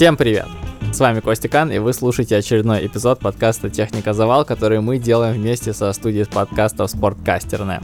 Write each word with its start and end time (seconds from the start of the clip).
Всем 0.00 0.16
привет! 0.16 0.46
С 0.94 0.98
вами 0.98 1.20
Костя 1.20 1.50
Кан, 1.50 1.70
и 1.70 1.78
вы 1.78 1.92
слушаете 1.92 2.34
очередной 2.34 2.86
эпизод 2.86 3.18
подкаста 3.18 3.68
«Техника 3.68 4.14
Завал», 4.14 4.46
который 4.46 4.80
мы 4.80 4.96
делаем 4.96 5.34
вместе 5.34 5.74
со 5.74 5.92
студией 5.92 6.24
подкастов 6.24 6.90
«Спорткастерная». 6.90 7.82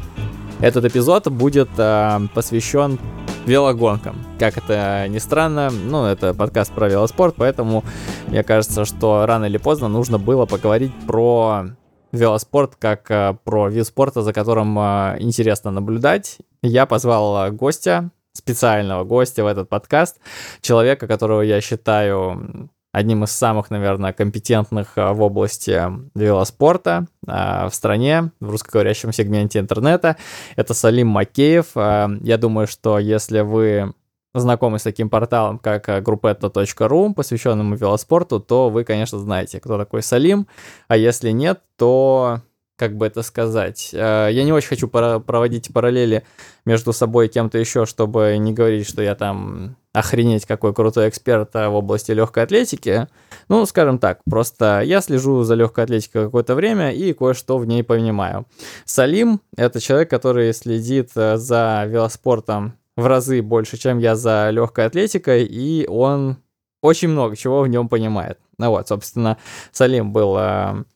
Этот 0.61 0.87
эпизод 0.87 1.29
будет 1.29 1.69
э, 1.77 2.21
посвящен 2.33 2.99
велогонкам. 3.45 4.17
Как 4.39 4.57
это 4.57 5.05
ни 5.11 5.19
странно, 5.19 5.69
ну, 5.69 6.07
это 6.07 6.33
подкаст 6.33 6.73
про 6.73 6.89
велоспорт, 6.89 7.35
поэтому 7.37 7.85
мне 8.29 8.43
кажется, 8.43 8.87
что 8.87 9.27
рано 9.27 9.45
или 9.45 9.59
поздно 9.59 9.89
нужно 9.89 10.19
было 10.19 10.47
поговорить 10.47 10.93
про 11.07 11.67
велоспорт 12.13 12.77
как 12.77 13.11
э, 13.11 13.37
про 13.45 13.69
вид 13.69 13.87
спорта, 13.87 14.23
за 14.23 14.33
которым 14.33 14.79
э, 14.79 15.17
интересно 15.19 15.71
наблюдать. 15.71 16.39
Я 16.63 16.87
позвал 16.87 17.53
гостя, 17.53 18.11
специального 18.37 19.05
гостя 19.05 19.45
в 19.45 19.47
этот 19.47 19.69
подкаст, 19.69 20.19
человека, 20.61 21.07
которого 21.07 21.43
я 21.43 21.61
считаю 21.61 22.71
одним 22.97 23.25
из 23.25 23.31
самых, 23.31 23.71
наверное, 23.71 24.15
компетентных 24.15 24.93
а, 24.97 25.13
в 25.13 25.21
области 25.21 25.83
велоспорта 26.15 27.07
а, 27.27 27.69
в 27.69 27.75
стране, 27.75 28.31
в 28.41 28.51
русскоговорящем 28.51 29.13
сегменте 29.13 29.59
интернета. 29.59 30.17
Это 30.57 30.73
Салим 30.73 31.09
Макеев. 31.09 31.67
А, 31.75 32.09
я 32.23 32.39
думаю, 32.39 32.67
что 32.67 32.99
если 32.99 33.41
вы 33.41 33.93
знакомы 34.33 34.79
с 34.79 34.83
таким 34.83 35.11
порталом, 35.11 35.59
как 35.59 35.89
gruppetta.ru, 35.89 37.13
посвященному 37.13 37.77
велоспорту, 37.77 38.41
то 38.41 38.71
вы, 38.71 38.85
конечно, 38.85 39.19
знаете, 39.19 39.61
кто 39.61 39.77
такой 39.77 40.03
Салим. 40.03 40.47
А 40.89 40.97
если 40.97 41.33
нет, 41.33 41.61
то 41.77 42.41
как 42.77 42.97
бы 42.97 43.07
это 43.07 43.23
сказать, 43.23 43.91
э, 43.93 44.29
я 44.31 44.45
не 44.45 44.53
очень 44.53 44.69
хочу 44.69 44.89
проводить 44.89 45.73
параллели 45.73 46.25
между 46.67 46.93
собой 46.93 47.27
и 47.27 47.29
кем-то 47.31 47.59
еще, 47.59 47.87
чтобы 47.87 48.37
не 48.39 48.53
говорить, 48.53 48.89
что 48.89 49.03
я 49.03 49.15
там 49.15 49.77
охренеть 49.93 50.45
какой 50.45 50.75
крутой 50.75 51.09
эксперт 51.09 51.57
э, 51.57 51.69
в 51.69 51.75
области 51.75 52.13
легкой 52.13 52.45
атлетики. 52.45 53.09
Ну, 53.49 53.65
скажем 53.65 53.99
так, 53.99 54.21
просто 54.29 54.83
я 54.83 55.01
слежу 55.01 55.43
за 55.43 55.55
легкой 55.55 55.85
атлетикой 55.85 56.27
какое-то 56.27 56.55
время 56.55 56.93
и 56.93 57.15
кое-что 57.15 57.57
в 57.57 57.67
ней 57.67 57.83
понимаю. 57.83 58.47
Салим— 58.85 59.41
это 59.57 59.81
человек, 59.81 60.11
который 60.11 60.53
следит 60.53 61.11
э, 61.17 61.39
за 61.39 61.85
велоспортом 61.89 62.75
в 62.95 63.07
разы 63.07 63.41
больше, 63.41 63.79
чем 63.79 63.99
я 63.99 64.17
за 64.17 64.51
легкой 64.51 64.87
атлетикой, 64.87 65.45
и 65.45 65.87
он 65.87 66.37
очень 66.83 67.09
много 67.09 67.37
чего 67.37 67.63
в 67.63 67.69
нем 67.69 67.89
понимает. 67.89 68.39
Ну 68.59 68.71
вот, 68.71 68.89
собственно, 68.89 69.39
Салим 69.73 70.13
был 70.13 70.39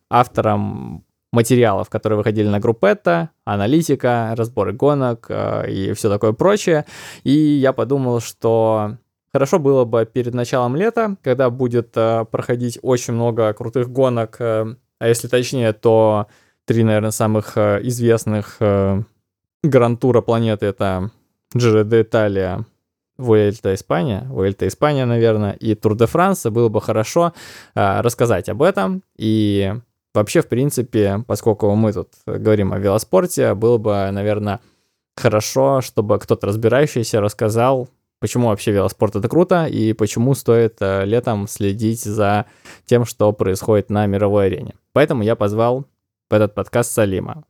автором 0.08 1.04
материалов, 1.32 1.88
которые 1.88 2.16
выходили 2.18 2.48
на 2.48 2.58
группетта, 2.58 3.30
аналитика, 3.44 4.34
разборы 4.36 4.72
гонок 4.72 5.26
э, 5.28 5.70
и 5.70 5.92
все 5.92 6.08
такое 6.08 6.32
прочее. 6.32 6.86
И 7.22 7.32
я 7.32 7.72
подумал, 7.72 8.20
что 8.20 8.96
хорошо 9.32 9.58
было 9.58 9.84
бы 9.84 10.06
перед 10.06 10.34
началом 10.34 10.76
лета, 10.76 11.16
когда 11.22 11.50
будет 11.50 11.92
э, 11.96 12.24
проходить 12.30 12.78
очень 12.82 13.14
много 13.14 13.52
крутых 13.52 13.90
гонок, 13.90 14.36
э, 14.40 14.74
а 14.98 15.08
если 15.08 15.28
точнее, 15.28 15.72
то 15.72 16.26
три, 16.66 16.82
наверное, 16.82 17.10
самых 17.10 17.56
э, 17.56 17.80
известных 17.84 18.56
э, 18.60 19.02
гран-тура 19.62 20.20
планеты 20.20 20.66
это 20.66 21.10
Giro 21.54 21.84
d'Italia, 21.84 22.64
Вуэльта 23.18 23.74
Испания, 23.74 24.26
Вуэльта 24.28 24.66
Испания, 24.66 25.04
наверное, 25.04 25.52
и 25.52 25.74
Тур 25.74 25.94
де 25.94 26.06
Франс, 26.06 26.44
было 26.46 26.68
бы 26.68 26.80
хорошо 26.80 27.32
э, 27.74 28.00
рассказать 28.00 28.48
об 28.48 28.62
этом 28.62 29.02
и 29.16 29.74
Вообще, 30.14 30.42
в 30.42 30.48
принципе, 30.48 31.24
поскольку 31.26 31.72
мы 31.74 31.92
тут 31.92 32.08
говорим 32.26 32.72
о 32.72 32.78
велоспорте, 32.78 33.54
было 33.54 33.78
бы, 33.78 34.10
наверное, 34.10 34.60
хорошо, 35.16 35.80
чтобы 35.80 36.18
кто-то 36.18 36.48
разбирающийся 36.48 37.20
рассказал, 37.20 37.88
почему 38.20 38.48
вообще 38.48 38.72
велоспорт 38.72 39.16
это 39.16 39.28
круто 39.28 39.66
и 39.66 39.92
почему 39.92 40.34
стоит 40.34 40.76
э, 40.80 41.04
летом 41.04 41.46
следить 41.46 42.02
за 42.02 42.46
тем, 42.86 43.04
что 43.04 43.32
происходит 43.32 43.90
на 43.90 44.06
мировой 44.06 44.46
арене. 44.46 44.74
Поэтому 44.92 45.22
я 45.22 45.36
позвал 45.36 45.84
в 46.28 46.34
этот 46.34 46.54
подкаст 46.54 46.92
Салима. 46.92 47.44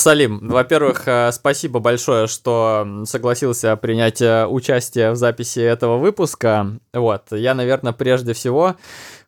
Салим, 0.00 0.48
во-первых, 0.48 1.02
э, 1.08 1.30
спасибо 1.30 1.78
большое, 1.78 2.26
что 2.26 3.02
согласился 3.04 3.76
принять 3.76 4.22
э, 4.22 4.46
участие 4.46 5.10
в 5.10 5.16
записи 5.16 5.58
этого 5.58 5.98
выпуска. 5.98 6.78
Вот, 6.94 7.24
я, 7.32 7.52
наверное, 7.52 7.92
прежде 7.92 8.32
всего 8.32 8.76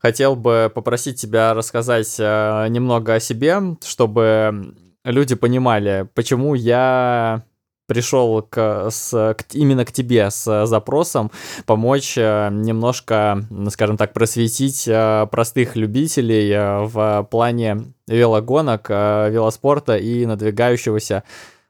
хотел 0.01 0.35
бы 0.35 0.73
попросить 0.75 1.21
тебя 1.21 1.53
рассказать 1.53 2.17
э, 2.19 2.69
немного 2.71 3.13
о 3.13 3.21
себе, 3.21 3.61
чтобы 3.85 4.75
люди 5.05 5.35
понимали, 5.35 6.09
почему 6.15 6.55
я 6.55 7.43
пришел 7.93 8.41
к, 8.41 8.89
с, 8.91 9.11
к, 9.11 9.45
именно 9.53 9.85
к 9.85 9.93
тебе 9.93 10.31
с 10.31 10.67
запросом 10.67 11.31
помочь 11.67 12.17
э, 12.17 12.49
немножко, 12.51 13.45
скажем 13.69 13.99
так, 13.99 14.15
просветить 14.15 14.89
э, 14.89 15.27
простых 15.31 15.77
любителей 15.77 16.51
э, 16.53 16.85
в 16.85 17.29
плане 17.31 17.93
велогонок, 18.09 18.89
велоспорта 18.89 19.97
и 19.97 20.25
надвигающегося, 20.25 21.23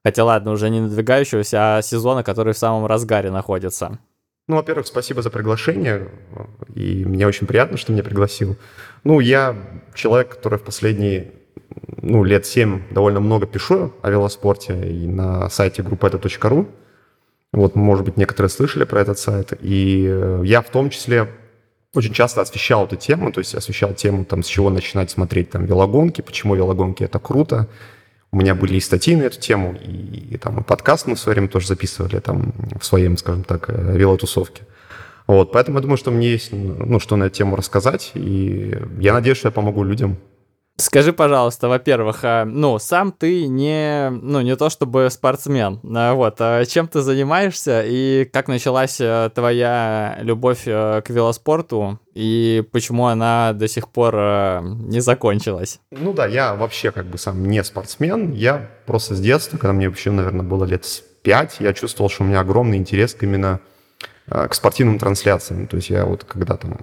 хотя 0.05 0.25
ладно, 0.25 0.53
уже 0.53 0.71
не 0.71 0.81
надвигающегося, 0.81 1.59
а 1.61 1.83
сезона, 1.83 2.23
который 2.23 2.55
в 2.55 2.59
самом 2.59 2.87
разгаре 2.87 3.31
находится. 3.33 3.99
Ну, 4.47 4.57
во-первых, 4.57 4.87
спасибо 4.87 5.23
за 5.23 5.31
приглашение, 5.31 6.09
и 6.75 7.05
мне 7.05 7.27
очень 7.27 7.49
приятно, 7.49 7.77
что 7.77 7.93
меня 7.93 8.05
пригласил. 8.05 8.57
Ну, 9.03 9.19
я 9.19 9.57
человек, 9.95 10.31
который 10.31 10.59
в 10.59 10.63
последние 10.63 11.33
ну, 12.01 12.25
лет 12.25 12.47
7 12.47 12.83
довольно 12.91 13.21
много 13.21 13.47
пишу 13.47 13.93
о 14.03 14.11
велоспорте 14.11 14.75
и 14.91 15.07
на 15.07 15.49
сайте 15.49 15.83
группета.ру. 15.83 16.69
Вот, 17.53 17.77
может 17.77 18.05
быть, 18.05 18.17
некоторые 18.17 18.51
слышали 18.51 18.85
про 18.85 19.01
этот 19.01 19.19
сайт. 19.19 19.53
И 19.61 20.07
э, 20.09 20.43
я 20.45 20.63
в 20.63 20.71
том 20.71 20.91
числе 20.91 21.29
очень 21.95 22.15
часто 22.15 22.41
освещал 22.41 22.87
эту 22.87 22.97
тему, 22.97 23.31
то 23.31 23.41
есть 23.41 23.55
освещал 23.55 23.93
тему, 23.93 24.25
там, 24.25 24.43
с 24.43 24.47
чего 24.47 24.71
начинать 24.71 25.11
смотреть 25.11 25.51
там 25.51 25.67
велогонки, 25.67 26.23
почему 26.23 26.55
велогонки 26.55 27.05
это 27.05 27.19
круто. 27.19 27.69
У 28.31 28.39
меня 28.39 28.55
были 28.55 28.77
и 28.77 28.81
статьи 28.81 29.15
на 29.15 29.25
эту 29.25 29.39
тему, 29.39 29.75
и, 29.75 30.31
и 30.31 30.37
там 30.39 30.61
и 30.61 30.63
подкаст 30.63 31.07
мы 31.07 31.17
в 31.17 31.19
свое 31.19 31.35
время 31.35 31.49
тоже 31.49 31.67
записывали 31.67 32.19
там 32.19 32.55
в 32.81 32.85
своем, 32.87 33.19
скажем 33.19 33.45
так, 33.45 33.69
э, 33.69 33.97
велотусовке. 33.97 34.63
Вот, 35.27 35.53
поэтому 35.53 35.79
я 35.79 35.83
думаю, 35.83 35.99
что 35.99 36.11
мне 36.11 36.33
есть, 36.33 36.51
ну, 36.53 36.99
что 36.99 37.17
на 37.17 37.25
эту 37.25 37.37
тему 37.37 37.57
рассказать, 37.57 38.13
и 38.15 38.77
я 38.99 39.13
надеюсь, 39.13 39.37
что 39.37 39.49
я 39.49 39.53
помогу 39.53 39.85
людям 39.85 40.17
Скажи, 40.83 41.13
пожалуйста, 41.13 41.69
во-первых, 41.69 42.25
а, 42.25 42.45
ну, 42.45 42.81
сам 42.81 43.13
ты 43.13 43.47
не, 43.47 44.11
ну, 44.11 44.41
не 44.41 44.57
то 44.57 44.69
чтобы 44.69 45.09
спортсмен, 45.11 45.79
а, 45.95 46.15
вот, 46.15 46.41
а 46.41 46.65
чем 46.65 46.89
ты 46.89 47.03
занимаешься 47.03 47.85
и 47.87 48.25
как 48.25 48.49
началась 48.49 49.01
твоя 49.33 50.19
любовь 50.23 50.65
к 50.65 51.05
велоспорту 51.07 52.01
и 52.15 52.65
почему 52.73 53.07
она 53.07 53.53
до 53.53 53.69
сих 53.69 53.89
пор 53.91 54.15
не 54.65 54.99
закончилась? 54.99 55.79
Ну 55.93 56.13
да, 56.13 56.27
я 56.27 56.57
вообще 56.57 56.91
как 56.91 57.07
бы 57.07 57.17
сам 57.17 57.47
не 57.47 57.63
спортсмен, 57.63 58.33
я 58.33 58.69
просто 58.85 59.15
с 59.15 59.21
детства, 59.21 59.59
когда 59.59 59.75
мне 59.75 59.89
вообще, 59.89 60.11
наверное, 60.11 60.45
было 60.45 60.65
лет 60.65 60.85
пять, 61.23 61.59
я 61.61 61.73
чувствовал, 61.75 62.11
что 62.11 62.25
у 62.25 62.27
меня 62.27 62.41
огромный 62.41 62.79
интерес 62.79 63.15
к 63.15 63.23
именно 63.23 63.61
к 64.29 64.55
спортивным 64.55 64.99
трансляциям. 64.99 65.67
То 65.67 65.77
есть 65.77 65.91
я 65.91 66.05
вот 66.05 66.25
когда 66.25 66.57
там... 66.57 66.79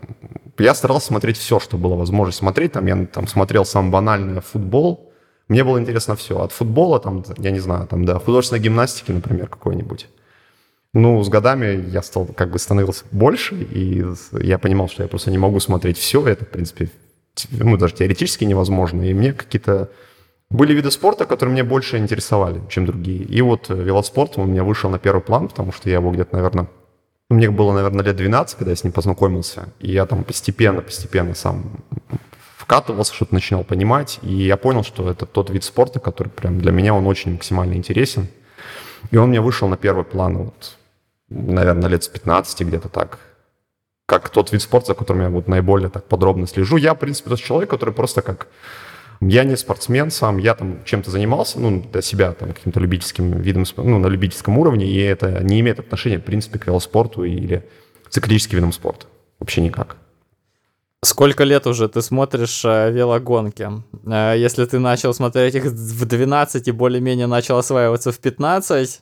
Я 0.58 0.76
старался 0.76 1.08
смотреть 1.08 1.38
все, 1.38 1.60
что 1.60 1.78
было 1.78 1.96
возможно 1.96 2.34
смотреть. 2.34 2.74
Там 2.74 2.86
я 2.86 3.06
там 3.06 3.28
смотрел 3.28 3.66
сам 3.66 3.92
банальный 3.92 4.42
футбол. 4.42 5.12
Мне 5.48 5.64
было 5.64 5.80
интересно 5.80 6.16
все. 6.16 6.40
От 6.40 6.52
футбола, 6.52 7.00
там, 7.00 7.24
я 7.38 7.52
не 7.52 7.60
знаю, 7.60 7.88
там, 7.88 8.06
до 8.06 8.20
художественной 8.20 8.62
гимнастики, 8.62 9.12
например, 9.12 9.48
какой-нибудь. 9.48 10.08
Ну, 10.94 11.24
с 11.24 11.30
годами 11.30 11.86
я 11.90 12.02
стал, 12.02 12.26
как 12.26 12.52
бы 12.52 12.60
становился 12.60 13.06
больше, 13.12 13.56
и 13.56 14.04
я 14.42 14.58
понимал, 14.58 14.90
что 14.90 15.04
я 15.04 15.10
просто 15.10 15.32
не 15.32 15.38
могу 15.38 15.60
смотреть 15.60 15.98
все. 15.98 16.26
Это, 16.28 16.46
в 16.46 16.50
принципе, 16.50 16.90
ну, 17.52 17.78
даже 17.78 17.96
теоретически 17.96 18.44
невозможно. 18.44 19.02
И 19.04 19.14
мне 19.14 19.34
какие-то 19.34 19.90
были 20.50 20.74
виды 20.74 20.92
спорта, 20.92 21.26
которые 21.26 21.54
меня 21.54 21.64
больше 21.64 21.98
интересовали, 21.98 22.62
чем 22.70 22.86
другие. 22.86 23.24
И 23.24 23.42
вот 23.42 23.70
велоспорт 23.70 24.38
у 24.38 24.46
меня 24.46 24.64
вышел 24.64 24.90
на 24.90 25.00
первый 25.00 25.22
план, 25.22 25.48
потому 25.48 25.72
что 25.72 25.90
я 25.90 25.96
его 25.96 26.12
где-то, 26.12 26.36
наверное, 26.36 26.68
мне 27.30 27.50
было, 27.52 27.74
наверное, 27.74 28.04
лет 28.04 28.16
12, 28.16 28.58
когда 28.58 28.72
я 28.72 28.76
с 28.76 28.84
ним 28.84 28.92
познакомился, 28.92 29.70
и 29.80 29.92
я 29.92 30.06
там 30.06 30.24
постепенно-постепенно 30.24 31.36
сам 31.36 31.84
вкатывался, 32.58 33.14
что-то 33.14 33.36
начинал 33.36 33.64
понимать, 33.64 34.20
и 34.24 34.34
я 34.34 34.58
понял, 34.58 34.84
что 34.84 35.10
это 35.10 35.26
тот 35.26 35.50
вид 35.50 35.64
спорта, 35.64 36.00
который 36.00 36.30
прям 36.30 36.60
для 36.60 36.72
меня, 36.72 36.94
он 36.94 37.06
очень 37.08 37.34
максимально 37.34 37.76
интересен. 37.76 38.28
И 39.12 39.18
он 39.18 39.30
мне 39.30 39.42
вышел 39.42 39.68
на 39.68 39.78
первый 39.78 40.04
план, 40.04 40.38
вот, 40.38 40.78
наверное, 41.30 41.90
лет 41.90 42.04
с 42.04 42.08
15 42.08 42.62
где-то 42.62 42.90
так, 42.90 43.20
как 44.06 44.30
тот 44.30 44.52
вид 44.52 44.62
спорта, 44.62 44.88
за 44.88 44.94
которым 44.96 45.22
я 45.22 45.30
вот 45.30 45.48
наиболее 45.48 45.90
так 45.90 46.06
подробно 46.06 46.48
слежу. 46.48 46.78
Я, 46.78 46.94
в 46.96 47.00
принципе, 47.00 47.30
тот 47.30 47.40
человек, 47.40 47.70
который 47.70 47.94
просто 47.94 48.22
как 48.22 48.48
я 49.22 49.44
не 49.44 49.58
спортсмен 49.58 50.12
сам, 50.12 50.38
я 50.38 50.56
там 50.56 50.84
чем-то 50.86 51.12
занимался, 51.12 51.60
ну, 51.60 51.84
для 51.92 52.02
себя, 52.02 52.32
там, 52.34 52.54
каким-то 52.54 52.80
любительским 52.80 53.42
видом, 53.42 53.66
ну, 53.78 54.00
на 54.00 54.08
любительском 54.08 54.58
уровне, 54.58 54.86
и 54.88 54.98
это 55.00 55.44
не 55.44 55.60
имеет 55.60 55.80
отношения, 55.80 56.20
в 56.20 56.24
принципе, 56.24 56.60
к 56.60 56.68
велоспорту 56.68 57.24
или 57.24 57.66
циклическим 58.10 58.58
видам 58.58 58.72
спорта. 58.72 59.08
Вообще 59.40 59.62
никак. 59.62 59.98
Сколько 61.02 61.46
лет 61.46 61.66
уже 61.66 61.88
ты 61.88 62.02
смотришь 62.02 62.64
э, 62.66 62.92
велогонки? 62.92 63.70
Э, 64.06 64.36
если 64.38 64.66
ты 64.66 64.80
начал 64.80 65.14
смотреть 65.14 65.56
их 65.56 65.66
в 65.66 66.06
12 66.06 66.68
и 66.68 66.72
более-менее 66.72 67.28
начал 67.28 67.58
осваиваться 67.58 68.12
в 68.12 68.20
15, 68.20 69.02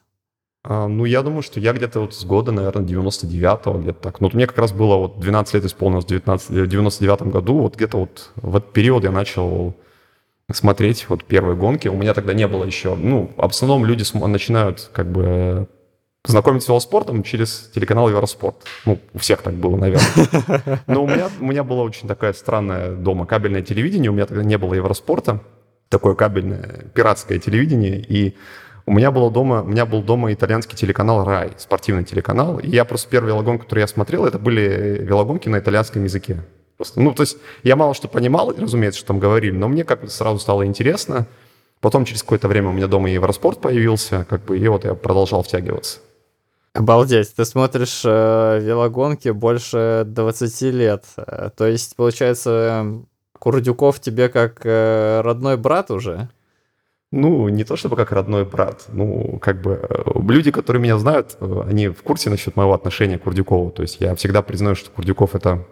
А, 0.63 0.87
ну, 0.87 1.05
я 1.05 1.23
думаю, 1.23 1.41
что 1.41 1.59
я 1.59 1.73
где-то 1.73 2.01
вот 2.01 2.13
с 2.13 2.23
года, 2.23 2.51
наверное, 2.51 2.85
99-го, 2.85 3.79
где-то 3.79 3.99
так. 3.99 4.19
Ну, 4.19 4.27
вот 4.27 4.33
мне 4.35 4.45
как 4.45 4.57
раз 4.59 4.73
было 4.73 4.95
вот 4.95 5.19
12 5.19 5.55
лет 5.55 5.65
исполнилось 5.65 6.05
в 6.05 6.09
19, 6.09 6.69
99 6.69 7.21
году. 7.33 7.57
Вот 7.59 7.75
где-то 7.75 7.97
вот 7.97 8.31
в 8.35 8.55
этот 8.55 8.73
период 8.73 9.03
я 9.03 9.11
начал 9.11 9.75
смотреть 10.51 11.07
вот 11.09 11.23
первые 11.25 11.55
гонки. 11.55 11.88
У 11.88 11.95
меня 11.95 12.13
тогда 12.13 12.33
не 12.33 12.47
было 12.47 12.63
еще... 12.63 12.95
Ну, 12.95 13.31
в 13.35 13.44
основном 13.44 13.85
люди 13.85 14.03
начинают 14.25 14.89
как 14.94 15.11
бы 15.11 15.67
знакомиться 16.23 16.67
с 16.67 16.69
велоспортом 16.69 17.23
через 17.23 17.69
телеканал 17.73 18.09
Евроспорт. 18.09 18.55
Ну, 18.85 18.99
у 19.13 19.17
всех 19.19 19.41
так 19.41 19.53
было, 19.55 19.75
наверное. 19.75 20.81
Но 20.88 21.03
у 21.03 21.07
меня, 21.07 21.29
у 21.39 21.45
меня 21.45 21.63
была 21.63 21.83
очень 21.83 22.07
такая 22.07 22.33
странная 22.33 22.95
дома 22.95 23.25
кабельное 23.25 23.61
телевидение. 23.61 24.09
У 24.09 24.13
меня 24.13 24.25
тогда 24.25 24.44
не 24.44 24.57
было 24.57 24.73
Евроспорта. 24.73 25.41
Такое 25.89 26.15
кабельное 26.15 26.85
пиратское 26.93 27.39
телевидение. 27.39 28.00
И 28.00 28.35
у 28.85 28.93
меня 28.93 29.11
было 29.11 29.29
дома, 29.29 29.63
у 29.63 29.67
меня 29.67 29.85
был 29.85 30.01
дома 30.01 30.33
итальянский 30.33 30.77
телеканал 30.77 31.25
«Рай», 31.25 31.51
спортивный 31.57 32.05
телеканал. 32.05 32.59
И 32.59 32.69
я 32.69 32.85
просто 32.85 33.09
первый 33.09 33.27
велогонки, 33.27 33.63
который 33.63 33.81
я 33.81 33.88
смотрел, 33.88 34.25
это 34.25 34.39
были 34.39 35.00
велогонки 35.01 35.50
на 35.50 35.59
итальянском 35.59 36.05
языке. 36.05 36.41
Просто, 36.77 37.01
ну, 37.01 37.13
то 37.13 37.24
есть 37.24 37.38
я 37.63 37.75
мало 37.75 37.94
что 37.94 38.07
понимал, 38.07 38.53
разумеется, 38.56 39.00
что 39.00 39.07
там 39.07 39.19
говорили, 39.19 39.56
но 39.56 39.68
мне 39.68 39.83
как-то 39.83 40.09
сразу 40.09 40.39
стало 40.39 40.65
интересно. 40.65 41.27
Потом 41.81 42.06
через 42.06 42.24
какое-то 42.24 42.47
время 42.47 42.69
у 42.69 42.74
меня 42.74 42.88
дома 42.88 43.09
Евроспорт 43.09 43.59
появился, 43.59 44.25
как 44.29 44.45
бы, 44.45 44.57
и 44.57 44.68
вот 44.68 44.85
я 44.85 44.94
продолжал 44.94 45.44
втягиваться. 45.44 46.00
Обалдеть, 46.74 47.35
ты 47.35 47.45
смотришь 47.45 48.03
э, 48.06 48.59
велогонки 48.62 49.29
больше 49.29 50.03
20 50.06 50.62
лет. 50.74 51.06
Э, 51.18 51.50
то 51.56 51.65
есть, 51.65 51.95
получается, 51.95 53.01
Курдюков 53.39 54.00
тебе 54.00 54.29
как 54.29 54.62
э, 54.63 55.21
родной 55.21 55.57
брат 55.57 55.89
уже? 55.89 56.29
Ну, 57.12 57.47
не 57.47 57.63
то 57.63 57.77
чтобы 57.77 57.95
как 57.95 58.12
родной 58.12 58.45
брат. 58.45 58.85
Ну, 58.89 59.39
как 59.39 59.62
бы 59.62 59.79
э, 59.89 60.03
люди, 60.29 60.51
которые 60.51 60.81
меня 60.81 60.97
знают, 60.97 61.38
э, 61.39 61.63
они 61.68 61.88
в 61.88 62.03
курсе 62.03 62.29
насчет 62.29 62.56
моего 62.56 62.74
отношения 62.74 63.18
к 63.18 63.24
Курдюкову. 63.24 63.71
То 63.71 63.81
есть 63.81 63.97
я 64.00 64.13
всегда 64.15 64.41
признаю, 64.41 64.75
что 64.75 64.91
Курдюков 64.91 65.33
это 65.33 65.65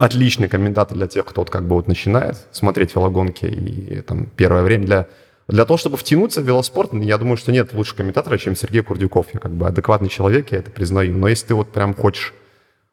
отличный 0.00 0.48
комментатор 0.48 0.96
для 0.96 1.06
тех, 1.06 1.26
кто 1.26 1.42
вот 1.42 1.50
как 1.50 1.68
бы 1.68 1.76
вот 1.76 1.86
начинает 1.86 2.36
смотреть 2.52 2.94
велогонки 2.94 3.44
и 3.44 4.00
там 4.00 4.26
первое 4.34 4.62
время 4.62 4.86
для 4.86 5.08
для 5.46 5.64
того, 5.64 5.78
чтобы 5.78 5.96
втянуться 5.96 6.40
в 6.42 6.44
велоспорт, 6.44 6.94
я 6.94 7.18
думаю, 7.18 7.36
что 7.36 7.50
нет 7.50 7.72
лучше 7.72 7.96
комментатора, 7.96 8.38
чем 8.38 8.54
Сергей 8.54 8.82
Курдюков. 8.82 9.26
Я 9.34 9.40
как 9.40 9.50
бы 9.50 9.66
адекватный 9.66 10.08
человек, 10.08 10.52
я 10.52 10.58
это 10.58 10.70
признаю. 10.70 11.16
Но 11.16 11.26
если 11.26 11.48
ты 11.48 11.54
вот 11.56 11.72
прям 11.72 11.92
хочешь 11.92 12.32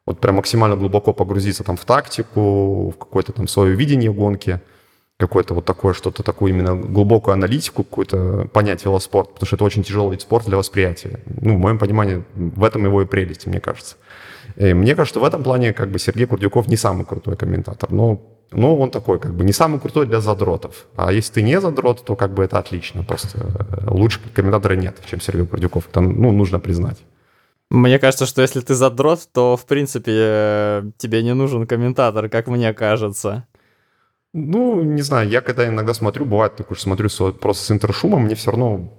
вот 0.06 0.18
прям 0.20 0.36
максимально 0.36 0.74
глубоко 0.74 1.12
погрузиться 1.12 1.62
там 1.62 1.76
в 1.76 1.84
тактику, 1.84 2.90
в 2.90 2.98
какое-то 2.98 3.32
там 3.32 3.46
свое 3.46 3.76
видение 3.76 4.12
гонки, 4.12 4.60
какое-то 5.18 5.54
вот 5.54 5.66
такое, 5.66 5.94
что-то 5.94 6.24
такую 6.24 6.52
именно 6.52 6.74
глубокую 6.74 7.34
аналитику, 7.34 7.84
какую-то 7.84 8.48
понять 8.52 8.84
велоспорт, 8.84 9.34
потому 9.34 9.46
что 9.46 9.54
это 9.54 9.64
очень 9.64 9.84
тяжелый 9.84 10.12
вид 10.12 10.22
спорта 10.22 10.48
для 10.48 10.56
восприятия. 10.56 11.20
Ну, 11.26 11.56
в 11.56 11.58
моем 11.58 11.78
понимании, 11.78 12.24
в 12.34 12.64
этом 12.64 12.84
его 12.84 13.02
и 13.02 13.06
прелесть, 13.06 13.46
мне 13.46 13.60
кажется. 13.60 13.96
И 14.58 14.74
мне 14.74 14.96
кажется, 14.96 15.12
что 15.14 15.20
в 15.20 15.24
этом 15.24 15.44
плане 15.44 15.72
как 15.72 15.88
бы 15.88 16.00
Сергей 16.00 16.26
Курдюков 16.26 16.66
не 16.66 16.76
самый 16.76 17.06
крутой 17.06 17.36
комментатор, 17.36 17.92
но, 17.92 18.20
но 18.50 18.76
он 18.76 18.90
такой 18.90 19.20
как 19.20 19.32
бы 19.32 19.44
не 19.44 19.52
самый 19.52 19.78
крутой 19.78 20.06
для 20.06 20.20
задротов. 20.20 20.86
А 20.96 21.12
если 21.12 21.34
ты 21.34 21.42
не 21.42 21.60
задрот, 21.60 22.04
то 22.04 22.16
как 22.16 22.34
бы 22.34 22.42
это 22.42 22.58
отлично. 22.58 23.04
Просто 23.04 23.38
э, 23.38 23.88
лучше 23.88 24.18
комментатора 24.34 24.74
нет, 24.74 24.96
чем 25.08 25.20
Сергей 25.20 25.46
Курдюков. 25.46 25.88
Это 25.88 26.00
ну, 26.00 26.32
нужно 26.32 26.58
признать. 26.58 26.98
Мне 27.70 28.00
кажется, 28.00 28.26
что 28.26 28.42
если 28.42 28.60
ты 28.60 28.74
задрот, 28.74 29.28
то, 29.32 29.56
в 29.56 29.64
принципе, 29.64 30.12
э, 30.12 30.82
тебе 30.96 31.22
не 31.22 31.34
нужен 31.34 31.68
комментатор, 31.68 32.28
как 32.28 32.48
мне 32.48 32.74
кажется. 32.74 33.46
Ну, 34.32 34.82
не 34.82 35.02
знаю, 35.02 35.28
я 35.28 35.40
когда 35.40 35.68
иногда 35.68 35.94
смотрю, 35.94 36.24
бывает 36.24 36.56
такое, 36.56 36.74
что 36.74 36.84
смотрю 36.84 37.08
просто 37.32 37.64
с 37.64 37.70
интершумом, 37.70 38.24
мне 38.24 38.34
все 38.34 38.50
равно 38.50 38.92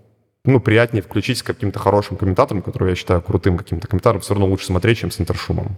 ну, 0.46 0.60
приятнее 0.60 1.04
включить 1.04 1.40
с 1.40 1.44
каким-то 1.44 1.80
хорошим 1.80 2.18
комментатором, 2.18 2.62
которого 2.62 2.90
я 2.90 2.96
считаю 2.96 3.22
крутым 3.22 3.58
каким-то 3.58 3.88
комментатором, 3.88 4.22
все 4.22 4.34
равно 4.34 4.48
лучше 4.48 4.68
смотреть, 4.68 5.00
чем 5.00 5.12
с 5.12 5.20
интершумом. 5.20 5.78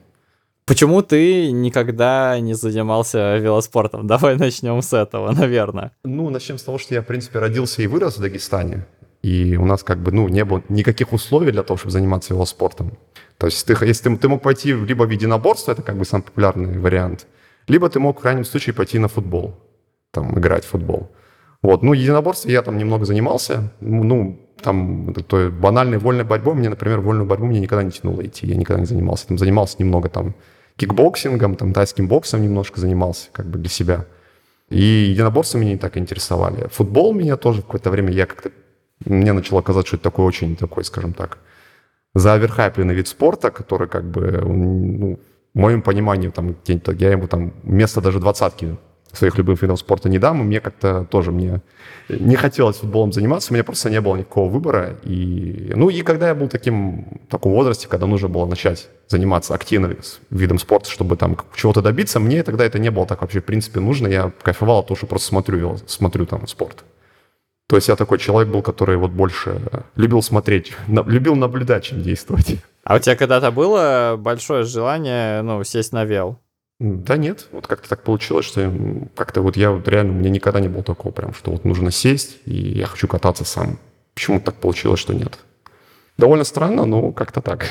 Почему 0.66 1.02
ты 1.02 1.52
никогда 1.52 2.40
не 2.40 2.54
занимался 2.54 3.38
велоспортом? 3.38 4.08
Давай 4.08 4.38
начнем 4.38 4.82
с 4.82 4.94
этого, 4.94 5.32
наверное. 5.32 5.92
Ну, 6.04 6.30
начнем 6.30 6.58
с 6.58 6.64
того, 6.64 6.78
что 6.78 6.94
я, 6.94 7.02
в 7.02 7.06
принципе, 7.06 7.40
родился 7.40 7.82
и 7.82 7.88
вырос 7.88 8.18
в 8.18 8.22
Дагестане. 8.22 8.86
И 9.22 9.56
у 9.56 9.66
нас 9.66 9.84
как 9.84 10.00
бы, 10.00 10.12
ну, 10.12 10.28
не 10.28 10.46
было 10.46 10.64
никаких 10.70 11.14
условий 11.14 11.52
для 11.52 11.64
того, 11.64 11.78
чтобы 11.78 11.92
заниматься 11.92 12.34
велоспортом. 12.34 12.98
То 13.38 13.48
есть 13.48 13.66
ты, 13.66 13.76
если 13.86 14.10
ты, 14.10 14.18
ты 14.18 14.30
мог 14.30 14.42
пойти 14.42 14.74
либо 14.74 15.04
в 15.04 15.10
единоборство, 15.10 15.72
это 15.72 15.82
как 15.82 15.98
бы 15.98 16.06
самый 16.06 16.24
популярный 16.24 16.78
вариант, 16.80 17.28
либо 17.68 17.90
ты 17.90 18.00
мог 18.00 18.20
в 18.20 18.22
крайнем 18.22 18.46
случае 18.46 18.74
пойти 18.74 19.00
на 19.00 19.08
футбол, 19.08 19.60
там, 20.12 20.38
играть 20.38 20.64
в 20.64 20.70
футбол. 20.70 21.12
Вот, 21.62 21.84
ну, 21.84 21.94
единоборство 21.94 22.50
я 22.50 22.62
там 22.62 22.78
немного 22.78 23.06
занимался, 23.06 23.72
ну, 23.80 24.40
там, 24.62 25.14
той 25.14 25.50
банальной 25.50 25.98
вольной 25.98 26.24
борьбой, 26.24 26.56
мне, 26.56 26.70
например, 26.70 27.00
вольную 27.00 27.28
борьбу 27.28 27.46
мне 27.46 27.60
никогда 27.60 27.84
не 27.84 27.92
тянуло 27.92 28.26
идти, 28.26 28.48
я 28.48 28.56
никогда 28.56 28.80
не 28.80 28.86
занимался. 28.86 29.28
Там 29.28 29.38
занимался 29.38 29.78
немного 29.80 30.10
там 30.10 30.36
кикбоксингом, 30.78 31.56
там 31.56 31.74
тайским 31.74 32.08
боксом 32.08 32.42
немножко 32.42 32.80
занимался, 32.80 33.30
как 33.32 33.48
бы 33.48 33.60
для 33.60 33.70
себя. 33.70 34.06
И 34.70 34.82
единоборства 34.82 35.58
меня 35.58 35.72
не 35.72 35.78
так 35.78 35.98
интересовали. 35.98 36.68
Футбол 36.72 37.14
меня 37.14 37.36
тоже 37.36 37.62
в 37.62 37.66
какое-то 37.66 37.90
время, 37.90 38.12
я 38.12 38.26
как-то, 38.26 38.52
мне 39.06 39.34
начало 39.34 39.62
казаться, 39.62 39.88
что 39.88 39.98
это 39.98 40.04
такой 40.04 40.26
очень 40.26 40.56
такой, 40.56 40.84
скажем 40.86 41.14
так, 41.14 41.40
заоверхайпленный 42.14 42.94
вид 42.94 43.08
спорта, 43.08 43.52
который 43.52 43.88
как 43.88 44.10
бы, 44.10 44.42
ну, 44.42 45.20
в 45.54 45.58
моем 45.58 45.82
понимании, 45.82 46.30
там, 46.30 46.56
я 46.66 47.12
ему 47.12 47.28
там 47.28 47.54
вместо 47.64 48.00
даже 48.02 48.20
двадцатки 48.20 48.78
своих 49.14 49.38
любимых 49.38 49.62
видов 49.62 49.80
спорта 49.80 50.10
не 50.10 50.20
дам, 50.20 50.42
и 50.42 50.44
мне 50.44 50.60
как-то 50.60 51.06
тоже 51.10 51.32
мне 51.32 51.62
не 52.10 52.36
хотелось 52.36 52.78
футболом 52.78 53.14
заниматься, 53.14 53.52
у 53.52 53.54
меня 53.54 53.64
просто 53.64 53.90
не 53.90 54.02
было 54.02 54.16
никакого 54.16 54.50
выбора. 54.50 54.98
И, 55.04 55.72
ну 55.76 55.90
и 55.90 56.02
когда 56.02 56.30
я 56.30 56.36
был 56.36 56.48
таким, 56.48 57.20
в 57.28 57.32
таком 57.32 57.54
возрасте, 57.54 57.88
когда 57.88 58.06
нужно 58.06 58.28
было 58.28 58.46
начать 58.46 58.90
заниматься 59.08 59.54
активно 59.54 59.96
видом 60.30 60.60
спорта, 60.60 60.90
чтобы 60.90 61.16
там 61.18 61.38
чего-то 61.56 61.82
добиться, 61.82 62.20
мне 62.20 62.44
тогда 62.44 62.66
это 62.66 62.80
не 62.80 62.92
было 62.92 63.06
так 63.06 63.22
вообще 63.22 63.42
в 63.42 63.46
принципе 63.46 63.80
нужно. 63.80 64.08
Я 64.08 64.32
кайфовал 64.42 64.80
от 64.80 64.88
того, 64.88 64.98
что 64.98 65.08
просто 65.08 65.28
смотрю, 65.28 65.78
смотрю 65.88 66.26
там 66.26 66.48
спорт. 66.48 66.84
То 67.68 67.78
есть 67.78 67.88
я 67.88 67.96
такой 67.96 68.20
человек 68.20 68.52
был, 68.52 68.62
который 68.62 68.98
вот 68.98 69.12
больше 69.12 69.62
любил 69.96 70.22
смотреть, 70.22 70.74
любил 70.88 71.36
наблюдать, 71.36 71.86
чем 71.86 72.02
действовать. 72.02 72.58
А 72.84 72.96
у 72.96 73.00
тебя 73.00 73.16
когда-то 73.16 73.52
было 73.52 74.16
большое 74.18 74.64
желание, 74.64 75.42
ну, 75.42 75.64
сесть 75.64 75.94
на 75.94 76.04
вел? 76.04 76.40
Да 76.82 77.16
нет, 77.16 77.48
вот 77.52 77.68
как-то 77.68 77.88
так 77.88 78.02
получилось, 78.02 78.48
что 78.48 78.74
как-то 79.16 79.44
вот 79.44 79.56
я 79.56 79.70
вот 79.70 79.88
реально, 79.88 80.14
у 80.14 80.16
меня 80.16 80.32
никогда 80.32 80.60
не 80.60 80.68
было 80.68 80.82
такого 80.82 81.12
прям, 81.12 81.32
что 81.32 81.52
вот 81.52 81.64
нужно 81.64 81.92
сесть, 81.92 82.40
и 82.46 82.56
я 82.56 82.88
хочу 82.88 83.08
кататься 83.08 83.46
сам. 83.46 83.78
Почему 84.16 84.40
так 84.40 84.56
получилось, 84.56 85.00
что 85.00 85.14
нет? 85.14 85.38
Довольно 86.18 86.44
странно, 86.44 86.86
но 86.86 87.12
как-то 87.12 87.40
так. 87.40 87.68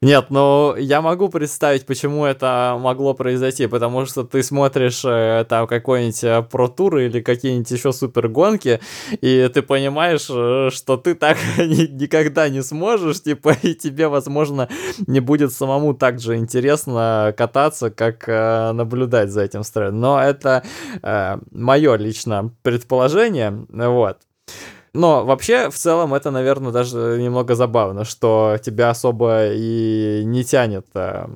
Нет, 0.00 0.26
ну 0.30 0.76
я 0.76 1.02
могу 1.02 1.28
представить, 1.28 1.84
почему 1.84 2.24
это 2.24 2.78
могло 2.80 3.14
произойти, 3.14 3.66
потому 3.66 4.06
что 4.06 4.22
ты 4.22 4.44
смотришь 4.44 5.04
э, 5.04 5.44
там 5.48 5.66
какой-нибудь 5.66 6.22
э, 6.22 6.42
про-тур 6.42 6.98
или 6.98 7.20
какие-нибудь 7.20 7.68
еще 7.68 7.92
супер 7.92 8.28
гонки, 8.28 8.78
и 9.10 9.50
ты 9.52 9.60
понимаешь, 9.60 10.28
э, 10.30 10.70
что 10.72 10.98
ты 10.98 11.16
так 11.16 11.36
ни, 11.58 11.88
никогда 11.90 12.48
не 12.48 12.62
сможешь, 12.62 13.20
типа, 13.24 13.56
и 13.60 13.74
тебе, 13.74 14.06
возможно, 14.06 14.68
не 15.08 15.18
будет 15.18 15.52
самому 15.52 15.94
так 15.94 16.20
же 16.20 16.36
интересно 16.36 17.34
кататься, 17.36 17.90
как 17.90 18.28
э, 18.28 18.70
наблюдать 18.70 19.30
за 19.30 19.42
этим 19.42 19.64
строем. 19.64 19.98
Но 19.98 20.22
это 20.22 20.62
э, 21.02 21.38
мое 21.50 21.96
лично 21.96 22.54
предположение, 22.62 23.66
вот. 23.68 24.18
Но 24.92 25.24
вообще, 25.24 25.70
в 25.70 25.74
целом, 25.74 26.14
это, 26.14 26.30
наверное, 26.30 26.72
даже 26.72 27.18
немного 27.20 27.54
забавно, 27.54 28.04
что 28.04 28.56
тебя 28.62 28.90
особо 28.90 29.52
и 29.52 30.22
не 30.24 30.44
тянет 30.44 30.86
э, 30.94 31.26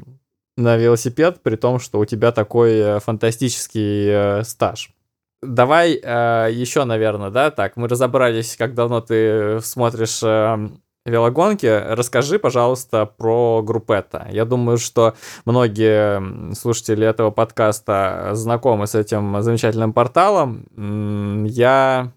на 0.57 0.77
велосипед, 0.77 1.43
при 1.43 1.57
том, 1.57 1.79
что 1.79 1.99
у 1.99 2.05
тебя 2.05 2.33
такой 2.33 2.73
э, 2.73 3.01
фантастический 3.01 4.09
э, 4.09 4.45
стаж. 4.45 4.91
Давай 5.43 5.99
э, 6.01 6.49
еще, 6.53 6.85
наверное, 6.85 7.31
да, 7.31 7.51
так, 7.51 7.77
мы 7.77 7.89
разобрались, 7.89 8.57
как 8.57 8.75
давно 8.75 9.01
ты 9.01 9.61
смотришь 9.61 10.23
э, 10.23 10.69
велогонки. 11.05 11.67
Расскажи, 11.67 12.39
пожалуйста, 12.39 13.07
про 13.07 13.63
Группета. 13.63 14.29
Я 14.31 14.45
думаю, 14.45 14.79
что 14.79 15.15
многие 15.45 16.55
слушатели 16.55 17.07
этого 17.07 17.31
подкаста 17.31 18.31
знакомы 18.35 18.87
с 18.87 18.95
этим 18.95 19.43
замечательным 19.43 19.93
порталом. 19.93 20.65
Я 21.47 22.13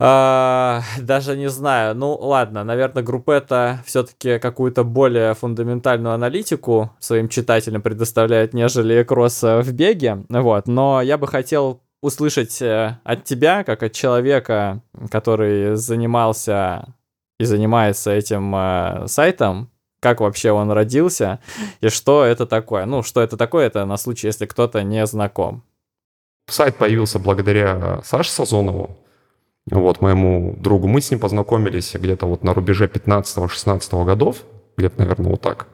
а, 0.00 0.82
даже 1.00 1.36
не 1.36 1.48
знаю. 1.48 1.94
Ну, 1.94 2.14
ладно, 2.14 2.64
наверное, 2.64 3.02
группета 3.02 3.82
все-таки 3.84 4.38
какую-то 4.38 4.84
более 4.84 5.34
фундаментальную 5.34 6.14
аналитику 6.14 6.90
своим 6.98 7.28
читателям 7.28 7.82
предоставляет, 7.82 8.54
нежели 8.54 9.02
кросс 9.02 9.42
в 9.42 9.72
беге. 9.72 10.24
Вот. 10.28 10.68
Но 10.68 11.02
я 11.02 11.18
бы 11.18 11.26
хотел 11.26 11.80
услышать 12.00 12.62
э, 12.62 12.98
от 13.02 13.24
тебя, 13.24 13.64
как 13.64 13.82
от 13.82 13.92
человека, 13.92 14.82
который 15.10 15.74
занимался 15.76 16.94
и 17.38 17.44
занимается 17.44 18.12
этим 18.12 18.54
э, 18.54 19.06
сайтом, 19.08 19.70
как 20.00 20.20
вообще 20.20 20.52
он 20.52 20.70
родился 20.70 21.40
и 21.80 21.88
что 21.88 22.24
это 22.24 22.46
такое. 22.46 22.86
Ну, 22.86 23.02
что 23.02 23.20
это 23.20 23.36
такое, 23.36 23.66
это 23.66 23.84
на 23.84 23.96
случай, 23.96 24.28
если 24.28 24.46
кто-то 24.46 24.82
не 24.82 25.04
знаком. 25.06 25.64
Сайт 26.48 26.76
появился 26.76 27.18
благодаря 27.18 28.00
Саше 28.04 28.30
Сазонову, 28.30 28.96
вот 29.70 30.00
моему 30.00 30.56
другу. 30.58 30.86
Мы 30.88 31.00
с 31.00 31.10
ним 31.10 31.20
познакомились 31.20 31.94
где-то 31.94 32.26
вот 32.26 32.44
на 32.44 32.54
рубеже 32.54 32.86
15-16 32.86 34.04
годов, 34.04 34.44
где-то, 34.76 34.98
наверное, 34.98 35.30
вот 35.30 35.40
так. 35.40 35.66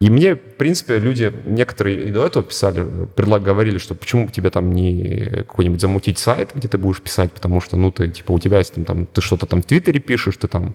И 0.00 0.10
мне, 0.10 0.34
в 0.34 0.56
принципе, 0.56 0.98
люди, 0.98 1.32
некоторые 1.46 2.08
и 2.08 2.10
до 2.10 2.26
этого 2.26 2.44
писали, 2.44 2.84
предлаг 3.14 3.42
говорили, 3.44 3.78
что 3.78 3.94
почему 3.94 4.28
тебе 4.28 4.50
там 4.50 4.72
не 4.72 5.44
какой-нибудь 5.46 5.80
замутить 5.80 6.18
сайт, 6.18 6.50
где 6.56 6.66
ты 6.66 6.76
будешь 6.76 7.00
писать, 7.00 7.30
потому 7.30 7.60
что, 7.60 7.76
ну, 7.76 7.92
ты, 7.92 8.08
типа, 8.08 8.32
у 8.32 8.40
тебя 8.40 8.58
есть 8.58 8.74
там, 8.74 8.84
там 8.84 9.06
ты 9.06 9.20
что-то 9.20 9.46
там 9.46 9.62
в 9.62 9.64
Твиттере 9.64 10.00
пишешь, 10.00 10.36
ты 10.36 10.48
там 10.48 10.74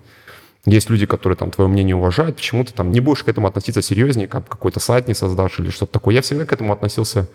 есть 0.66 0.90
люди, 0.90 1.06
которые 1.06 1.36
там 1.36 1.52
твое 1.52 1.70
мнение 1.70 1.94
уважают, 1.96 2.38
почему 2.38 2.64
ты 2.64 2.72
там 2.72 2.90
не 2.92 3.02
будешь 3.02 3.24
к 3.24 3.28
этому 3.28 3.48
относиться 3.48 3.82
серьезнее, 3.82 4.30
как 4.30 4.48
какой-то 4.48 4.80
сайт 4.80 5.10
не 5.10 5.14
создашь 5.14 5.60
или 5.60 5.72
что-то 5.72 5.92
такое. 5.92 6.16
Я 6.16 6.22
всегда 6.22 6.46
к 6.46 6.54
этому 6.54 6.72
относился, 6.72 7.28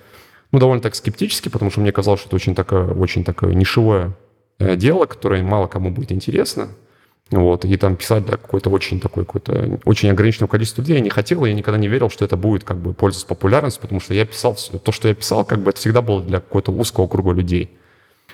ну, 0.50 0.58
довольно 0.58 0.80
так 0.80 0.94
скептически, 0.94 1.50
потому 1.50 1.70
что 1.70 1.80
мне 1.80 1.92
казалось, 1.92 2.20
что 2.20 2.28
это 2.28 2.36
очень 2.36 2.54
такое, 2.54 2.86
очень 2.94 3.22
такое 3.22 3.52
нишевое 3.52 4.14
дело, 4.76 5.06
которое 5.06 5.42
мало 5.42 5.66
кому 5.66 5.90
будет 5.90 6.12
интересно. 6.12 6.68
Вот, 7.30 7.64
и 7.64 7.76
там 7.78 7.96
писать 7.96 8.26
для 8.26 8.36
какой-то 8.36 8.68
очень 8.68 9.00
такой, 9.00 9.24
какой-то 9.24 9.80
очень 9.86 10.10
ограниченного 10.10 10.50
количества 10.50 10.82
людей 10.82 10.96
я 10.96 11.00
не 11.00 11.08
хотел, 11.08 11.44
я 11.46 11.54
никогда 11.54 11.78
не 11.78 11.88
верил, 11.88 12.10
что 12.10 12.26
это 12.26 12.36
будет 12.36 12.62
как 12.62 12.76
бы 12.76 12.92
пользоваться 12.92 13.26
популярностью, 13.26 13.80
потому 13.80 14.00
что 14.00 14.12
я 14.12 14.26
писал, 14.26 14.54
то, 14.54 14.92
что 14.92 15.08
я 15.08 15.14
писал, 15.14 15.44
как 15.46 15.60
бы 15.60 15.70
это 15.70 15.78
всегда 15.78 16.02
было 16.02 16.22
для 16.22 16.40
какого-то 16.40 16.72
узкого 16.72 17.06
круга 17.06 17.32
людей. 17.32 17.70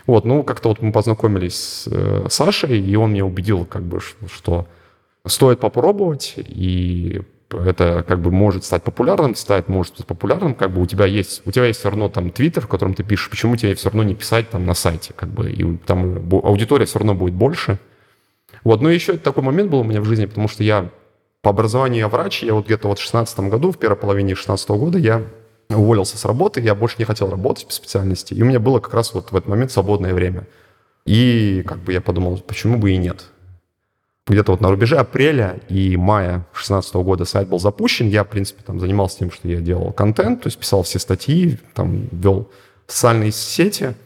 Вот, 0.07 0.25
ну, 0.25 0.43
как-то 0.43 0.71
вот 0.71 0.83
мы 0.83 0.91
познакомились 0.91 1.55
с 1.55 1.87
э, 1.87 2.27
Сашей, 2.29 2.81
и 2.81 2.97
он 2.97 3.13
меня 3.13 3.25
убедил, 3.25 3.67
как 3.67 3.83
бы, 3.83 4.01
что 4.01 4.67
стоит 5.27 5.61
попробовать, 5.61 6.35
и 6.37 7.21
это 7.51 8.05
как 8.07 8.21
бы 8.21 8.31
может 8.31 8.65
стать 8.65 8.83
популярным, 8.83 9.35
стать 9.35 9.69
может 9.69 9.95
стать 9.95 10.07
популярным, 10.07 10.55
как 10.55 10.71
бы 10.71 10.83
у 10.83 10.87
тебя 10.87 11.07
есть, 11.07 11.43
у 11.47 11.51
тебя 11.51 11.67
есть 11.67 11.81
все 11.81 11.91
равно 11.91 12.09
там 12.09 12.31
твиттер, 12.31 12.65
в 12.65 12.69
котором 12.69 12.95
ты 12.95 13.03
пишешь, 13.03 13.31
почему 13.31 13.57
тебе 13.57 13.75
все 13.75 13.89
равно 13.89 14.03
не 14.03 14.15
писать 14.15 14.51
там 14.51 14.67
на 14.67 14.75
сайте, 14.75 15.13
как 15.15 15.31
бы, 15.31 15.51
и 15.51 15.77
там 15.79 16.29
аудитория 16.31 16.87
все 16.87 16.99
равно 16.99 17.15
будет 17.15 17.35
больше, 17.35 17.79
вот, 18.65 18.83
но 18.83 18.91
еще 18.91 19.17
такой 19.17 19.43
момент 19.43 19.71
был 19.71 19.81
у 19.81 19.85
меня 19.85 20.01
в 20.01 20.05
жизни, 20.05 20.27
потому 20.27 20.49
что 20.49 20.63
я 20.63 20.91
по 21.41 21.51
образованию 21.51 22.01
я 22.01 22.09
врач, 22.09 22.43
я 22.43 22.55
вот 22.55 22.67
где-то 22.67 22.89
вот 22.89 22.99
в 22.99 23.03
16 23.03 23.41
году, 23.41 23.73
в 23.73 23.79
первой 23.79 23.97
половине 23.97 24.35
16 24.35 24.69
года 24.71 24.99
я 24.99 25.23
уволился 25.71 26.19
с 26.19 26.25
работы, 26.25 26.61
я 26.61 26.75
больше 26.75 26.97
не 26.99 27.05
хотел 27.05 27.31
работать 27.31 27.67
по 27.67 27.73
специальности, 27.73 28.35
и 28.35 28.43
у 28.43 28.47
меня 28.47 28.61
было 28.61 28.81
как 28.81 28.95
раз 28.95 29.15
вот 29.15 29.33
в 29.33 29.37
этот 29.37 29.49
момент 29.49 29.71
свободное 29.71 30.15
время. 30.15 30.47
И 31.05 31.63
как 31.67 31.79
бы 31.79 31.93
я 31.93 32.01
подумал, 32.01 32.39
почему 32.39 32.79
бы 32.79 32.91
и 32.91 32.97
нет. 32.97 33.25
Где-то 34.29 34.53
вот 34.53 34.61
на 34.61 34.69
рубеже 34.69 34.97
апреля 34.97 35.59
и 35.69 35.97
мая 35.97 36.47
2016 36.53 36.95
года 36.97 37.25
сайт 37.25 37.49
был 37.49 37.59
запущен. 37.59 38.09
Я, 38.09 38.25
в 38.25 38.29
принципе, 38.29 38.63
там 38.65 38.79
занимался 38.79 39.19
тем, 39.19 39.31
что 39.31 39.49
я 39.49 39.61
делал 39.61 39.93
контент, 39.93 40.43
то 40.43 40.49
есть 40.49 40.59
писал 40.59 40.83
все 40.83 40.99
статьи, 40.99 41.59
там 41.75 42.09
вел 42.13 42.51
социальные 42.87 43.33
сети– 43.33 43.95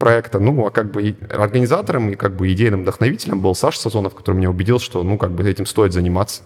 проекта, 0.00 0.40
ну, 0.40 0.66
а 0.66 0.70
как 0.70 0.90
бы 0.90 1.14
организатором 1.30 2.10
и 2.10 2.14
как 2.16 2.34
бы 2.34 2.50
идейным 2.50 2.82
вдохновителем 2.82 3.40
был 3.40 3.54
Саша 3.54 3.78
Сазонов, 3.78 4.14
который 4.14 4.36
меня 4.36 4.50
убедил, 4.50 4.80
что, 4.80 5.02
ну, 5.04 5.18
как 5.18 5.30
бы 5.30 5.48
этим 5.48 5.66
стоит 5.66 5.92
заниматься. 5.92 6.42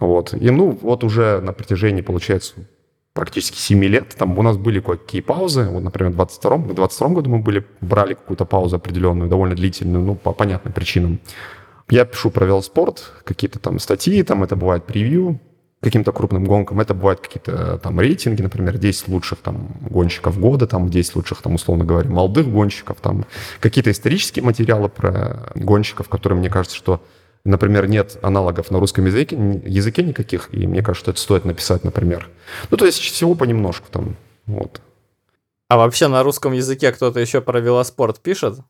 Вот. 0.00 0.34
И, 0.34 0.50
ну, 0.50 0.76
вот 0.82 1.04
уже 1.04 1.40
на 1.40 1.52
протяжении, 1.52 2.02
получается, 2.02 2.54
практически 3.14 3.56
7 3.56 3.84
лет, 3.84 4.16
там 4.18 4.36
у 4.36 4.42
нас 4.42 4.56
были 4.56 4.80
кое-какие 4.80 5.20
паузы, 5.20 5.68
вот, 5.70 5.82
например, 5.82 6.12
в 6.12 6.16
22 6.16 6.56
в 6.56 6.74
22 6.74 7.08
году 7.08 7.30
мы 7.30 7.38
были, 7.38 7.64
брали 7.80 8.14
какую-то 8.14 8.44
паузу 8.44 8.76
определенную, 8.76 9.30
довольно 9.30 9.54
длительную, 9.54 10.04
ну, 10.04 10.14
по 10.16 10.32
понятным 10.32 10.72
причинам. 10.72 11.20
Я 11.90 12.04
пишу 12.04 12.30
про 12.30 12.46
велоспорт, 12.46 13.12
какие-то 13.24 13.58
там 13.58 13.78
статьи, 13.78 14.22
там 14.22 14.44
это 14.44 14.56
бывает 14.56 14.84
превью, 14.84 15.40
каким-то 15.80 16.12
крупным 16.12 16.44
гонкам. 16.44 16.80
Это 16.80 16.94
бывают 16.94 17.20
какие-то 17.20 17.52
э, 17.52 17.78
там 17.78 18.00
рейтинги, 18.00 18.42
например, 18.42 18.78
10 18.78 19.08
лучших 19.08 19.38
там 19.38 19.76
гонщиков 19.80 20.38
года, 20.38 20.66
там 20.66 20.88
10 20.88 21.16
лучших, 21.16 21.40
там, 21.42 21.54
условно 21.54 21.84
говоря, 21.84 22.10
молодых 22.10 22.50
гонщиков, 22.50 22.98
там 23.00 23.24
какие-то 23.60 23.90
исторические 23.90 24.44
материалы 24.44 24.88
про 24.88 25.50
гонщиков, 25.54 26.08
которые, 26.08 26.38
мне 26.38 26.50
кажется, 26.50 26.76
что, 26.76 27.00
например, 27.44 27.86
нет 27.86 28.18
аналогов 28.22 28.70
на 28.70 28.80
русском 28.80 29.06
языке, 29.06 29.36
языке 29.64 30.02
никаких, 30.02 30.52
и 30.52 30.66
мне 30.66 30.82
кажется, 30.82 31.12
это 31.12 31.20
стоит 31.20 31.44
написать, 31.44 31.84
например. 31.84 32.28
Ну, 32.70 32.76
то 32.76 32.84
есть 32.84 32.98
всего 32.98 33.34
понемножку 33.34 33.86
там, 33.90 34.16
вот. 34.46 34.80
А 35.68 35.76
вообще 35.76 36.08
на 36.08 36.22
русском 36.22 36.52
языке 36.52 36.90
кто-то 36.92 37.20
еще 37.20 37.40
про 37.40 37.60
велоспорт 37.60 38.20
пишет? 38.20 38.60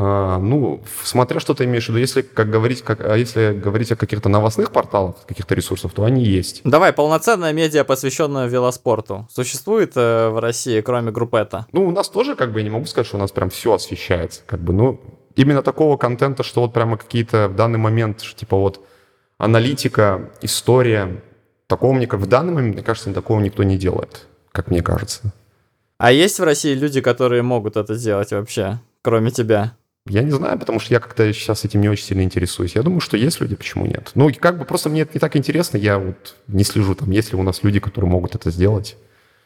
А, 0.00 0.38
ну, 0.38 0.80
смотря 1.02 1.40
что 1.40 1.54
ты 1.54 1.64
имеешь 1.64 1.86
в 1.86 1.88
виду, 1.88 1.98
если 1.98 2.22
как 2.22 2.48
говорить, 2.48 2.82
как, 2.82 3.00
а 3.00 3.16
если 3.16 3.52
говорить 3.52 3.90
о 3.90 3.96
каких-то 3.96 4.28
новостных 4.28 4.70
порталах, 4.70 5.16
каких-то 5.26 5.56
ресурсов, 5.56 5.92
то 5.92 6.04
они 6.04 6.24
есть. 6.24 6.60
Давай, 6.62 6.92
полноценная 6.92 7.52
медиа, 7.52 7.82
посвященная 7.82 8.46
велоспорту, 8.46 9.26
существует 9.28 9.94
э, 9.96 10.28
в 10.28 10.38
России, 10.38 10.80
кроме 10.82 11.10
группета? 11.10 11.66
Ну, 11.72 11.88
у 11.88 11.90
нас 11.90 12.08
тоже, 12.08 12.36
как 12.36 12.52
бы, 12.52 12.60
я 12.60 12.64
не 12.64 12.70
могу 12.70 12.84
сказать, 12.84 13.08
что 13.08 13.16
у 13.16 13.20
нас 13.20 13.32
прям 13.32 13.50
все 13.50 13.74
освещается, 13.74 14.42
как 14.46 14.60
бы, 14.60 14.72
ну, 14.72 15.00
именно 15.34 15.62
такого 15.62 15.96
контента, 15.96 16.44
что 16.44 16.60
вот 16.60 16.72
прямо 16.72 16.96
какие-то 16.96 17.48
в 17.48 17.56
данный 17.56 17.80
момент, 17.80 18.18
типа 18.18 18.56
вот 18.56 18.80
аналитика, 19.36 20.30
история, 20.42 21.24
такого 21.66 21.92
мне, 21.92 22.06
как 22.06 22.20
в 22.20 22.26
данный 22.26 22.52
момент, 22.52 22.76
мне 22.76 22.84
кажется, 22.84 23.12
такого 23.12 23.40
никто 23.40 23.64
не 23.64 23.76
делает, 23.76 24.28
как 24.52 24.70
мне 24.70 24.80
кажется. 24.80 25.32
А 25.96 26.12
есть 26.12 26.38
в 26.38 26.44
России 26.44 26.74
люди, 26.74 27.00
которые 27.00 27.42
могут 27.42 27.76
это 27.76 27.94
сделать 27.94 28.30
вообще, 28.30 28.78
кроме 29.02 29.32
тебя? 29.32 29.74
Я 30.08 30.22
не 30.22 30.30
знаю, 30.30 30.58
потому 30.58 30.80
что 30.80 30.94
я 30.94 31.00
как-то 31.00 31.32
сейчас 31.32 31.64
этим 31.64 31.80
не 31.80 31.88
очень 31.88 32.04
сильно 32.04 32.22
интересуюсь. 32.22 32.74
Я 32.74 32.82
думаю, 32.82 33.00
что 33.00 33.16
есть 33.16 33.40
люди, 33.40 33.54
почему 33.54 33.86
нет. 33.86 34.10
Ну, 34.14 34.30
как 34.38 34.58
бы 34.58 34.64
просто 34.64 34.88
мне 34.88 35.02
это 35.02 35.12
не 35.14 35.20
так 35.20 35.36
интересно, 35.36 35.76
я 35.76 35.98
вот 35.98 36.36
не 36.46 36.64
слежу 36.64 36.94
там, 36.94 37.10
есть 37.10 37.32
ли 37.32 37.38
у 37.38 37.42
нас 37.42 37.62
люди, 37.62 37.80
которые 37.80 38.10
могут 38.10 38.34
это 38.34 38.50
сделать. 38.50 38.96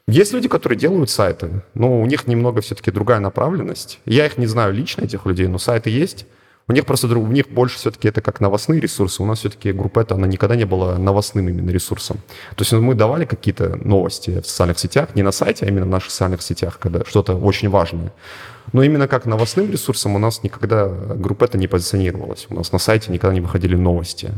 Есть 0.09 0.33
люди, 0.33 0.49
которые 0.49 0.79
делают 0.79 1.11
сайты, 1.11 1.63
но 1.75 2.01
у 2.01 2.07
них 2.07 2.27
немного 2.27 2.61
все-таки 2.61 2.91
другая 2.91 3.21
направленность. 3.21 4.01
Я 4.05 4.27
их 4.27 4.37
не 4.37 4.47
знаю 4.47 4.75
лично, 4.75 5.03
этих 5.03 5.27
людей, 5.27 5.47
но 5.47 5.59
сайты 5.59 5.91
есть. 5.91 6.27
У 6.69 6.73
них 6.73 6.87
просто 6.87 7.07
у 7.07 7.27
них 7.27 7.49
больше 7.49 7.77
все-таки 7.77 8.09
это 8.09 8.21
как 8.21 8.41
новостные 8.41 8.81
ресурсы. 8.81 9.23
У 9.23 9.27
нас 9.27 9.41
все-таки 9.41 9.73
группа 9.73 10.01
это, 10.01 10.15
она 10.15 10.27
никогда 10.27 10.57
не 10.57 10.65
была 10.65 10.97
новостным 10.97 11.49
именно 11.49 11.71
ресурсом. 11.71 12.19
То 12.57 12.63
есть 12.63 12.73
мы 12.73 12.95
давали 12.95 13.25
какие-то 13.25 13.77
новости 13.77 14.41
в 14.41 14.47
социальных 14.47 14.79
сетях, 14.79 15.15
не 15.15 15.23
на 15.23 15.33
сайте, 15.33 15.67
а 15.67 15.69
именно 15.69 15.87
в 15.87 15.91
наших 15.91 16.11
социальных 16.11 16.43
сетях, 16.43 16.79
когда 16.79 17.05
что-то 17.05 17.35
очень 17.35 17.69
важное. 17.69 18.13
Но 18.73 18.83
именно 18.83 19.09
как 19.09 19.27
новостным 19.27 19.71
ресурсом 19.71 20.15
у 20.15 20.19
нас 20.19 20.43
никогда 20.43 20.89
группа 20.89 21.45
это 21.45 21.59
не 21.59 21.67
позиционировалась. 21.67 22.47
У 22.49 22.55
нас 22.55 22.73
на 22.73 22.79
сайте 22.79 23.11
никогда 23.13 23.35
не 23.35 23.41
выходили 23.41 23.75
новости. 23.75 24.31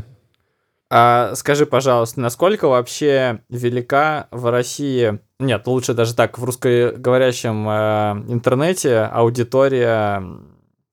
А 0.89 1.33
скажи, 1.35 1.65
пожалуйста, 1.65 2.21
насколько 2.21 2.67
вообще 2.67 3.41
велика 3.49 4.27
в 4.31 4.51
России, 4.51 5.19
нет, 5.39 5.65
лучше 5.67 5.93
даже 5.93 6.15
так, 6.15 6.37
в 6.37 6.43
русскоговорящем 6.43 7.67
э, 7.67 8.33
интернете 8.33 8.99
аудитория 8.99 10.23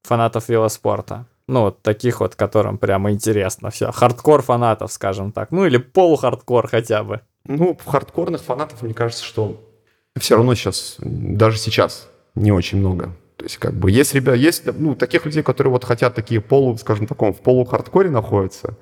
фанатов 0.03 0.49
велоспорта? 0.49 1.27
Ну, 1.49 1.63
вот 1.63 1.83
таких 1.83 2.21
вот, 2.21 2.35
которым 2.35 2.79
прямо 2.79 3.11
интересно 3.11 3.71
все. 3.71 3.91
Хардкор 3.91 4.43
фанатов, 4.43 4.93
скажем 4.93 5.33
так. 5.33 5.51
Ну, 5.51 5.67
или 5.67 5.77
полухардкор 5.77 6.69
хотя 6.69 7.03
бы. 7.03 7.21
Ну, 7.45 7.77
хардкорных 7.85 8.41
фанатов, 8.41 8.83
мне 8.83 8.95
кажется, 8.95 9.25
что 9.25 9.61
все 10.17 10.37
равно 10.37 10.55
сейчас, 10.55 10.97
даже 10.99 11.59
сейчас, 11.59 12.09
не 12.35 12.53
очень 12.53 12.79
много. 12.79 13.11
То 13.37 13.47
есть, 13.47 13.57
как 13.57 13.75
бы, 13.75 13.91
есть 13.91 14.15
ребята, 14.15 14.37
есть, 14.37 14.63
ну, 14.79 14.95
таких 14.95 15.25
людей, 15.25 15.43
которые 15.43 15.73
вот 15.73 15.85
хотят 15.85 16.15
такие 16.15 16.41
полу, 16.41 16.77
скажем, 16.79 17.09
таком, 17.09 17.33
в 17.35 17.41
полу-хардкоре 17.41 18.09
находятся. 18.09 18.77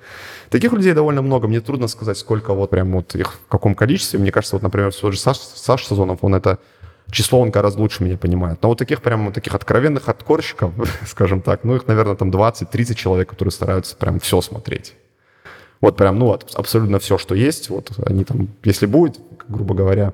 Таких 0.51 0.73
людей 0.73 0.93
довольно 0.93 1.23
много. 1.23 1.49
Мне 1.49 1.63
трудно 1.63 1.89
сказать, 1.89 2.19
сколько 2.19 2.53
вот 2.53 2.69
прям 2.69 2.93
вот 2.93 3.15
их 3.15 3.35
в 3.35 3.47
каком 3.49 3.75
количестве. 3.75 4.19
Мне 4.19 4.31
кажется, 4.31 4.57
вот, 4.57 4.63
например, 4.63 4.93
тот 4.93 5.15
же 5.15 5.19
Саш, 5.19 5.39
Саш 5.39 5.87
Сазонов, 5.87 6.19
он 6.23 6.35
это 6.35 6.59
число 7.11 7.41
он 7.41 7.51
гораздо 7.51 7.81
лучше 7.81 8.05
меня 8.05 8.17
понимает. 8.17 8.63
Но 8.63 8.69
вот 8.69 8.79
таких 8.79 9.03
прям 9.03 9.27
вот 9.27 9.35
таких 9.35 9.55
откровенных 9.55 10.09
откорщиков, 10.09 10.73
скажем 11.07 11.43
так, 11.43 11.65
ну 11.65 11.77
их, 11.77 11.87
наверное, 11.87 12.17
там 12.17 12.31
20-30 12.31 12.95
человек, 12.95 13.31
которые 13.31 13.53
стараются 13.53 13.97
прям 13.97 14.21
все 14.21 14.41
смотреть. 14.41 14.95
Вот 15.81 15.97
прям, 15.97 16.19
ну, 16.19 16.39
абсолютно 16.55 16.99
все, 16.99 17.17
что 17.17 17.35
есть. 17.35 17.71
Вот 17.71 17.91
они 18.05 18.25
там, 18.25 18.49
если 18.65 18.85
будет, 18.85 19.19
грубо 19.49 19.75
говоря, 19.75 20.13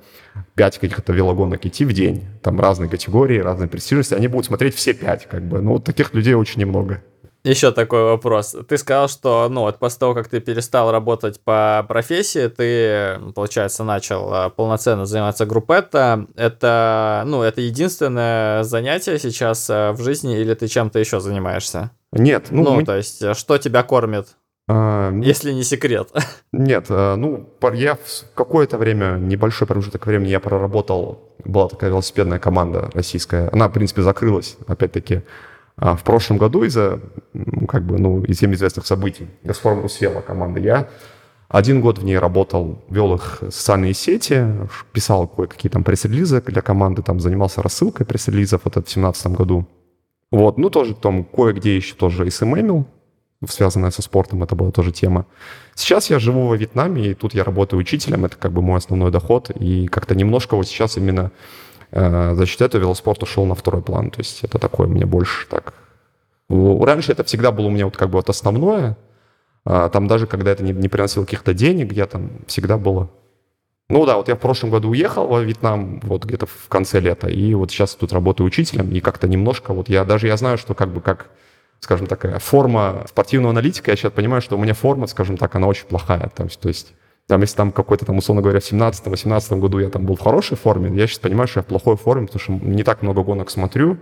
5 0.55 0.79
каких-то 0.79 1.13
велогонок 1.13 1.67
идти 1.67 1.85
в 1.85 1.93
день, 1.93 2.25
там 2.43 2.61
разные 2.61 2.89
категории, 2.89 3.39
разные 3.39 3.69
престижности, 3.69 4.15
они 4.15 4.29
будут 4.29 4.47
смотреть 4.47 4.77
все 4.77 4.95
5, 4.95 5.27
как 5.27 5.43
бы. 5.43 5.61
Ну, 5.61 5.73
вот 5.73 5.85
таких 5.85 6.15
людей 6.15 6.35
очень 6.35 6.61
немного. 6.61 7.03
Еще 7.47 7.71
такой 7.71 8.03
вопрос. 8.03 8.57
Ты 8.69 8.77
сказал, 8.77 9.09
что, 9.09 9.47
ну, 9.49 9.61
вот 9.61 9.79
после 9.79 10.01
того, 10.01 10.15
как 10.15 10.27
ты 10.27 10.41
перестал 10.41 10.91
работать 10.91 11.39
по 11.39 11.87
профессии, 11.87 12.49
ты, 12.49 13.21
получается, 13.37 13.85
начал 13.85 14.35
а, 14.35 14.51
полноценно 14.51 15.07
заниматься 15.07 15.47
группетто. 15.47 16.27
Это, 16.35 17.23
ну, 17.25 17.43
это 17.43 17.61
единственное 17.61 18.65
занятие 18.65 19.21
сейчас 19.21 19.71
а, 19.71 19.93
в 19.93 20.03
жизни, 20.03 20.41
или 20.41 20.55
ты 20.55 20.67
чем-то 20.67 20.99
еще 20.99 21.21
занимаешься? 21.21 21.93
Нет. 22.11 22.47
Ну, 22.51 22.65
ну 22.65 22.75
мы... 22.75 22.85
то 22.85 22.97
есть, 22.97 23.37
что 23.37 23.59
тебя 23.59 23.85
кормит? 23.85 24.27
А, 24.67 25.13
ну, 25.13 25.23
Если 25.23 25.53
не 25.53 25.63
секрет. 25.63 26.11
Нет, 26.53 26.87
а, 26.89 27.15
ну, 27.15 27.49
я 27.75 27.95
в 27.95 28.35
какое-то 28.35 28.77
время, 28.77 29.19
небольшой 29.19 29.69
промежуток 29.69 30.05
времени 30.05 30.31
я 30.31 30.41
проработал, 30.41 31.31
была 31.45 31.69
такая 31.69 31.91
велосипедная 31.91 32.41
команда 32.41 32.91
российская. 32.93 33.49
Она, 33.53 33.69
в 33.69 33.73
принципе, 33.73 34.03
закрылась, 34.03 34.57
опять-таки, 34.67 35.15
а 35.17 35.23
в 35.77 36.03
прошлом 36.05 36.39
году 36.39 36.65
из-за, 36.65 37.01
ну, 37.35 37.67
как 37.67 37.85
бы, 37.85 37.99
ну, 37.99 38.23
из 38.25 38.39
всем 38.39 38.55
известных 38.55 38.87
событий, 38.87 39.29
Газпром 39.43 39.83
Русвела 39.83 40.23
команда, 40.23 40.61
я 40.61 40.89
один 41.49 41.81
год 41.81 41.99
в 41.99 42.05
ней 42.05 42.19
работал, 42.19 42.83
вел 42.89 43.15
их 43.15 43.39
социальные 43.41 43.95
сети, 43.95 44.45
писал 44.93 45.29
кое-какие 45.29 45.71
там 45.71 45.85
пресс-релизы 45.85 46.41
для 46.41 46.63
команды, 46.63 47.03
там 47.03 47.21
занимался 47.21 47.63
рассылкой 47.63 48.07
пресс-релизов 48.07 48.63
вот 48.65 48.73
в 48.73 48.79
2017 48.79 49.27
году. 49.29 49.67
Вот, 50.33 50.59
ну 50.59 50.71
тоже 50.71 50.95
там 50.95 51.25
кое-где 51.25 51.77
еще 51.77 51.95
тоже 51.95 52.29
СММил, 52.29 52.87
связанная 53.49 53.91
со 53.91 54.03
спортом, 54.03 54.43
это 54.43 54.57
была 54.57 54.73
тоже 54.73 54.91
тема. 54.91 55.27
Сейчас 55.75 56.11
я 56.11 56.19
живу 56.19 56.49
во 56.49 56.57
Вьетнаме, 56.57 57.11
и 57.11 57.15
тут 57.15 57.33
я 57.33 57.45
работаю 57.45 57.79
учителем, 57.79 58.25
это 58.25 58.37
как 58.37 58.53
бы 58.53 58.61
мой 58.61 58.79
основной 58.79 59.13
доход, 59.13 59.51
и 59.51 59.87
как-то 59.87 60.17
немножко 60.17 60.57
вот 60.57 60.67
сейчас 60.67 60.97
именно 60.97 61.31
за 61.93 62.47
счет 62.47 62.61
этого 62.61 62.83
велоспорт 62.83 63.23
ушел 63.23 63.45
на 63.47 63.55
второй 63.55 63.83
план, 63.83 64.11
то 64.11 64.21
есть 64.21 64.45
это 64.45 64.59
такое 64.59 64.87
мне 64.87 65.07
больше 65.07 65.47
так... 65.49 65.75
Раньше 66.49 67.13
это 67.13 67.25
всегда 67.25 67.51
было 67.51 67.67
у 67.67 67.71
меня 67.71 67.87
вот 67.87 67.97
как 67.97 68.11
бы 68.11 68.19
вот 68.19 68.31
основное, 68.31 68.97
а, 69.65 69.89
там 69.89 70.07
даже 70.07 70.29
когда 70.29 70.53
это 70.53 70.63
не, 70.63 70.73
не 70.73 70.89
приносило 70.89 71.25
каких-то 71.25 71.53
денег, 71.53 71.93
я 71.93 72.07
там 72.07 72.31
всегда 72.47 72.79
было. 72.79 73.11
Ну 73.89 74.07
да, 74.07 74.17
вот 74.17 74.29
я 74.29 74.37
в 74.37 74.41
прошлом 74.41 74.71
году 74.71 74.91
уехал 74.91 75.27
во 75.27 75.41
Вьетнам, 75.41 76.01
вот 76.01 76.25
где-то 76.25 76.47
в 76.47 76.69
конце 76.69 77.01
лета, 77.01 77.29
и 77.29 77.53
вот 77.55 77.71
сейчас 77.71 77.95
тут 77.97 78.13
работаю 78.13 78.47
учителем, 78.47 78.91
и 78.91 79.01
как-то 79.01 79.27
немножко, 79.27 79.73
вот 79.73 79.89
я 79.89 80.05
даже, 80.05 80.29
я 80.29 80.37
знаю, 80.37 80.57
что 80.57 80.75
как 80.75 80.91
бы 80.91 81.01
как, 81.01 81.31
скажем, 81.81 82.07
такая 82.07 82.39
форма 82.39 83.05
спортивного 83.09 83.51
аналитика, 83.51 83.91
я 83.91 83.97
сейчас 83.97 84.13
понимаю, 84.13 84.41
что 84.41 84.57
у 84.57 84.61
меня 84.61 84.75
форма, 84.75 85.09
скажем 85.09 85.37
так, 85.37 85.55
она 85.57 85.67
очень 85.67 85.87
плохая, 85.87 86.31
то 86.35 86.45
есть, 86.45 86.61
то 86.61 86.69
есть 86.69 86.95
там, 87.27 87.41
если 87.41 87.57
там 87.57 87.73
какой-то 87.73 88.05
там, 88.07 88.19
условно 88.19 88.43
говоря, 88.43 88.61
в 88.61 88.73
17-18 88.73 89.59
году 89.59 89.79
я 89.79 89.91
там 89.91 90.07
был 90.07 90.17
в 90.17 90.21
хорошей 90.21 90.57
форме, 90.57 90.97
я 90.99 91.07
сейчас 91.07 91.19
понимаю, 91.19 91.49
что 91.49 91.61
я 91.61 91.65
в 91.65 91.67
плохой 91.67 91.97
форме, 91.97 92.27
потому 92.27 92.41
что 92.41 92.53
не 92.53 92.85
так 92.85 93.03
много 93.03 93.23
гонок 93.23 93.51
смотрю, 93.51 93.99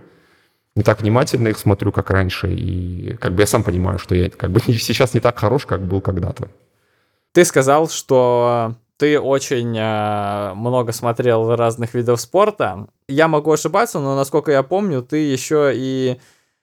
не 0.75 0.83
так 0.83 1.01
внимательно 1.01 1.47
их 1.47 1.57
смотрю, 1.57 1.91
как 1.91 2.09
раньше, 2.11 2.53
и 2.53 3.15
как 3.17 3.33
бы 3.33 3.41
я 3.41 3.47
сам 3.47 3.63
понимаю, 3.63 3.97
что 3.97 4.13
я 4.13 4.29
как 4.29 4.51
бы 4.51 4.59
сейчас 4.67 5.13
не 5.13 5.19
так 5.19 5.39
хорош, 5.39 5.65
как 5.65 5.81
был 5.81 6.01
когда-то. 6.01 6.49
Ты 7.31 7.43
сказал, 7.45 7.89
что 7.89 8.75
ты 8.97 9.19
очень 9.19 9.77
э, 9.77 10.53
много 10.53 10.93
смотрел 10.93 11.55
разных 11.55 11.93
видов 11.93 12.21
спорта. 12.21 12.87
Я 13.09 13.27
могу 13.27 13.51
ошибаться, 13.51 13.99
но 13.99 14.15
насколько 14.15 14.51
я 14.51 14.63
помню, 14.63 15.01
ты 15.01 15.17
еще 15.17 15.71
и 15.73 16.17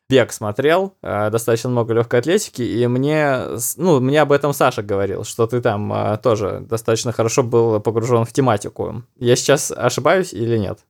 бег 0.08 0.32
смотрел, 0.32 0.94
э, 1.02 1.30
достаточно 1.30 1.70
много 1.70 1.94
легкой 1.94 2.20
атлетики, 2.20 2.62
и 2.62 2.86
мне, 2.86 3.38
ну, 3.76 4.00
мне 4.00 4.20
об 4.20 4.32
этом 4.32 4.52
Саша 4.52 4.82
говорил, 4.82 5.24
что 5.24 5.46
ты 5.46 5.60
там 5.60 5.92
э, 5.92 6.18
тоже 6.22 6.60
достаточно 6.68 7.12
хорошо 7.12 7.42
был 7.42 7.80
погружен 7.80 8.24
в 8.24 8.32
тематику. 8.32 9.04
Я 9.18 9.36
сейчас 9.36 9.70
ошибаюсь 9.70 10.32
или 10.32 10.58
нет? 10.58 10.80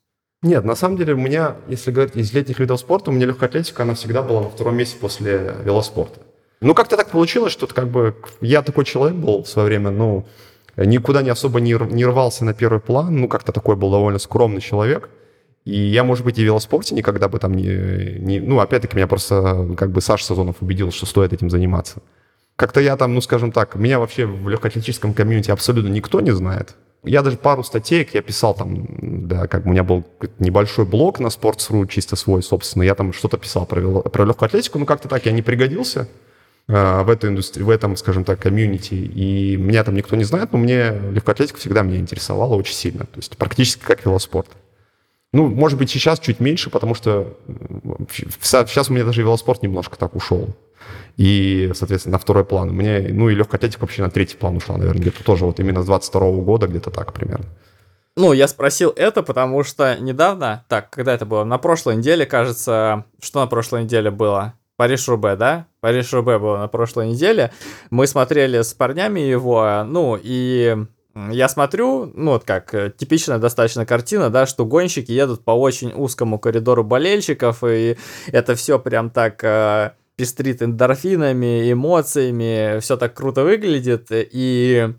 Нет, 0.43 0.65
на 0.65 0.75
самом 0.75 0.97
деле 0.97 1.15
у 1.15 1.19
меня, 1.19 1.57
если 1.69 1.93
говорить 1.93 2.17
из 2.17 2.33
летних 2.33 2.59
видов 2.59 2.81
спорта, 2.81 3.11
у 3.11 3.13
меня 3.13 3.27
легкая 3.27 3.49
атлетика, 3.49 3.85
она 3.85 3.95
всегда 3.95 4.23
была 4.23 4.43
на 4.43 4.51
втором 4.51 4.77
месте 4.77 4.97
после 4.99 5.57
велоспорта. 5.65 6.21
Ну, 6.61 6.75
как-то 6.75 6.97
так 6.97 7.11
получилось, 7.11 7.53
что 7.53 7.67
как 7.69 7.89
бы 7.89 8.17
я 8.41 8.63
такой 8.63 8.85
человек 8.85 9.17
был 9.17 9.45
в 9.45 9.49
свое 9.49 9.67
время, 9.69 9.91
ну, 9.91 10.27
никуда 10.77 11.23
не 11.23 11.31
особо 11.31 11.61
не 11.61 12.05
рвался 12.05 12.45
на 12.45 12.55
первый 12.55 12.81
план, 12.81 13.17
ну, 13.17 13.29
как-то 13.29 13.53
такой 13.53 13.77
был 13.77 13.91
довольно 13.91 14.19
скромный 14.19 14.61
человек. 14.61 15.11
И 15.65 15.79
я, 15.79 16.03
может 16.03 16.25
быть, 16.25 16.39
и 16.39 16.43
в 16.43 16.45
велоспорте 16.45 16.95
никогда 16.95 17.29
бы 17.29 17.39
там 17.39 17.55
не... 17.55 18.19
не 18.19 18.41
ну, 18.41 18.59
опять-таки, 18.61 18.97
меня 18.97 19.07
просто 19.07 19.75
как 19.77 19.93
бы 19.93 20.01
Саша 20.01 20.25
Сазонов 20.25 20.57
убедил, 20.61 20.91
что 20.91 21.07
стоит 21.07 21.33
этим 21.33 21.51
заниматься. 21.51 22.03
Как-то 22.57 22.81
я 22.81 22.97
там, 22.97 23.15
ну, 23.15 23.21
скажем 23.21 23.53
так, 23.53 23.77
меня 23.77 23.99
вообще 23.99 24.27
в 24.27 24.49
легкоатлетическом 24.49 25.15
комьюнити 25.15 25.51
абсолютно 25.51 25.89
никто 25.89 26.21
не 26.21 26.33
знает. 26.33 26.75
Я 27.05 27.23
даже 27.23 27.37
пару 27.37 27.65
статей 27.65 28.09
я 28.13 28.23
писал 28.23 28.55
там, 28.55 28.87
да, 29.27 29.49
как 29.49 29.67
у 29.67 29.71
меня 29.71 29.83
был 29.83 30.05
небольшой 30.39 30.85
блог 30.85 31.19
на 31.19 31.29
Sports.ru, 31.29 31.89
чисто 31.89 32.15
свой, 32.15 32.43
собственно, 32.43 32.85
я 32.85 32.95
там 32.95 33.13
что-то 33.13 33.39
писал 33.39 33.67
про, 33.67 33.81
про 34.03 34.25
легкую 34.25 34.47
атлетику, 34.47 34.79
но 34.79 34.87
как-то 34.87 35.09
так 35.09 35.27
я 35.27 35.33
не 35.33 35.43
пригодился. 35.43 36.09
Э, 36.69 37.03
в 37.03 37.11
этой 37.11 37.31
индустрии, 37.31 37.65
в 37.65 37.71
этом, 37.71 37.97
скажем 37.97 38.25
так, 38.25 38.41
комьюнити. 38.41 38.95
И 38.95 39.57
меня 39.57 39.83
там 39.85 39.95
никто 39.95 40.17
не 40.17 40.25
знает, 40.25 40.53
но 40.53 40.59
мне 40.59 40.93
легкоатлетика 41.11 41.59
всегда 41.59 41.83
меня 41.83 41.99
интересовала 41.99 42.55
очень 42.55 42.75
сильно. 42.75 43.01
То 43.01 43.17
есть 43.17 43.37
практически 43.37 43.83
как 43.85 44.05
велоспорт. 44.05 44.49
Ну, 45.33 45.49
может 45.49 45.79
быть, 45.79 45.91
сейчас 45.91 46.21
чуть 46.21 46.41
меньше, 46.41 46.69
потому 46.69 46.95
что 46.95 47.39
сейчас 48.11 48.91
у 48.91 48.93
меня 48.93 49.05
даже 49.05 49.23
велоспорт 49.23 49.63
немножко 49.63 49.97
так 49.97 50.15
ушел. 50.15 50.49
И, 51.17 51.71
соответственно, 51.75 52.15
на 52.15 52.19
второй 52.19 52.45
план. 52.45 52.71
Мне, 52.71 53.09
ну 53.11 53.29
и 53.29 53.35
легкая 53.35 53.59
атлетика 53.59 53.83
вообще 53.83 54.03
на 54.03 54.11
третий 54.11 54.37
план 54.37 54.57
ушла, 54.57 54.77
наверное, 54.77 55.01
где-то 55.01 55.25
тоже 55.25 55.45
вот 55.45 55.61
именно 55.61 55.83
с 55.83 55.87
22 55.87 56.21
-го 56.21 56.43
года, 56.43 56.67
где-то 56.67 56.91
так 56.91 57.13
примерно. 57.13 57.47
Ну, 58.15 58.35
я 58.35 58.47
спросил 58.47 58.93
это, 58.95 59.23
потому 59.23 59.65
что 59.65 59.97
недавно, 59.99 60.65
так, 60.69 60.91
когда 60.91 61.15
это 61.15 61.25
было? 61.25 61.45
На 61.45 61.57
прошлой 61.57 61.97
неделе, 61.97 62.27
кажется, 62.27 63.05
что 63.23 63.41
на 63.41 63.47
прошлой 63.47 63.85
неделе 63.85 64.11
было? 64.11 64.55
Париж-Рубе, 64.77 65.37
да? 65.37 65.67
Париж-Рубе 65.81 66.39
было 66.39 66.59
на 66.59 66.69
прошлой 66.69 67.09
неделе. 67.09 67.53
Мы 67.91 68.07
смотрели 68.07 68.61
с 68.61 68.75
парнями 68.75 69.21
его, 69.21 69.83
ну, 69.87 70.19
и 70.23 70.77
я 71.15 71.49
смотрю, 71.49 72.11
ну, 72.15 72.33
вот 72.33 72.45
как, 72.45 72.75
э, 72.75 72.93
типичная 72.97 73.39
достаточно 73.39 73.85
картина, 73.87 74.31
да, 74.31 74.47
что 74.47 74.65
гонщики 74.65 75.13
едут 75.13 75.45
по 75.45 75.53
очень 75.53 75.93
узкому 75.95 76.39
коридору 76.39 76.85
болельщиков, 76.85 77.63
и 77.65 77.97
это 78.29 78.55
все 78.55 78.79
прям 78.79 79.11
так 79.11 79.43
э, 79.45 79.93
пестрит 80.17 80.63
эндорфинами, 80.63 81.71
эмоциями, 81.73 82.81
все 82.81 82.97
так 82.97 83.15
круто 83.15 83.45
выглядит, 83.45 84.09
и 84.11 84.95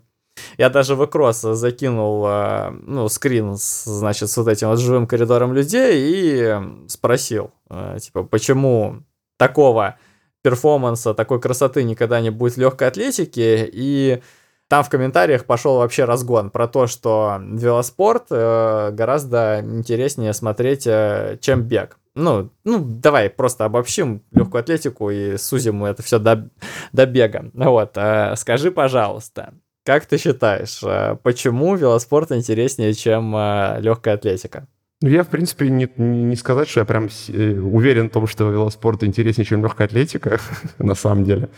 я 0.58 0.70
даже 0.70 0.94
в 0.96 1.04
Экрос 1.04 1.40
закинул, 1.40 2.24
э, 2.26 2.70
ну, 2.70 3.08
скрин, 3.08 3.56
с, 3.56 3.84
значит, 3.84 4.30
с 4.30 4.36
вот 4.36 4.48
этим 4.48 4.68
вот 4.68 4.78
живым 4.78 5.06
коридором 5.06 5.52
людей 5.52 5.94
и 5.96 6.88
спросил, 6.88 7.52
э, 7.70 7.98
типа, 8.00 8.24
почему 8.24 9.02
такого 9.36 9.98
перформанса, 10.42 11.14
такой 11.14 11.40
красоты 11.40 11.84
никогда 11.84 12.20
не 12.20 12.30
будет 12.30 12.54
в 12.54 12.60
легкой 12.60 12.88
атлетике. 12.88 13.68
И 13.72 14.22
там 14.68 14.82
в 14.82 14.88
комментариях 14.88 15.44
пошел 15.44 15.78
вообще 15.78 16.04
разгон 16.04 16.50
про 16.50 16.66
то, 16.66 16.86
что 16.86 17.38
велоспорт 17.40 18.26
э, 18.30 18.90
гораздо 18.92 19.60
интереснее 19.62 20.32
смотреть, 20.32 20.86
э, 20.86 21.38
чем 21.40 21.62
бег. 21.62 21.98
Ну, 22.14 22.50
ну, 22.64 22.78
давай 22.78 23.28
просто 23.28 23.64
обобщим 23.64 24.22
легкую 24.30 24.60
атлетику 24.60 25.10
и 25.10 25.36
сузим 25.36 25.84
это 25.84 26.02
все 26.02 26.18
до, 26.18 26.48
до 26.92 27.06
бега. 27.06 27.50
Вот, 27.52 27.92
э, 27.96 28.34
скажи, 28.36 28.70
пожалуйста, 28.70 29.54
как 29.84 30.06
ты 30.06 30.16
считаешь, 30.16 30.80
э, 30.82 31.16
почему 31.22 31.76
велоспорт 31.76 32.32
интереснее, 32.32 32.94
чем 32.94 33.36
э, 33.36 33.80
легкая 33.80 34.14
атлетика? 34.14 34.66
Ну, 35.02 35.10
я, 35.10 35.24
в 35.24 35.28
принципе, 35.28 35.68
не, 35.68 35.90
не 35.98 36.36
сказать, 36.36 36.68
что 36.68 36.80
я 36.80 36.86
прям 36.86 37.10
э, 37.28 37.58
уверен 37.58 38.08
в 38.08 38.12
том, 38.12 38.26
что 38.26 38.50
велоспорт 38.50 39.04
интереснее, 39.04 39.44
чем 39.44 39.62
легкая 39.62 39.86
атлетика, 39.86 40.40
на 40.78 40.94
самом 40.94 41.24
деле. 41.24 41.50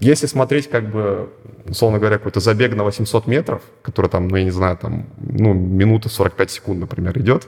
Если 0.00 0.26
смотреть, 0.26 0.68
как 0.68 0.90
бы, 0.90 1.30
условно 1.68 1.98
говоря, 1.98 2.18
какой-то 2.18 2.40
забег 2.40 2.74
на 2.74 2.84
800 2.84 3.26
метров, 3.26 3.62
который 3.82 4.10
там, 4.10 4.28
ну, 4.28 4.36
я 4.36 4.44
не 4.44 4.50
знаю, 4.50 4.76
там, 4.76 5.06
ну, 5.18 5.54
минута 5.54 6.08
45 6.08 6.50
секунд, 6.50 6.80
например, 6.80 7.18
идет, 7.18 7.46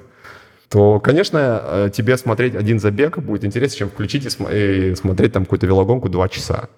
то, 0.68 1.00
конечно, 1.00 1.62
э, 1.62 1.90
тебе 1.92 2.16
смотреть 2.16 2.54
один 2.54 2.78
забег 2.80 3.18
будет 3.18 3.44
интереснее, 3.44 3.78
чем 3.80 3.88
включить 3.90 4.26
и, 4.26 4.30
см- 4.30 4.54
и 4.54 4.94
смотреть 4.94 5.32
там 5.32 5.44
какую-то 5.44 5.66
велогонку 5.66 6.08
2 6.08 6.28
часа. 6.28 6.68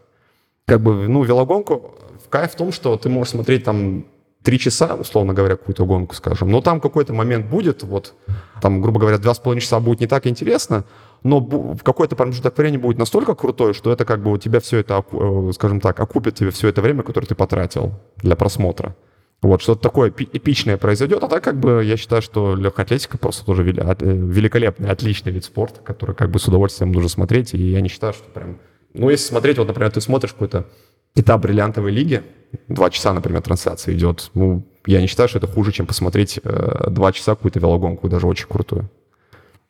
Как 0.66 0.80
бы, 0.80 1.08
ну, 1.08 1.22
велогонку 1.24 1.94
в 2.24 2.28
кайф 2.28 2.52
в 2.52 2.56
том, 2.56 2.72
что 2.72 2.96
ты 2.96 3.08
можешь 3.08 3.32
смотреть 3.32 3.64
там 3.64 4.04
три 4.42 4.58
часа, 4.58 4.94
условно 4.94 5.34
говоря, 5.34 5.56
какую-то 5.56 5.84
гонку, 5.84 6.14
скажем, 6.14 6.50
но 6.50 6.60
там 6.60 6.80
какой-то 6.80 7.12
момент 7.12 7.46
будет, 7.46 7.82
вот, 7.82 8.14
там, 8.62 8.80
грубо 8.80 9.00
говоря, 9.00 9.18
два 9.18 9.34
с 9.34 9.38
половиной 9.38 9.60
часа 9.60 9.80
будет 9.80 10.00
не 10.00 10.06
так 10.06 10.26
интересно, 10.26 10.84
но 11.22 11.40
в 11.40 11.82
какой-то 11.82 12.16
промежуток 12.16 12.56
времени 12.56 12.78
будет 12.78 12.98
настолько 12.98 13.34
крутой, 13.34 13.74
что 13.74 13.92
это 13.92 14.04
как 14.04 14.22
бы 14.22 14.32
у 14.32 14.38
тебя 14.38 14.60
все 14.60 14.78
это, 14.78 15.04
э, 15.12 15.50
скажем 15.54 15.80
так, 15.80 16.00
окупит 16.00 16.36
тебе 16.36 16.50
все 16.50 16.68
это 16.68 16.80
время, 16.80 17.02
которое 17.02 17.26
ты 17.26 17.34
потратил 17.34 17.92
для 18.16 18.36
просмотра. 18.36 18.96
Вот, 19.42 19.62
что-то 19.62 19.80
такое 19.80 20.10
эпичное 20.10 20.76
произойдет, 20.76 21.22
а 21.22 21.28
так 21.28 21.42
как 21.42 21.58
бы 21.58 21.82
я 21.82 21.96
считаю, 21.96 22.20
что 22.20 22.54
легкая 22.54 22.84
атлетика 22.84 23.16
просто 23.16 23.44
тоже 23.44 23.62
э, 23.62 23.94
великолепный, 24.04 24.90
отличный 24.90 25.32
вид 25.32 25.44
спорта, 25.44 25.80
который 25.80 26.14
как 26.14 26.30
бы 26.30 26.38
с 26.38 26.46
удовольствием 26.48 26.92
нужно 26.92 27.08
смотреть, 27.08 27.54
и 27.54 27.58
я 27.58 27.80
не 27.80 27.88
считаю, 27.88 28.12
что 28.12 28.24
прям... 28.30 28.58
Ну, 28.92 29.08
если 29.08 29.28
смотреть, 29.28 29.58
вот, 29.58 29.68
например, 29.68 29.90
ты 29.92 30.00
смотришь 30.00 30.32
какой-то 30.32 30.66
этап 31.14 31.42
бриллиантовой 31.42 31.90
лиги, 31.92 32.22
два 32.68 32.90
часа, 32.90 33.12
например, 33.12 33.42
трансляция 33.42 33.94
идет, 33.94 34.30
ну, 34.34 34.66
я 34.86 35.00
не 35.00 35.06
считаю, 35.06 35.28
что 35.28 35.38
это 35.38 35.46
хуже, 35.46 35.72
чем 35.72 35.86
посмотреть 35.86 36.40
э, 36.42 36.90
два 36.90 37.12
часа 37.12 37.34
какую-то 37.34 37.60
велогонку, 37.60 38.08
даже 38.08 38.26
очень 38.26 38.46
крутую. 38.46 38.88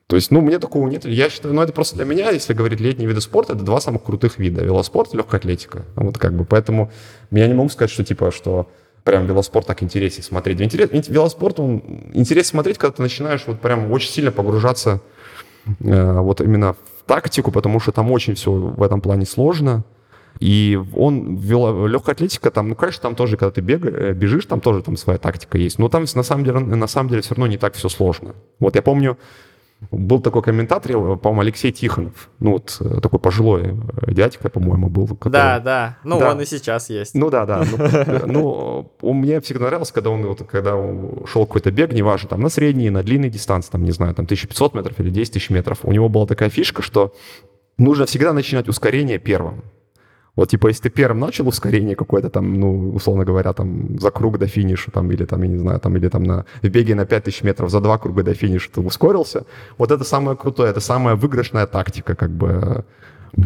То 0.06 0.16
есть, 0.16 0.32
ну, 0.32 0.40
мне 0.40 0.58
такого 0.58 0.88
нет. 0.88 1.04
Я 1.04 1.30
считаю, 1.30 1.54
ну, 1.54 1.62
это 1.62 1.72
просто 1.72 1.94
для 1.94 2.04
меня, 2.04 2.30
если 2.30 2.52
говорить 2.52 2.80
летние 2.80 3.08
виды 3.08 3.20
спорта, 3.20 3.52
это 3.52 3.62
два 3.62 3.80
самых 3.80 4.02
крутых 4.02 4.38
вида. 4.38 4.64
Велоспорт 4.64 5.14
и 5.14 5.16
легкая 5.16 5.38
атлетика. 5.38 5.84
Вот 5.94 6.18
как 6.18 6.34
бы, 6.34 6.44
поэтому 6.44 6.90
я 7.30 7.46
не 7.46 7.54
могу 7.54 7.68
сказать, 7.68 7.92
что, 7.92 8.02
типа, 8.02 8.32
что 8.32 8.68
прям 9.04 9.26
велоспорт 9.26 9.68
так 9.68 9.84
интереснее 9.84 10.24
смотреть. 10.24 10.60
Интерес, 10.60 11.08
велоспорт, 11.08 11.60
он 11.60 11.82
интереснее 12.12 12.50
смотреть, 12.50 12.78
когда 12.78 12.96
ты 12.96 13.02
начинаешь 13.02 13.44
вот 13.46 13.60
прям 13.60 13.92
очень 13.92 14.10
сильно 14.10 14.32
погружаться 14.32 15.00
э, 15.78 16.20
вот 16.20 16.40
именно 16.40 16.74
в 16.74 17.04
тактику, 17.06 17.52
потому 17.52 17.78
что 17.78 17.92
там 17.92 18.10
очень 18.10 18.34
все 18.34 18.50
в 18.50 18.82
этом 18.82 19.00
плане 19.00 19.26
сложно. 19.26 19.84
И 20.40 20.80
он, 20.96 21.36
вел, 21.36 21.86
легкая 21.86 22.14
атлетика, 22.14 22.50
там, 22.50 22.70
ну, 22.70 22.74
конечно, 22.74 23.02
там 23.02 23.14
тоже, 23.14 23.36
когда 23.36 23.52
ты 23.52 23.60
бегаешь, 23.60 23.94
э, 23.94 24.12
бежишь, 24.14 24.46
там 24.46 24.60
тоже 24.60 24.82
там 24.82 24.96
своя 24.96 25.18
тактика 25.18 25.58
есть. 25.58 25.78
Но 25.78 25.88
там 25.90 26.06
на 26.14 26.22
самом 26.22 26.44
деле, 26.44 26.58
на 26.60 26.86
самом 26.86 27.10
деле 27.10 27.20
все 27.20 27.34
равно 27.34 27.46
не 27.46 27.58
так 27.58 27.74
все 27.74 27.90
сложно. 27.90 28.34
Вот 28.58 28.74
я 28.74 28.80
помню, 28.80 29.18
был 29.90 30.20
такой 30.20 30.42
комментатор, 30.42 30.92
по-моему, 30.92 31.40
Алексей 31.40 31.72
Тихонов. 31.72 32.30
Ну, 32.38 32.52
вот 32.52 32.76
э, 32.80 33.00
такой 33.00 33.18
пожилой 33.18 33.76
э, 34.02 34.12
дядька, 34.12 34.48
по-моему, 34.50 34.88
был. 34.88 35.08
Который... 35.08 35.32
Да, 35.32 35.58
да. 35.60 35.98
Ну, 36.04 36.18
да. 36.18 36.30
он 36.30 36.40
и 36.40 36.44
сейчас 36.44 36.90
есть. 36.90 37.14
Ну, 37.14 37.30
да, 37.30 37.46
да. 37.46 37.64
Ну, 38.26 38.90
ну, 39.02 39.12
мне 39.12 39.40
всегда 39.40 39.66
нравился, 39.66 39.94
когда 39.94 40.10
он, 40.10 40.26
вот, 40.26 40.42
когда 40.48 40.76
он 40.76 41.26
шел 41.26 41.46
какой-то 41.46 41.70
бег, 41.70 41.92
неважно, 41.92 42.28
там, 42.28 42.40
на 42.40 42.50
средней, 42.50 42.90
на 42.90 43.02
длинной 43.02 43.30
дистанции, 43.30 43.72
там, 43.72 43.84
не 43.84 43.92
знаю, 43.92 44.14
там, 44.14 44.24
1500 44.24 44.74
метров 44.74 45.00
или 45.00 45.10
10 45.10 45.32
тысяч 45.32 45.50
метров. 45.50 45.78
У 45.82 45.92
него 45.92 46.08
была 46.08 46.26
такая 46.26 46.50
фишка, 46.50 46.82
что 46.82 47.14
нужно 47.78 48.04
всегда 48.06 48.32
начинать 48.32 48.68
ускорение 48.68 49.18
первым. 49.18 49.64
Вот, 50.40 50.48
типа, 50.48 50.68
если 50.68 50.84
ты 50.84 50.88
первым 50.88 51.20
начал 51.20 51.46
ускорение 51.48 51.94
какое-то 51.94 52.30
там, 52.30 52.54
ну, 52.58 52.92
условно 52.94 53.26
говоря, 53.26 53.52
там, 53.52 54.00
за 54.00 54.10
круг 54.10 54.38
до 54.38 54.46
финиша, 54.46 54.90
там, 54.90 55.12
или 55.12 55.26
там, 55.26 55.42
я 55.42 55.48
не 55.48 55.58
знаю, 55.58 55.80
там, 55.80 55.94
или 55.98 56.08
там 56.08 56.22
на, 56.22 56.46
в 56.62 56.68
беге 56.68 56.94
на 56.94 57.04
5000 57.04 57.42
метров 57.42 57.70
за 57.70 57.80
два 57.80 57.98
круга 57.98 58.22
до 58.22 58.32
финиша 58.32 58.70
ты 58.72 58.80
ускорился, 58.80 59.44
вот 59.76 59.90
это 59.90 60.02
самое 60.02 60.38
крутое, 60.38 60.70
это 60.70 60.80
самая 60.80 61.14
выигрышная 61.14 61.66
тактика, 61.66 62.14
как 62.14 62.30
бы. 62.30 62.86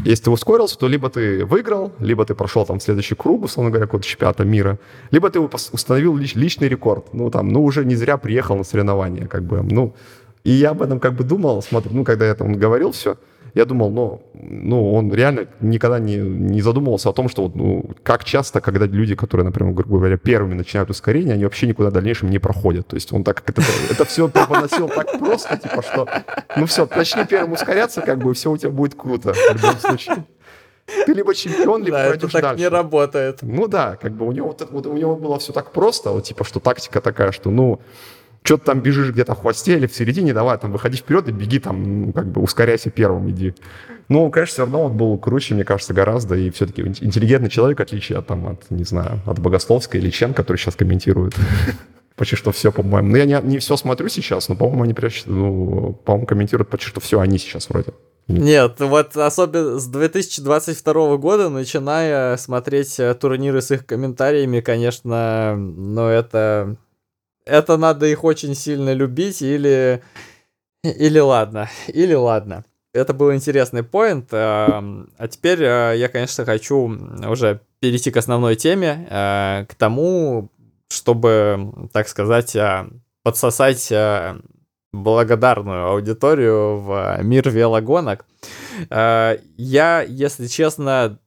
Если 0.05 0.27
ты 0.27 0.31
ускорился, 0.31 0.79
то 0.79 0.87
либо 0.87 1.11
ты 1.11 1.45
выиграл, 1.45 1.91
либо 1.99 2.25
ты 2.25 2.37
прошел 2.37 2.65
там 2.65 2.79
следующий 2.79 3.17
круг, 3.17 3.43
условно 3.43 3.73
говоря, 3.73 3.87
какого-то 3.87 4.07
чемпионата 4.07 4.45
мира, 4.45 4.79
либо 5.11 5.31
ты 5.31 5.41
установил 5.41 6.17
лич, 6.17 6.37
личный 6.37 6.69
рекорд, 6.69 7.13
ну, 7.13 7.29
там, 7.29 7.49
ну, 7.49 7.65
уже 7.65 7.85
не 7.85 7.97
зря 7.97 8.19
приехал 8.19 8.57
на 8.57 8.63
соревнования, 8.63 9.27
как 9.27 9.43
бы, 9.43 9.65
ну, 9.65 9.95
и 10.45 10.53
я 10.53 10.71
об 10.71 10.83
этом 10.83 11.01
как 11.01 11.15
бы 11.15 11.25
думал, 11.25 11.61
смотрю, 11.61 11.91
ну, 11.93 12.05
когда 12.05 12.25
я 12.25 12.37
там 12.37 12.53
говорил 12.53 12.93
все, 12.93 13.17
я 13.55 13.65
думал, 13.65 13.91
ну, 13.91 14.23
ну 14.35 14.93
он 14.95 15.13
реально 15.13 15.47
никогда 15.61 16.01
не, 16.01 16.17
не 16.17 16.61
задумывался 16.61 17.11
о 17.11 17.13
том, 17.13 17.29
что 17.29 17.45
вот, 17.45 17.55
ну, 17.55 17.85
как 18.03 18.25
часто, 18.25 18.61
когда 18.61 18.87
люди, 18.87 19.15
которые, 19.15 19.45
например, 19.45 19.73
грубо 19.73 19.99
говоря, 19.99 20.17
первыми 20.17 20.55
начинают 20.55 20.91
ускорение, 20.91 21.35
они 21.35 21.45
вообще 21.45 21.69
никуда 21.69 21.91
в 21.91 21.93
дальнейшем 21.93 22.31
не 22.31 22.41
проходят. 22.41 22.89
То 22.89 22.97
есть 22.97 23.13
он 23.13 23.23
так 23.23 23.37
как 23.37 23.51
это, 23.51 23.63
это 23.91 24.05
все 24.05 24.29
преподносил 24.29 24.89
так 24.89 25.19
просто, 25.19 25.57
типа, 25.57 25.83
что, 25.83 26.09
ну 26.57 26.67
все, 26.67 26.89
начни 26.95 27.25
первым 27.25 27.53
ускоряться, 27.53 28.01
как 28.01 28.19
бы, 28.19 28.33
и 28.33 28.35
все 28.35 28.51
у 28.51 28.57
тебя 28.57 28.71
будет 28.71 28.97
круто 28.97 29.33
в 29.33 29.55
любом 29.55 29.79
случае. 29.79 30.25
Ты 31.07 31.13
либо 31.13 31.35
чемпион, 31.35 31.83
либо 31.83 31.97
да, 31.97 32.07
это 32.07 32.29
так 32.29 32.43
дальше. 32.43 32.61
не 32.61 32.69
работает. 32.69 33.39
Ну 33.41 33.69
да, 33.69 33.97
как 33.97 34.13
бы 34.13 34.27
у 34.27 34.33
него, 34.33 34.55
вот, 34.71 34.87
у 34.87 34.93
него 34.95 35.17
было 35.17 35.39
все 35.39 35.53
так 35.53 35.71
просто, 35.71 36.11
вот 36.11 36.25
типа, 36.25 36.45
что 36.45 36.61
тактика 36.61 37.01
такая, 37.01 37.33
что, 37.33 37.51
ну, 37.51 37.81
что 38.45 38.59
ты 38.59 38.67
там 38.67 38.81
бежишь 38.81 39.11
где-то 39.11 39.35
в 39.35 39.41
хвосте 39.41 39.77
или 39.77 39.87
в 39.87 39.95
середине, 39.95 40.35
давай 40.35 40.59
там 40.59 40.71
выходи 40.71 40.99
вперед 40.99 41.29
и 41.29 41.33
беги 41.33 41.59
там, 41.59 42.03
ну, 42.07 42.13
как 42.13 42.27
бы 42.27 42.43
ускоряйся 42.43 42.91
первым, 42.91 43.31
иди. 43.31 43.55
Ну, 44.11 44.31
конечно, 44.31 44.53
все 44.53 44.63
равно 44.63 44.85
он 44.85 44.97
был 44.97 45.17
круче, 45.19 45.55
мне 45.55 45.65
кажется, 45.65 45.95
гораздо, 45.95 46.35
и 46.35 46.51
все-таки 46.51 46.83
интеллигентный 46.83 47.49
человек, 47.49 47.79
в 47.79 47.83
отличие 47.83 48.19
от, 48.19 48.27
там, 48.27 48.47
от, 48.47 48.71
не 48.71 48.85
знаю, 48.85 49.23
от 49.25 49.39
Богословской 49.39 49.99
или 49.99 50.11
Чен, 50.11 50.35
который 50.35 50.59
сейчас 50.59 50.77
комментирует. 50.77 51.35
Почти 52.17 52.37
что 52.37 52.53
все, 52.53 52.71
по-моему. 52.71 53.09
Ну, 53.09 53.17
я 53.17 53.25
не, 53.25 53.41
не 53.43 53.59
все 53.59 53.79
смотрю 53.79 54.09
сейчас, 54.09 54.51
но, 54.51 54.57
по-моему, 54.57 54.85
они 54.85 54.93
прячут, 54.93 55.27
ну, 55.27 55.99
по-моему, 56.05 56.27
комментируют 56.27 56.69
почти 56.69 56.89
что 56.89 57.01
все 57.01 57.21
они 57.21 57.39
сейчас 57.39 57.71
вроде. 57.71 57.95
Нет, 58.29 58.77
вот 58.79 59.17
особенно 59.17 59.79
с 59.79 59.87
2022 59.87 61.17
года, 61.17 61.49
начиная 61.49 62.37
смотреть 62.37 62.99
э, 62.99 63.15
турниры 63.15 63.61
с 63.61 63.71
их 63.71 63.85
комментариями, 63.85 64.61
конечно, 64.61 65.57
ну 65.57 66.07
это 66.07 66.77
это 67.45 67.77
надо 67.77 68.07
их 68.07 68.25
очень 68.25 68.55
сильно 68.55 68.93
любить 68.93 69.43
или... 69.43 70.03
Или 70.83 71.19
ладно, 71.19 71.71
или 71.89 72.13
ладно. 72.13 72.65
Это 72.93 73.13
был 73.13 73.35
интересный 73.35 73.83
поинт. 73.83 74.29
Эм, 74.33 75.11
а 75.19 75.29
теперь 75.29 75.63
э, 75.63 75.95
я, 75.97 76.09
конечно, 76.09 76.45
хочу 76.45 76.97
уже 77.27 77.61
перейти 77.81 78.11
к 78.11 78.17
основной 78.19 78.55
теме, 78.55 79.09
э, 79.11 79.67
к 79.69 79.75
тому, 79.75 80.51
чтобы, 80.89 81.89
так 81.93 82.07
сказать, 82.07 82.55
э, 82.55 82.87
подсосать 83.25 83.93
благодарную 84.93 85.87
аудиторию 85.87 86.79
в 86.79 87.19
мир 87.23 87.51
велогонок. 87.51 88.27
Я, 88.91 90.05
если 90.07 90.47
честно, 90.47 91.19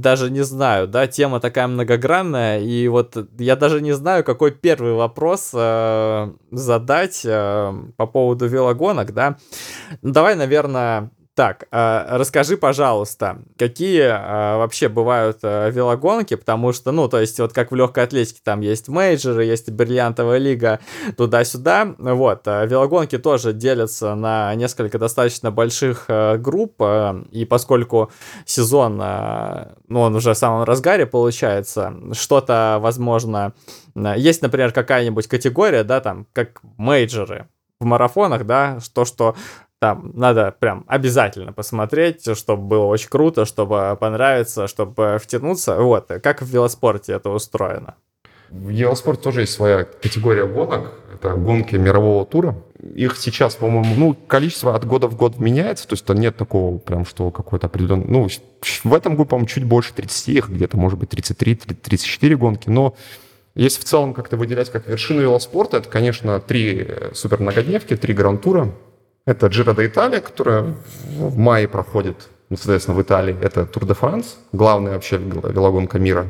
даже 0.00 0.30
не 0.30 0.42
знаю, 0.42 0.88
да, 0.88 1.06
тема 1.06 1.40
такая 1.40 1.66
многогранная, 1.66 2.60
и 2.60 2.88
вот 2.88 3.16
я 3.38 3.56
даже 3.56 3.80
не 3.80 3.92
знаю, 3.92 4.24
какой 4.24 4.50
первый 4.50 4.94
вопрос 4.94 5.50
э, 5.52 6.32
задать 6.50 7.22
э, 7.24 7.72
по 7.96 8.06
поводу 8.06 8.46
велогонок, 8.46 9.12
да. 9.12 9.36
Ну, 10.02 10.12
давай, 10.12 10.36
наверное, 10.36 11.10
так, 11.34 11.68
э, 11.70 12.16
расскажи, 12.16 12.56
пожалуйста, 12.56 13.38
какие 13.56 14.02
э, 14.02 14.56
вообще 14.56 14.88
бывают 14.88 15.38
э, 15.42 15.70
велогонки, 15.70 16.34
потому 16.34 16.72
что, 16.72 16.90
ну, 16.90 17.08
то 17.08 17.20
есть, 17.20 17.38
вот 17.38 17.52
как 17.52 17.70
в 17.70 17.74
легкой 17.76 18.04
атлетике, 18.04 18.40
там 18.42 18.60
есть 18.60 18.88
мейджоры, 18.88 19.44
есть 19.44 19.70
бриллиантовая 19.70 20.38
лига, 20.38 20.80
туда-сюда, 21.16 21.94
вот, 21.98 22.46
велогонки 22.46 23.16
тоже 23.16 23.52
делятся 23.52 24.14
на 24.16 24.54
несколько 24.56 24.98
достаточно 24.98 25.50
больших 25.50 26.06
групп, 26.08 26.82
и 27.30 27.44
поскольку 27.48 28.10
сезон, 28.44 28.96
ну, 28.96 30.00
он 30.00 30.14
уже 30.16 30.34
в 30.34 30.38
самом 30.38 30.64
разгаре 30.64 31.06
получается, 31.06 31.94
что-то, 32.12 32.78
возможно, 32.80 33.54
есть, 33.94 34.42
например, 34.42 34.72
какая-нибудь 34.72 35.28
категория, 35.28 35.84
да, 35.84 36.00
там, 36.00 36.26
как 36.32 36.60
мейджоры, 36.76 37.48
в 37.80 37.84
марафонах, 37.86 38.44
да, 38.44 38.78
то, 38.94 39.04
что 39.04 39.34
там 39.80 40.12
надо 40.14 40.54
прям 40.56 40.84
обязательно 40.86 41.52
посмотреть, 41.52 42.36
чтобы 42.36 42.62
было 42.62 42.84
очень 42.84 43.08
круто, 43.08 43.46
чтобы 43.46 43.96
понравиться, 43.98 44.68
чтобы 44.68 45.18
втянуться. 45.20 45.76
Вот, 45.76 46.08
как 46.22 46.42
в 46.42 46.46
велоспорте 46.46 47.14
это 47.14 47.30
устроено? 47.30 47.96
В 48.50 48.68
велоспорте 48.68 49.22
тоже 49.22 49.40
есть 49.40 49.54
своя 49.54 49.84
категория 49.84 50.46
гонок. 50.46 50.92
Это 51.14 51.34
гонки 51.34 51.76
мирового 51.76 52.26
тура. 52.26 52.56
Их 52.94 53.16
сейчас, 53.16 53.54
по-моему, 53.54 53.94
ну, 53.96 54.14
количество 54.14 54.74
от 54.74 54.84
года 54.84 55.06
в 55.06 55.16
год 55.16 55.38
меняется. 55.38 55.88
То 55.88 55.94
есть 55.94 56.04
там 56.04 56.18
нет 56.18 56.36
такого 56.36 56.78
прям, 56.78 57.06
что 57.06 57.30
какой-то 57.30 57.68
определенный... 57.68 58.06
Ну, 58.06 58.28
в 58.84 58.94
этом 58.94 59.14
году, 59.14 59.26
по-моему, 59.26 59.46
чуть 59.48 59.64
больше 59.64 59.94
30, 59.94 60.28
их 60.28 60.48
где-то, 60.50 60.76
может 60.76 60.98
быть, 60.98 61.10
33-34 61.10 62.36
гонки. 62.36 62.68
Но 62.68 62.94
если 63.54 63.80
в 63.80 63.84
целом 63.84 64.12
как-то 64.14 64.36
выделять 64.36 64.70
как 64.70 64.88
вершину 64.88 65.22
велоспорта, 65.22 65.78
это, 65.78 65.88
конечно, 65.88 66.38
три 66.40 66.86
супер 67.14 67.40
многодневки, 67.40 67.96
три 67.96 68.12
гранд-тура. 68.14 68.72
Это 69.26 69.48
де 69.48 69.86
Италия, 69.86 70.20
которая 70.20 70.74
в 71.16 71.36
мае 71.36 71.68
проходит, 71.68 72.28
ну, 72.48 72.56
соответственно, 72.56 72.96
в 72.96 73.02
Италии. 73.02 73.36
Это 73.40 73.66
Тур 73.66 73.84
де 73.84 73.94
Франс, 73.94 74.38
главная 74.52 74.94
вообще 74.94 75.18
велогонка 75.18 75.98
мира, 75.98 76.26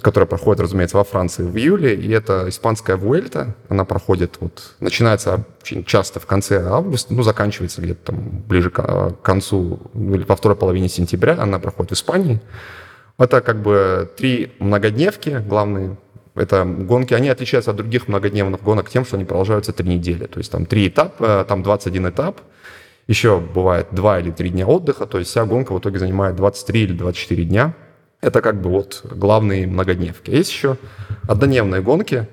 которая 0.00 0.28
проходит, 0.28 0.60
разумеется, 0.60 0.96
во 0.96 1.04
Франции 1.04 1.42
в 1.42 1.56
июле. 1.56 1.94
И 1.94 2.10
это 2.10 2.48
испанская 2.48 2.96
Вуэльта. 2.96 3.56
Она 3.68 3.84
проходит, 3.84 4.36
вот, 4.40 4.74
начинается 4.80 5.44
очень 5.62 5.84
часто 5.84 6.20
в 6.20 6.26
конце 6.26 6.64
августа, 6.64 7.14
ну, 7.14 7.22
заканчивается 7.22 7.80
где-то 7.80 8.12
там 8.12 8.42
ближе 8.46 8.70
к 8.70 9.16
концу, 9.22 9.80
ну, 9.94 10.14
или 10.14 10.24
во 10.24 10.36
второй 10.36 10.56
половине 10.56 10.88
сентября. 10.88 11.36
Она 11.40 11.58
проходит 11.58 11.90
в 11.90 11.94
Испании. 11.94 12.40
Это 13.18 13.40
как 13.40 13.60
бы 13.60 14.10
три 14.16 14.52
многодневки, 14.60 15.42
главные 15.46 15.96
это 16.40 16.64
гонки, 16.64 17.14
они 17.14 17.28
отличаются 17.28 17.70
от 17.70 17.76
других 17.76 18.08
многодневных 18.08 18.62
гонок 18.62 18.88
тем, 18.88 19.04
что 19.04 19.16
они 19.16 19.24
продолжаются 19.24 19.72
три 19.72 19.88
недели. 19.88 20.26
То 20.26 20.38
есть 20.38 20.50
там 20.50 20.66
три 20.66 20.88
этапа, 20.88 21.44
там 21.48 21.62
21 21.62 22.08
этап, 22.08 22.40
еще 23.06 23.40
бывает 23.40 23.88
два 23.92 24.20
или 24.20 24.30
три 24.30 24.50
дня 24.50 24.66
отдыха, 24.66 25.06
то 25.06 25.18
есть 25.18 25.30
вся 25.30 25.44
гонка 25.44 25.72
в 25.72 25.78
итоге 25.78 25.98
занимает 25.98 26.36
23 26.36 26.82
или 26.82 26.92
24 26.92 27.44
дня. 27.44 27.74
Это 28.20 28.40
как 28.40 28.60
бы 28.60 28.70
вот 28.70 29.02
главные 29.04 29.66
многодневки. 29.66 30.30
Есть 30.30 30.50
еще 30.50 30.76
однодневные 31.28 31.82
гонки, 31.82 32.28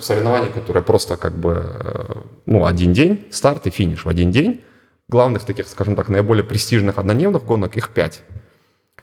соревнования, 0.00 0.50
которые 0.50 0.82
просто 0.82 1.16
как 1.16 1.34
бы, 1.34 1.64
э, 1.64 2.14
ну, 2.46 2.66
один 2.66 2.92
день, 2.92 3.26
старт 3.30 3.66
и 3.66 3.70
финиш 3.70 4.04
в 4.04 4.08
один 4.08 4.30
день. 4.30 4.62
Главных 5.08 5.44
таких, 5.44 5.68
скажем 5.68 5.96
так, 5.96 6.08
наиболее 6.08 6.44
престижных 6.44 6.98
однодневных 6.98 7.44
гонок, 7.44 7.76
их 7.76 7.90
пять. 7.90 8.22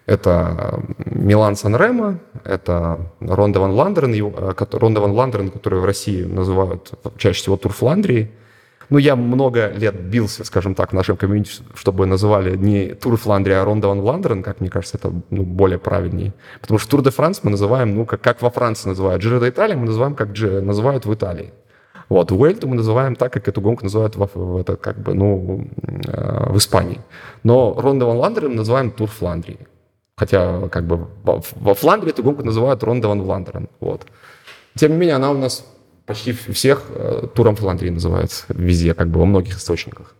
Это 0.07 0.81
Милан-Санремо, 1.05 2.19
это 2.45 3.11
Ронде 3.19 3.59
ван 3.59 3.71
Фландерен, 3.71 4.13
э, 4.13 4.65
Ронде 4.71 5.01
ван 5.01 5.11
Фландерен, 5.11 5.49
которую 5.51 5.81
в 5.81 5.85
России 5.85 6.23
называют 6.23 6.93
чаще 7.17 7.41
всего 7.41 7.57
Тур 7.57 7.73
Фландрии. 7.73 8.31
Ну, 8.89 8.99
я 8.99 9.17
много 9.17 9.67
лет 9.75 9.99
бился, 9.99 10.45
скажем 10.45 10.75
так, 10.75 10.91
в 10.91 10.93
нашем 10.93 11.17
комьюнити, 11.17 11.51
чтобы 11.75 12.05
называли 12.05 12.55
не 12.55 12.93
Тур 12.95 13.17
Фландрия, 13.17 13.61
а 13.61 13.65
Ронде 13.65 13.89
ван 13.89 13.99
Фландерен, 13.99 14.43
как 14.43 14.61
мне 14.61 14.69
кажется, 14.69 14.97
это 14.97 15.11
ну, 15.29 15.43
более 15.43 15.77
правильнее. 15.77 16.33
Потому 16.61 16.79
что 16.79 16.89
Тур 16.91 17.01
де 17.01 17.09
Франс 17.09 17.43
мы 17.43 17.51
называем, 17.51 17.93
ну, 17.93 18.05
как, 18.05 18.21
как 18.21 18.41
во 18.41 18.49
Франции 18.49 18.87
называют. 18.87 19.21
Джиро 19.21 19.41
де 19.41 19.49
Италия 19.49 19.75
мы 19.75 19.87
называем, 19.87 20.15
как 20.15 20.31
Джи, 20.31 20.61
называют 20.61 21.05
в 21.05 21.13
Италии. 21.13 21.51
Вот, 22.07 22.31
Уэльту 22.31 22.69
мы 22.69 22.75
называем 22.77 23.17
так, 23.17 23.33
как 23.33 23.49
эту 23.49 23.59
гонку 23.59 23.83
называют 23.83 24.15
в, 24.15 24.29
в, 24.33 24.55
это, 24.55 24.77
как 24.77 24.97
бы, 24.99 25.13
ну, 25.13 25.67
э, 26.07 26.49
в 26.49 26.57
Испании. 26.57 27.01
Но 27.43 27.73
Ронда 27.77 28.05
Ван 28.05 28.17
Ландерен 28.17 28.51
мы 28.51 28.55
называем 28.55 28.91
Тур 28.91 29.09
Фландрии. 29.09 29.67
Хотя, 30.17 30.67
как 30.69 30.87
бы, 30.87 31.07
во 31.23 31.73
Фландрии 31.75 32.09
эту 32.09 32.23
гонку 32.23 32.43
называют 32.43 32.83
Ронда 32.83 33.07
ван 33.07 33.21
Вландерен. 33.21 33.69
Вот. 33.79 34.07
Тем 34.75 34.93
не 34.93 34.97
менее, 34.97 35.15
она 35.15 35.29
у 35.29 35.37
нас 35.37 35.63
почти 36.07 36.31
всех 36.31 36.85
э, 36.89 37.27
туром 37.35 37.55
Фландрии 37.55 37.89
называется 37.89 38.45
везде, 38.49 38.95
как 38.95 39.09
бы 39.09 39.19
во 39.19 39.25
многих 39.27 39.57
источниках. 39.57 40.15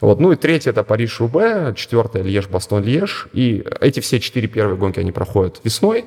Вот. 0.00 0.18
Ну 0.18 0.32
и 0.32 0.36
третье 0.36 0.70
это 0.70 0.82
Париж-Рубе, 0.82 1.74
четвертое 1.76 2.22
Льеж-Бастон-Льеж. 2.22 3.28
И 3.34 3.66
эти 3.80 4.00
все 4.00 4.18
четыре 4.18 4.48
первые 4.48 4.78
гонки, 4.78 4.98
они 4.98 5.12
проходят 5.12 5.60
весной. 5.62 6.06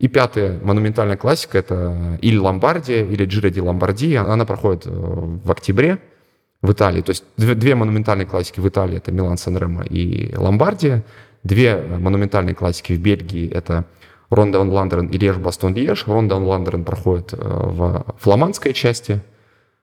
И 0.00 0.08
пятая 0.08 0.58
монументальная 0.60 1.16
классика 1.16 1.58
это 1.58 2.18
или 2.20 2.36
Ломбардия, 2.36 3.04
или 3.04 3.24
Джиро 3.24 3.50
ди 3.50 3.60
Ломбардия. 3.60 4.22
Она 4.22 4.44
проходит 4.44 4.86
э, 4.86 4.90
в 4.90 5.50
октябре 5.52 5.98
в 6.62 6.72
Италии. 6.72 7.02
То 7.02 7.10
есть 7.10 7.24
две, 7.36 7.54
две 7.54 7.76
монументальные 7.76 8.26
классики 8.26 8.58
в 8.58 8.68
Италии 8.68 8.96
это 8.96 9.12
Милан 9.12 9.38
Сан-Ремо 9.38 9.84
и 9.84 10.34
Ломбардия. 10.34 11.04
Две 11.42 11.76
монументальные 11.76 12.54
классики 12.54 12.92
в 12.92 13.00
Бельгии— 13.00 13.50
это 13.52 13.84
Ронда 14.30 14.60
Ландерен 14.60 15.06
и 15.08 15.18
Леж 15.18 15.36
Бастон 15.36 15.74
Леж. 15.74 16.06
Ронда 16.06 16.36
Ландерен 16.36 16.84
проходит 16.84 17.32
э, 17.32 17.36
в 17.38 18.04
фламандской 18.18 18.72
части 18.72 19.20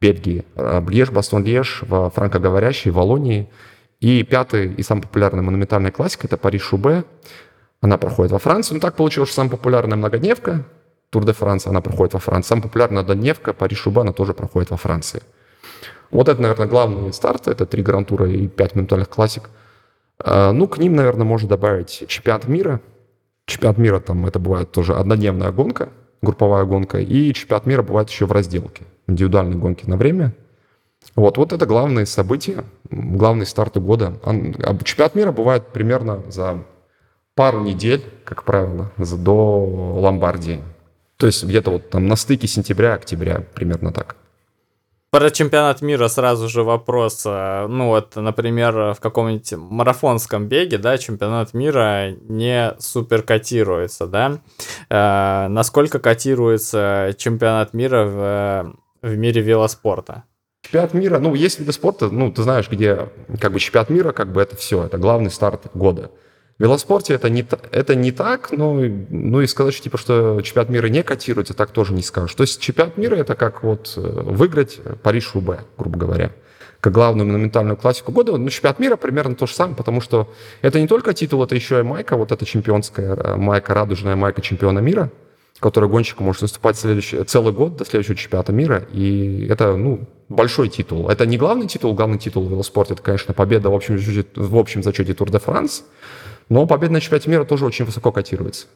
Бельгии, 0.01 0.45
Леж 0.89 1.11
Бастон 1.11 1.43
Леж 1.43 1.83
в 1.83 2.09
франкоговорящей 2.11 2.91
Волонии. 2.91 3.49
И 3.99 4.23
пятый 4.23 4.73
и 4.73 4.81
самая 4.81 5.03
популярная 5.03 5.43
монументальная 5.43 5.91
классика– 5.91 6.27
это 6.27 6.37
Париж-Шубе. 6.37 7.03
Она 7.81 7.97
проходит 7.97 8.31
во 8.31 8.39
Франции. 8.39 8.73
Ну, 8.73 8.79
так 8.79 8.95
получилось, 8.95 9.29
что 9.29 9.35
самая 9.37 9.51
популярная 9.51 9.97
многодневка 9.97 10.65
Тур 11.09 11.25
де 11.25 11.33
Франция, 11.33 11.71
она 11.71 11.81
проходит 11.81 12.13
во 12.13 12.19
Франции. 12.19 12.49
Самая 12.49 12.63
популярная 12.63 13.01
однодневка 13.01 13.53
Париж-Шуба, 13.53 14.01
она 14.01 14.13
тоже 14.13 14.33
проходит 14.33 14.69
во 14.69 14.77
Франции. 14.77 15.21
Вот 16.11 16.29
это, 16.29 16.41
наверное, 16.41 16.67
главные 16.67 17.13
старты. 17.13 17.51
Это 17.51 17.65
три 17.65 17.83
гран-тура 17.83 18.29
и 18.29 18.47
пять 18.47 18.75
монументальных 18.75 19.09
классик. 19.09 19.49
А, 20.23 20.51
ну, 20.51 20.67
к 20.67 20.77
ним, 20.77 20.95
наверное, 20.95 21.25
можно 21.25 21.49
добавить 21.49 22.05
чемпионат 22.07 22.47
мира. 22.47 22.81
Чемпионат 23.45 23.77
мира 23.77 23.99
там 23.99 24.25
это 24.25 24.39
бывает 24.39 24.71
тоже 24.71 24.95
однодневная 24.95 25.51
гонка, 25.51 25.89
групповая 26.21 26.65
гонка. 26.65 26.99
И 26.99 27.33
чемпионат 27.33 27.65
мира 27.65 27.81
бывает 27.83 28.09
еще 28.09 28.25
в 28.25 28.31
разделке. 28.31 28.83
Индивидуальные 29.07 29.57
гонки 29.57 29.85
на 29.85 29.97
время– 29.97 30.33
вот, 31.15 31.37
вот 31.37 31.53
это 31.53 31.65
главные 31.65 32.05
события, 32.05 32.63
главные 32.89 33.45
старты 33.45 33.79
года. 33.79 34.17
А 34.23 34.77
чемпионат 34.83 35.15
мира 35.15 35.31
бывает 35.31 35.67
примерно 35.67 36.21
за 36.29 36.63
пару 37.35 37.61
недель, 37.61 38.03
как 38.25 38.43
правило, 38.43 38.91
до 38.97 39.65
Ломбардии. 39.99 40.61
То 41.17 41.25
есть 41.25 41.43
где-то 41.43 41.71
вот 41.71 41.89
там 41.89 42.07
на 42.07 42.15
стыке 42.15 42.47
сентября-октября, 42.47 43.43
примерно 43.53 43.91
так. 43.91 44.15
Про 45.11 45.31
чемпионат 45.31 45.81
мира 45.81 46.07
сразу 46.07 46.47
же 46.47 46.63
вопрос. 46.63 47.23
А, 47.25 47.67
ну 47.67 47.87
вот, 47.87 48.15
например, 48.15 48.93
в 48.93 48.99
каком-нибудь 48.99 49.53
марафонском 49.53 50.47
беге, 50.47 50.77
да, 50.77 50.99
чемпионат 50.99 51.55
мира 51.55 52.11
не 52.27 52.75
супер 52.77 53.23
котируется, 53.23 54.05
да? 54.05 54.39
Э, 54.89 55.47
насколько 55.47 55.97
котируется 55.97 57.15
чемпионат 57.17 57.73
мира 57.73 58.05
в, 58.05 58.75
в 59.01 59.17
мире 59.17 59.41
велоспорта? 59.41 60.25
Чемпионат 60.61 60.93
мира, 60.93 61.17
ну, 61.17 61.33
есть 61.33 61.59
виды 61.59 61.71
спорта, 61.71 62.09
ну, 62.09 62.31
ты 62.31 62.43
знаешь, 62.43 62.69
где 62.69 63.09
как 63.39 63.53
бы 63.53 63.59
чемпионат 63.59 63.89
мира, 63.89 64.11
как 64.11 64.31
бы 64.31 64.41
это 64.41 64.55
все, 64.55 64.83
это 64.83 64.99
главный 64.99 65.31
старт 65.31 65.71
года. 65.73 66.11
В 66.59 66.63
велоспорте 66.63 67.13
это 67.13 67.29
не, 67.29 67.47
это 67.71 67.95
не 67.95 68.11
так, 68.11 68.51
но, 68.51 68.73
ну 68.73 69.41
и 69.41 69.47
сказать, 69.47 69.73
что, 69.73 69.83
типа, 69.83 69.97
что 69.97 70.41
чемпионат 70.41 70.69
мира 70.69 70.87
не 70.87 71.03
котируется, 71.03 71.53
так 71.53 71.71
тоже 71.71 71.93
не 71.93 72.03
скажешь. 72.03 72.35
То 72.35 72.43
есть 72.43 72.59
чемпионат 72.59 72.97
мира 72.97 73.15
это 73.15 73.35
как 73.35 73.63
вот 73.63 73.93
э, 73.95 74.01
выиграть 74.01 74.79
Париж-Roubaix, 75.01 75.61
грубо 75.77 75.97
говоря, 75.97 76.31
как 76.81 76.93
главную 76.93 77.27
монументальную 77.27 77.77
классику 77.77 78.11
года. 78.11 78.35
Ну, 78.35 78.49
чемпионат 78.49 78.79
мира 78.79 78.97
примерно 78.97 79.35
то 79.35 79.47
же 79.47 79.53
самое, 79.53 79.75
потому 79.75 80.01
что 80.01 80.33
это 80.61 80.81
не 80.81 80.87
только 80.87 81.13
титул, 81.13 81.41
это 81.43 81.55
еще 81.55 81.79
и 81.79 81.83
майка, 81.83 82.17
вот 82.17 82.33
эта 82.33 82.45
чемпионская 82.45 83.15
э, 83.15 83.35
майка, 83.37 83.73
радужная 83.73 84.17
майка 84.17 84.41
чемпиона 84.41 84.79
мира– 84.79 85.09
который 85.59 85.89
гонщик 85.89 86.19
может 86.19 86.41
выступать 86.41 86.77
следующий, 86.77 87.23
целый 87.23 87.53
год 87.53 87.77
до 87.77 87.85
следующего 87.85 88.15
чемпионата 88.15 88.51
мира. 88.51 88.87
И 88.91 89.45
это, 89.49 89.75
ну, 89.75 90.07
большой 90.29 90.69
титул. 90.69 91.09
Это 91.09 91.25
не 91.25 91.37
главный 91.37 91.67
титул, 91.67 91.93
главный 91.93 92.17
титул 92.17 92.45
в 92.45 92.51
велоспорте, 92.51 92.93
это, 92.93 93.03
конечно, 93.03 93.33
победа 93.33 93.69
в 93.69 93.75
общем, 93.75 93.97
в 94.35 94.57
общем 94.57 94.83
зачете 94.83 95.13
Тур 95.13 95.29
де 95.29 95.39
Франс. 95.39 95.83
Но 96.49 96.65
победа 96.67 96.93
на 96.93 97.01
чемпионате 97.01 97.29
мира 97.29 97.45
тоже 97.45 97.65
очень 97.65 97.85
высоко 97.85 98.11
котируется. 98.11 98.67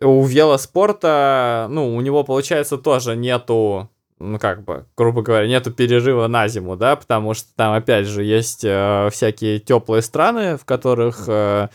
У 0.00 0.24
велоспорта, 0.24 1.66
ну, 1.70 1.94
у 1.94 2.00
него, 2.00 2.22
получается, 2.22 2.78
тоже 2.78 3.16
нету 3.16 3.90
ну, 4.18 4.38
как 4.38 4.64
бы, 4.64 4.86
грубо 4.96 5.22
говоря, 5.22 5.46
нету 5.46 5.70
перерыва 5.70 6.26
на 6.26 6.48
зиму, 6.48 6.76
да, 6.76 6.96
потому 6.96 7.34
что 7.34 7.48
там, 7.54 7.74
опять 7.74 8.06
же, 8.06 8.24
есть 8.24 8.64
э, 8.64 9.10
всякие 9.12 9.58
теплые 9.58 10.00
страны, 10.00 10.56
в 10.56 10.64
которых 10.64 11.24
э, 11.28 11.68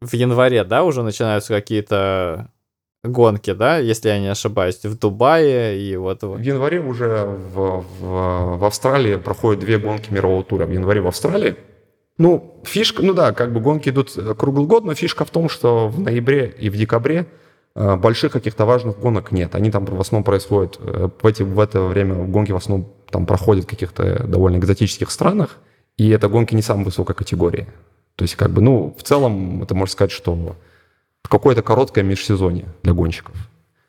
в 0.00 0.14
январе, 0.14 0.64
да, 0.64 0.84
уже 0.84 1.02
начинаются 1.02 1.54
какие-то 1.54 2.50
гонки, 3.04 3.52
да, 3.52 3.78
если 3.78 4.08
я 4.08 4.18
не 4.18 4.28
ошибаюсь, 4.28 4.82
в 4.82 4.98
Дубае 4.98 5.78
и 5.78 5.96
вот... 5.96 6.22
В 6.22 6.40
январе 6.40 6.80
уже 6.80 7.24
в, 7.24 7.84
в, 8.00 8.58
в 8.58 8.64
Австралии 8.64 9.16
проходят 9.16 9.60
две 9.60 9.78
гонки 9.78 10.10
мирового 10.12 10.44
тура. 10.44 10.66
В 10.66 10.70
январе 10.70 11.00
в 11.00 11.08
Австралии. 11.08 11.56
Ну, 12.18 12.60
фишка, 12.64 13.02
ну 13.02 13.14
да, 13.14 13.32
как 13.32 13.52
бы 13.52 13.60
гонки 13.60 13.88
идут 13.88 14.12
круглый 14.38 14.66
год, 14.66 14.84
но 14.84 14.94
фишка 14.94 15.24
в 15.24 15.30
том, 15.30 15.48
что 15.48 15.88
в 15.88 16.00
ноябре 16.00 16.54
и 16.58 16.68
в 16.68 16.76
декабре 16.76 17.26
э, 17.74 17.96
больших 17.96 18.32
каких-то 18.32 18.66
важных 18.66 18.98
гонок 18.98 19.32
нет. 19.32 19.54
Они 19.54 19.70
там 19.70 19.84
в 19.86 20.00
основном 20.00 20.24
происходят, 20.24 20.78
э, 20.80 21.08
в, 21.20 21.26
эти, 21.26 21.42
в 21.42 21.58
это 21.58 21.82
время 21.82 22.14
гонки 22.26 22.52
в 22.52 22.56
основном 22.56 22.92
там 23.10 23.26
проходят 23.26 23.64
в 23.64 23.68
каких-то 23.68 24.24
довольно 24.24 24.58
экзотических 24.58 25.10
странах, 25.10 25.58
и 25.96 26.08
это 26.10 26.28
гонки 26.28 26.54
не 26.54 26.62
самой 26.62 26.84
высокой 26.84 27.14
категории. 27.14 27.66
То 28.16 28.24
есть, 28.24 28.36
как 28.36 28.50
бы, 28.50 28.60
ну, 28.60 28.94
в 28.98 29.02
целом, 29.02 29.62
это 29.62 29.74
можно 29.74 29.92
сказать, 29.92 30.12
что 30.12 30.56
какое-то 31.22 31.62
короткое 31.62 32.04
межсезонье 32.04 32.66
для 32.82 32.92
гонщиков. 32.92 33.34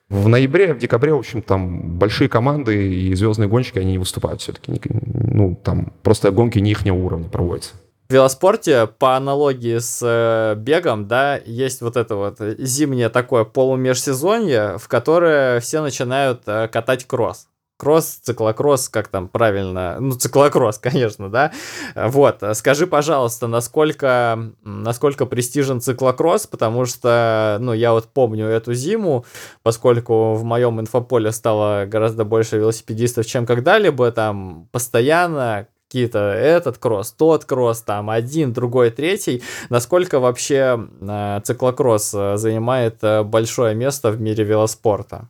В 0.09 0.27
ноябре, 0.27 0.73
в 0.73 0.79
декабре, 0.79 1.13
в 1.13 1.19
общем, 1.19 1.41
там 1.41 1.97
большие 1.97 2.29
команды 2.29 2.93
и 2.93 3.13
звездные 3.15 3.49
гонщики, 3.49 3.79
они 3.79 3.93
не 3.93 3.97
выступают 3.97 4.41
все-таки. 4.41 4.79
Ну, 4.83 5.59
там 5.62 5.91
просто 6.03 6.31
гонки 6.31 6.59
не 6.59 6.71
их 6.71 6.86
уровня 6.86 7.27
проводятся. 7.29 7.73
Велоспорте, 8.13 8.88
по 8.88 9.17
аналогии 9.17 9.80
с 9.80 9.99
э, 10.02 10.56
бегом, 10.56 11.08
да, 11.08 11.38
есть 11.38 11.82
вот 11.82 11.97
это 11.97 12.15
вот 12.15 12.38
зимнее 12.39 13.10
такое 13.10 13.43
полумежсезонье, 13.43 14.78
в 14.78 14.88
которое 14.88 15.60
все 15.60 15.82
начинают 15.82 16.43
э, 16.45 16.67
катать 16.67 17.06
кросс. 17.06 17.47
Кросс, 17.78 18.19
циклокросс, 18.21 18.88
как 18.88 19.08
там 19.08 19.28
правильно, 19.28 19.97
ну, 19.99 20.12
циклокросс, 20.12 20.78
конечно, 20.82 21.30
да, 21.30 21.52
вот, 21.95 22.43
скажи, 22.54 22.86
пожалуйста, 22.86 23.47
насколько, 23.47 24.52
насколько 24.63 25.26
престижен 25.26 25.82
циклокросс, 25.82 26.45
потому 26.45 26.86
что, 26.86 27.58
ну, 27.60 27.73
я 27.73 27.93
вот 27.93 28.10
помню 28.13 28.45
эту 28.45 28.76
зиму, 28.76 29.26
поскольку 29.63 30.36
в 30.36 30.43
моем 30.43 30.80
инфополе 30.80 31.32
стало 31.32 31.86
гораздо 31.88 32.26
больше 32.26 32.58
велосипедистов, 32.58 33.26
чем 33.26 33.45
когда-либо, 33.47 34.12
там, 34.12 34.69
постоянно 34.71 35.67
какие-то 35.93 36.34
этот 36.34 36.79
кросс, 36.79 37.12
тот 37.12 37.45
кросс, 37.45 37.84
там 37.84 38.10
один, 38.10 38.51
другой, 38.51 38.89
третий. 38.89 39.43
Насколько 39.69 40.19
вообще 40.19 40.88
э, 41.01 41.39
циклокросс 41.43 42.13
э, 42.15 42.38
занимает 42.38 42.97
э, 43.03 43.21
большое 43.21 43.75
место 43.75 44.10
в 44.10 44.19
мире 44.19 44.43
велоспорта? 44.43 45.29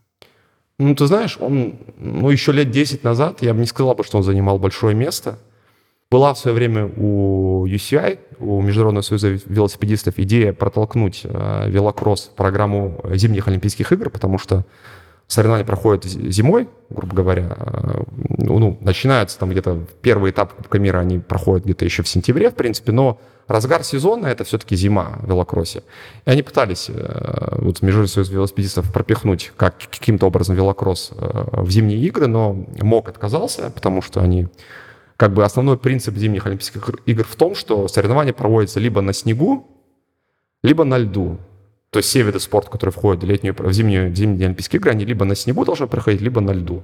Ну, 0.80 0.95
ты 0.95 1.06
знаешь, 1.08 1.38
он, 1.41 1.73
ну, 1.97 2.30
еще 2.30 2.54
лет 2.54 2.71
10 2.71 3.04
назад 3.04 3.41
я 3.41 3.54
бы 3.54 3.60
не 3.60 3.65
сказал 3.65 3.93
бы, 3.93 4.06
что 4.06 4.17
он 4.17 4.23
занимал 4.23 4.58
большое 4.58 4.95
место. 4.95 5.38
Была 6.10 6.34
в 6.34 6.39
свое 6.39 6.56
время 6.56 6.89
у 6.95 7.67
UCI, 7.67 8.19
у 8.39 8.62
Международного 8.62 9.04
союза 9.04 9.38
велосипедистов, 9.45 10.17
идея 10.17 10.54
протолкнуть 10.54 11.23
э, 11.26 11.69
велокросс 11.69 12.30
в 12.34 12.36
программу 12.38 13.02
зимних 13.15 13.49
Олимпийских 13.49 13.91
игр, 13.91 14.10
потому 14.10 14.38
что 14.38 14.63
соревнования 15.27 15.65
проходят 15.65 16.05
зимой, 16.05 16.69
грубо 16.89 17.15
говоря. 17.15 17.55
Э, 17.57 18.03
ну, 18.38 18.77
начинается 18.81 19.39
там 19.39 19.49
где-то 19.49 19.86
первый 20.01 20.31
этап 20.31 20.53
Кубка 20.53 20.79
мира, 20.79 20.99
они 20.99 21.19
проходят 21.19 21.65
где-то 21.65 21.86
еще 21.86 22.03
в 22.03 22.07
сентябре, 22.07 22.49
в 22.49 22.55
принципе, 22.55 22.91
но 22.91 23.19
разгар 23.47 23.83
сезона 23.83 24.27
это 24.27 24.43
все-таки 24.43 24.75
зима 24.75 25.19
в 25.21 25.27
велокроссе. 25.27 25.83
И 26.25 26.29
они 26.29 26.43
пытались 26.43 26.89
э, 26.89 27.55
вот 27.59 27.81
Международный 27.81 28.13
союз 28.13 28.29
велосипедистов 28.29 28.91
пропихнуть 28.91 29.51
как, 29.57 29.77
каким-то 29.77 30.27
образом 30.27 30.55
велокросс 30.55 31.12
э, 31.15 31.62
в 31.62 31.69
зимние 31.69 31.99
игры, 31.99 32.27
но 32.27 32.53
МОК 32.81 33.09
отказался, 33.09 33.69
потому 33.69 34.01
что 34.01 34.21
они 34.21 34.47
как 35.17 35.33
бы 35.33 35.43
основной 35.43 35.77
принцип 35.77 36.15
зимних 36.15 36.45
Олимпийских 36.45 36.89
игр 37.05 37.23
в 37.23 37.36
том, 37.36 37.55
что 37.55 37.88
соревнования 37.88 38.33
проводятся 38.33 38.79
либо 38.79 39.01
на 39.01 39.13
снегу, 39.13 39.67
либо 40.63 40.83
на 40.83 40.97
льду. 40.97 41.38
То 41.93 41.99
есть 41.99 42.10
все 42.10 42.23
виды 42.23 42.39
спорта, 42.39 42.71
которые 42.71 42.91
входят 42.91 43.23
в, 43.23 43.27
летнюю, 43.27 43.56
в 43.56 43.71
зимнюю, 43.71 44.13
зимние 44.15 44.47
Олимпийские 44.47 44.79
игры, 44.79 44.91
они 44.91 45.06
либо 45.06 45.25
на 45.25 45.36
снегу 45.36 45.63
должны 45.63 45.86
проходить, 45.86 46.21
либо 46.21 46.41
на 46.41 46.51
льду. 46.51 46.84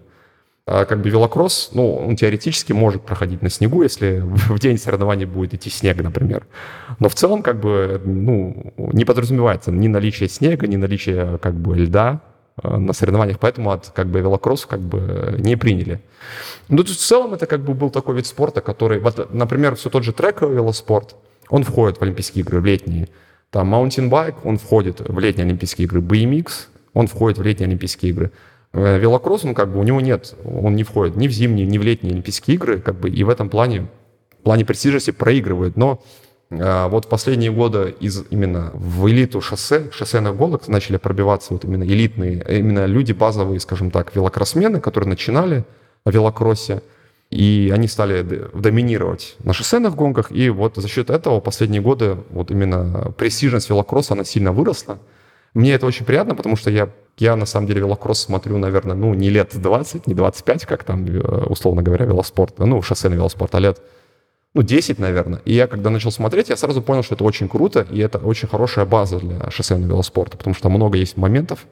А 0.68 0.86
как 0.86 1.02
бы 1.02 1.10
велокросс, 1.10 1.72
ну, 1.74 1.96
он 1.96 2.16
теоретически 2.16 2.74
может 2.74 3.02
проходить 3.02 3.42
на 3.42 3.50
снегу, 3.50 3.82
если 3.82 4.20
в 4.24 4.60
день 4.60 4.78
соревнований 4.78 5.26
будет 5.26 5.56
идти 5.56 5.72
снег, 5.72 5.98
например. 6.04 6.46
Но 7.00 7.10
в 7.10 7.16
целом, 7.16 7.42
как 7.42 7.60
бы, 7.60 8.00
ну, 8.06 8.72
не 8.78 9.04
подразумевается 9.04 9.72
ни 9.72 9.88
наличие 9.88 10.30
снега, 10.30 10.68
ни 10.68 10.76
наличие, 10.76 11.40
как 11.40 11.56
бы, 11.56 11.76
льда 11.76 12.22
э, 12.62 12.78
на 12.78 12.94
соревнованиях, 12.94 13.40
поэтому 13.40 13.72
от, 13.72 13.90
как 13.90 14.10
бы, 14.10 14.20
велокросс, 14.20 14.68
как 14.68 14.80
бы, 14.80 15.38
не 15.40 15.56
приняли. 15.56 16.02
Ну, 16.68 16.84
в 16.84 16.88
целом, 16.88 17.34
это, 17.34 17.48
как 17.48 17.62
бы, 17.62 17.74
был 17.74 17.90
такой 17.90 18.16
вид 18.16 18.28
спорта, 18.28 18.62
который, 18.62 19.00
вот, 19.00 19.34
например, 19.34 19.76
все 19.76 19.90
тот 19.90 20.04
же 20.04 20.14
трековый 20.14 20.58
велоспорт, 20.58 21.16
он 21.50 21.64
входит 21.64 21.98
в 21.98 22.04
Олимпийские 22.04 22.44
игры, 22.44 22.62
в 22.62 22.66
летние. 22.66 23.10
Там, 23.52 23.68
маунтинбайк, 23.68 24.46
он 24.46 24.58
входит 24.58 25.02
в 25.02 25.18
летние 25.20 25.46
Олимпийские 25.46 25.86
игры. 25.86 26.02
BMX, 26.02 26.68
он 26.94 27.08
входит 27.08 27.40
в 27.40 27.44
летние 27.44 27.68
Олимпийские 27.68 28.12
игры. 28.12 28.32
Э, 28.74 29.00
велокросс, 29.00 29.44
он 29.46 29.56
как 29.56 29.72
бы, 29.72 29.80
у 29.80 29.84
него 29.84 30.00
нет, 30.00 30.36
он 30.44 30.76
не 30.76 30.84
входит 30.84 31.16
ни 31.16 31.28
в 31.28 31.32
зимние, 31.32 31.66
ни 31.66 31.80
в 31.80 31.84
летние 31.84 32.14
Олимпийские 32.14 32.56
игры, 32.56 32.80
как 32.80 33.00
бы, 33.00 33.10
и 33.10 33.24
в 33.24 33.30
этом 33.30 33.50
плане, 33.50 33.88
в 34.40 34.44
плане 34.44 34.66
престижности 34.66 35.10
проигрывает. 35.10 35.78
Но 35.78 36.04
э, 36.52 36.88
вот 36.90 37.08
последние 37.10 37.52
годы 37.52 37.96
из 38.00 38.24
именно 38.30 38.70
в 38.76 39.10
элиту 39.10 39.42
шоссе, 39.42 39.90
шоссейных 39.92 40.36
гонок 40.36 40.68
начали 40.68 40.98
пробиваться 40.98 41.54
вот 41.54 41.66
именно 41.66 41.84
элитные, 41.84 42.46
именно 42.48 42.86
люди 42.86 43.14
базовые, 43.14 43.60
скажем 43.60 43.90
так, 43.90 44.16
велокроссмены, 44.16 44.80
которые 44.80 45.10
начинали 45.10 45.66
в 46.06 46.12
велокроссе, 46.12 46.84
и 47.30 47.72
они 47.74 47.88
стали 47.88 48.24
доминировать 48.54 49.36
на 49.44 49.54
шоссейных 49.54 49.96
гонках, 49.96 50.32
и 50.32 50.50
вот 50.50 50.76
за 50.76 50.88
счет 50.88 51.10
этого 51.10 51.40
последние 51.40 51.82
годы 51.82 52.18
вот 52.30 52.52
именно 52.52 53.12
престижность 53.18 53.70
велокросса, 53.70 54.14
она 54.14 54.24
сильно 54.24 54.52
выросла. 54.52 55.00
Мне 55.54 55.74
это 55.74 55.86
очень 55.86 56.06
приятно, 56.06 56.36
потому 56.36 56.56
что 56.56 56.70
я 56.70 56.90
я, 57.20 57.36
на 57.36 57.46
самом 57.46 57.68
деле, 57.68 57.82
велокросс 57.82 58.22
смотрю, 58.22 58.58
наверное, 58.58 58.96
ну, 58.96 59.14
не 59.14 59.30
лет 59.30 59.52
20, 59.54 60.08
не 60.08 60.14
25, 60.14 60.66
как 60.66 60.86
там, 60.86 61.06
э, 61.06 61.20
условно 61.20 61.84
говоря, 61.84 62.06
велоспорт, 62.06 62.58
ну, 62.60 62.82
шоссейный 62.82 63.18
велоспорт, 63.18 63.54
а 63.56 63.60
лет 63.60 63.82
ну, 64.54 64.64
10, 64.64 65.00
наверное. 65.00 65.42
И 65.46 65.54
я, 65.54 65.68
когда 65.68 65.90
начал 65.90 66.12
смотреть, 66.12 66.50
я 66.50 66.58
сразу 66.58 66.82
понял, 66.82 67.04
что 67.04 67.16
это 67.16 67.24
очень 67.24 67.50
круто, 67.50 67.86
и 67.90 68.00
это 68.00 68.18
очень 68.18 68.48
хорошая 68.48 68.86
база 68.86 69.20
для 69.20 69.52
шоссейного 69.52 69.92
велоспорта, 69.92 70.38
потому 70.38 70.56
что 70.56 70.70
много 70.70 70.98
есть 70.98 71.18
моментов, 71.18 71.66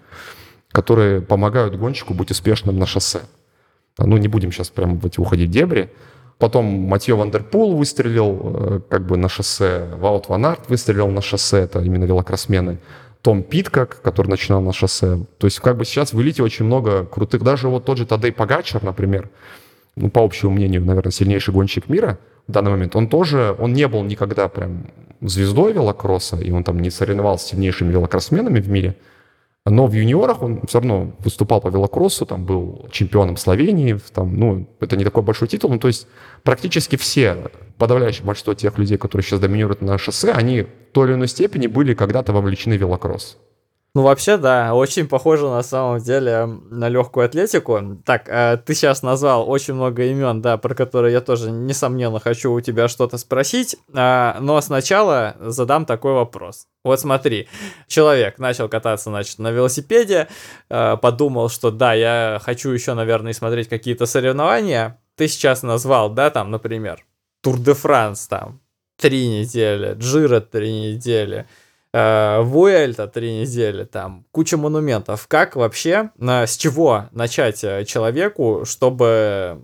которые 0.72 1.22
помогают 1.22 1.76
гонщику 1.76 2.14
быть 2.14 2.30
успешным 2.30 2.78
на 2.78 2.86
шоссе. 2.86 3.22
Ну, 3.98 4.18
не 4.18 4.28
будем 4.28 4.52
сейчас 4.52 4.70
прям 4.70 5.00
уходить 5.18 5.50
в 5.50 5.52
дебри. 5.52 5.90
Потом 6.38 6.66
Матье 6.66 7.16
Ван 7.16 7.36
дер 7.36 7.56
Пул 7.56 7.76
выстрелил 7.76 8.40
э, 8.44 8.80
как 8.90 9.08
бы 9.08 9.18
на 9.18 9.28
шоссе, 9.28 9.88
Ваут 9.96 10.30
Ван 10.30 10.46
Арт 10.46 10.70
выстрелил 10.70 11.08
на 11.08 11.22
шоссе, 11.22 11.62
это 11.62 11.82
именно 11.82 12.06
велокроссмены. 12.06 12.78
Том 13.24 13.42
Питкок, 13.42 14.02
который 14.04 14.28
начинал 14.28 14.62
на 14.62 14.72
шоссе. 14.72 15.20
То 15.40 15.48
есть 15.48 15.60
как 15.60 15.78
бы 15.78 15.86
сейчас 15.86 16.14
в 16.14 16.22
элите 16.22 16.44
очень 16.44 16.66
много 16.66 17.06
крутых, 17.06 17.42
даже 17.42 17.70
вот 17.70 17.86
тот 17.86 17.98
же 17.98 18.06
Тадей 18.06 18.32
Пагачер, 18.32 18.84
например, 18.84 19.30
ну, 19.96 20.12
по 20.12 20.24
общему 20.24 20.52
мнению, 20.52 20.86
наверное, 20.86 21.12
сильнейший 21.12 21.54
гонщик 21.54 21.90
мира 21.90 22.20
в 22.48 22.52
данный 22.52 22.70
момент, 22.70 22.96
он 22.96 23.10
тоже, 23.10 23.56
он 23.58 23.74
не 23.74 23.88
был 23.88 24.04
никогда 24.04 24.48
прям 24.48 24.92
звездой 25.22 25.74
велокросса, 25.74 26.38
и 26.38 26.52
он 26.52 26.64
там 26.64 26.80
не 26.80 26.92
соревновался 26.92 27.48
с 27.48 27.50
сильнейшими 27.50 27.92
велокроссменами 27.92 28.60
в 28.60 28.70
мире, 28.70 28.96
но 29.70 29.88
в 29.88 29.94
юниорах 29.94 30.42
он 30.42 30.62
все 30.68 30.80
равно 30.80 31.14
выступал 31.20 31.62
по 31.62 31.68
велокроссу, 31.68 32.26
там 32.26 32.46
был 32.46 32.88
чемпионом 32.92 33.38
Словении, 33.38 34.00
там, 34.14 34.36
ну, 34.38 34.68
это 34.80 34.96
не 34.96 35.04
такой 35.04 35.24
большой 35.24 35.48
титул, 35.48 35.72
ну, 35.72 35.80
то 35.80 35.88
есть 35.88 36.08
практически 36.44 36.96
все, 36.96 37.52
подавляющее 37.78 38.26
большинство 38.26 38.54
тех 38.54 38.78
людей, 38.78 38.98
которые 38.98 39.26
сейчас 39.26 39.40
доминируют 39.40 39.82
на 39.82 39.98
шоссе, 39.98 40.32
они 40.32 40.62
в 40.62 40.68
той 40.94 41.08
или 41.08 41.16
иной 41.16 41.28
степени 41.28 41.68
были 41.68 41.94
когда-то 41.94 42.34
вовлечены 42.34 42.78
в 42.78 42.80
велокросс. 42.80 43.38
Ну, 43.98 44.04
вообще, 44.04 44.38
да, 44.38 44.76
очень 44.76 45.08
похоже 45.08 45.48
на 45.48 45.64
самом 45.64 45.98
деле 45.98 46.46
на 46.46 46.88
легкую 46.88 47.26
атлетику. 47.26 47.98
Так, 48.06 48.30
э, 48.30 48.58
ты 48.64 48.76
сейчас 48.76 49.02
назвал 49.02 49.50
очень 49.50 49.74
много 49.74 50.04
имен, 50.04 50.40
да, 50.40 50.58
про 50.58 50.76
которые 50.76 51.14
я 51.14 51.20
тоже, 51.20 51.50
несомненно, 51.50 52.20
хочу 52.20 52.54
у 52.54 52.62
тебя 52.62 52.90
что-то 52.90 53.18
спросить. 53.18 53.76
Э, 53.96 54.36
но 54.40 54.62
сначала 54.62 55.36
задам 55.40 55.88
такой 55.88 56.14
вопрос. 56.14 56.68
Вот 56.84 57.00
смотри, 57.00 57.50
человек 57.88 58.38
начал 58.38 58.70
кататься, 58.70 59.10
значит, 59.10 59.40
на 59.40 59.50
велосипеде, 59.50 60.28
э, 60.70 60.98
подумал, 61.02 61.50
что 61.50 61.72
да, 61.72 61.96
я 61.96 62.40
хочу 62.44 62.70
еще, 62.70 62.94
наверное, 62.94 63.34
смотреть 63.34 63.68
какие-то 63.68 64.06
соревнования. 64.06 65.02
Ты 65.16 65.28
сейчас 65.28 65.64
назвал, 65.64 66.12
да, 66.12 66.30
там, 66.30 66.52
например, 66.52 67.04
Тур 67.42 67.58
де 67.58 67.74
Франс, 67.74 68.28
там, 68.28 68.62
три 68.96 69.28
недели, 69.28 69.96
Джира 69.96 70.40
три 70.40 70.92
недели, 70.92 71.48
э, 71.98 72.42
Вуэльта 72.42 73.08
три 73.08 73.42
недели, 73.42 73.84
там 73.84 74.26
куча 74.32 74.58
монументов. 74.58 75.28
Как 75.28 75.56
вообще, 75.56 76.12
с 76.20 76.58
чего 76.58 77.06
начать 77.12 77.64
э, 77.64 77.86
человеку, 77.86 78.64
чтобы 78.66 79.62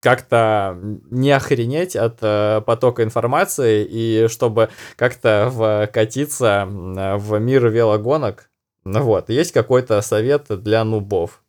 как-то 0.00 0.78
не 1.10 1.30
охренеть 1.32 1.96
от 1.96 2.18
э, 2.20 2.62
потока 2.64 3.02
информации 3.02 3.84
и 3.84 4.28
чтобы 4.28 4.70
как-то 4.96 5.86
вкатиться 5.88 6.66
в 6.68 7.38
мир 7.38 7.68
велогонок? 7.68 8.50
Вот, 8.84 9.30
есть 9.30 9.52
какой-то 9.52 10.00
совет 10.00 10.46
для 10.48 10.84
нубов? 10.84 11.42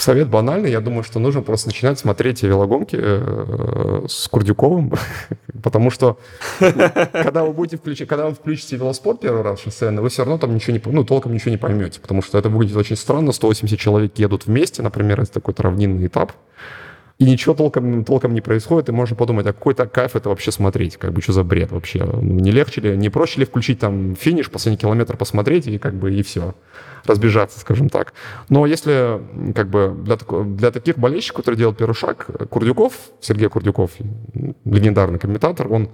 Совет 0.00 0.28
банальный. 0.28 0.70
Я 0.70 0.80
думаю, 0.80 1.02
что 1.02 1.18
нужно 1.18 1.42
просто 1.42 1.68
начинать 1.68 1.98
смотреть 1.98 2.42
велогонки 2.42 2.96
э, 2.98 4.06
с 4.08 4.28
Курдюковым, 4.28 4.92
потому 5.62 5.90
что 5.90 6.18
ну, 6.60 6.70
когда 7.12 7.44
вы 7.44 7.52
будете 7.52 7.76
включить, 7.76 8.08
когда 8.08 8.26
вы 8.26 8.34
включите 8.34 8.76
велоспорт 8.76 9.20
первый 9.20 9.42
раз 9.42 9.60
шоссейный, 9.60 10.02
вы 10.02 10.08
все 10.08 10.24
равно 10.24 10.38
там 10.38 10.54
ничего 10.54 10.76
не, 10.76 10.82
ну, 10.84 11.04
толком 11.04 11.32
ничего 11.32 11.50
не 11.50 11.56
поймете, 11.56 12.00
потому 12.00 12.22
что 12.22 12.38
это 12.38 12.48
выглядит 12.48 12.76
очень 12.76 12.96
странно. 12.96 13.32
180 13.32 13.78
человек 13.78 14.12
едут 14.16 14.46
вместе, 14.46 14.82
например, 14.82 15.20
это 15.20 15.32
такой 15.32 15.54
равнинный 15.56 16.06
этап, 16.06 16.32
и 17.18 17.24
ничего 17.24 17.54
толком, 17.54 18.04
толком 18.04 18.32
не 18.32 18.40
происходит, 18.40 18.88
и 18.88 18.92
можно 18.92 19.16
подумать, 19.16 19.44
а 19.46 19.52
какой-то 19.52 19.86
кайф 19.86 20.14
это 20.14 20.28
вообще 20.28 20.52
смотреть, 20.52 20.96
как 20.96 21.12
бы 21.12 21.20
что 21.20 21.32
за 21.32 21.42
бред 21.42 21.72
вообще, 21.72 22.04
ну, 22.04 22.22
не 22.22 22.52
легче 22.52 22.80
ли, 22.80 22.96
не 22.96 23.08
проще 23.08 23.40
ли 23.40 23.46
включить 23.46 23.80
там 23.80 24.14
финиш, 24.14 24.50
последний 24.50 24.78
километр 24.78 25.16
посмотреть 25.16 25.66
и 25.66 25.78
как 25.78 25.94
бы 25.94 26.14
и 26.14 26.22
все, 26.22 26.54
разбежаться, 27.04 27.58
скажем 27.58 27.88
так. 27.88 28.14
Но 28.48 28.66
если 28.66 29.20
как 29.52 29.68
бы 29.68 29.96
для, 29.98 30.16
для 30.44 30.70
таких 30.70 30.96
болельщиков, 30.96 31.38
которые 31.38 31.58
делают 31.58 31.78
первый 31.78 31.94
шаг, 31.94 32.26
Курдюков, 32.50 32.92
Сергей 33.20 33.48
Курдюков, 33.48 33.90
легендарный 34.64 35.18
комментатор, 35.18 35.72
он 35.72 35.90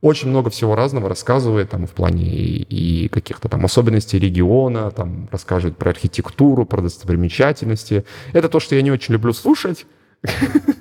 очень 0.00 0.28
много 0.28 0.48
всего 0.50 0.76
разного 0.76 1.08
рассказывает 1.08 1.70
там 1.70 1.88
в 1.88 1.90
плане 1.90 2.24
и, 2.24 3.02
и 3.04 3.08
каких-то 3.08 3.48
там 3.48 3.64
особенностей 3.64 4.20
региона, 4.20 4.92
там 4.92 5.28
рассказывает 5.32 5.76
про 5.76 5.90
архитектуру, 5.90 6.64
про 6.66 6.82
достопримечательности. 6.82 8.04
Это 8.32 8.48
то, 8.48 8.60
что 8.60 8.76
я 8.76 8.82
не 8.82 8.92
очень 8.92 9.14
люблю 9.14 9.32
слушать, 9.32 9.86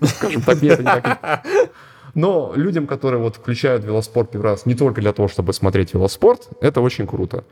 Скажем 0.03 0.41
так, 0.41 0.61
нет, 0.61 0.79
не 0.79 0.85
так. 0.85 1.45
Но 2.17 2.53
людям, 2.55 2.87
которые 2.87 3.21
вот 3.21 3.35
включают 3.35 3.83
велоспорт 3.83 4.31
первый 4.31 4.45
раз 4.45 4.65
не 4.65 4.73
только 4.73 5.01
для 5.01 5.13
того, 5.13 5.27
чтобы 5.27 5.53
смотреть 5.53 5.93
велоспорт, 5.93 6.49
это 6.61 6.81
очень 6.81 7.05
круто. 7.05 7.43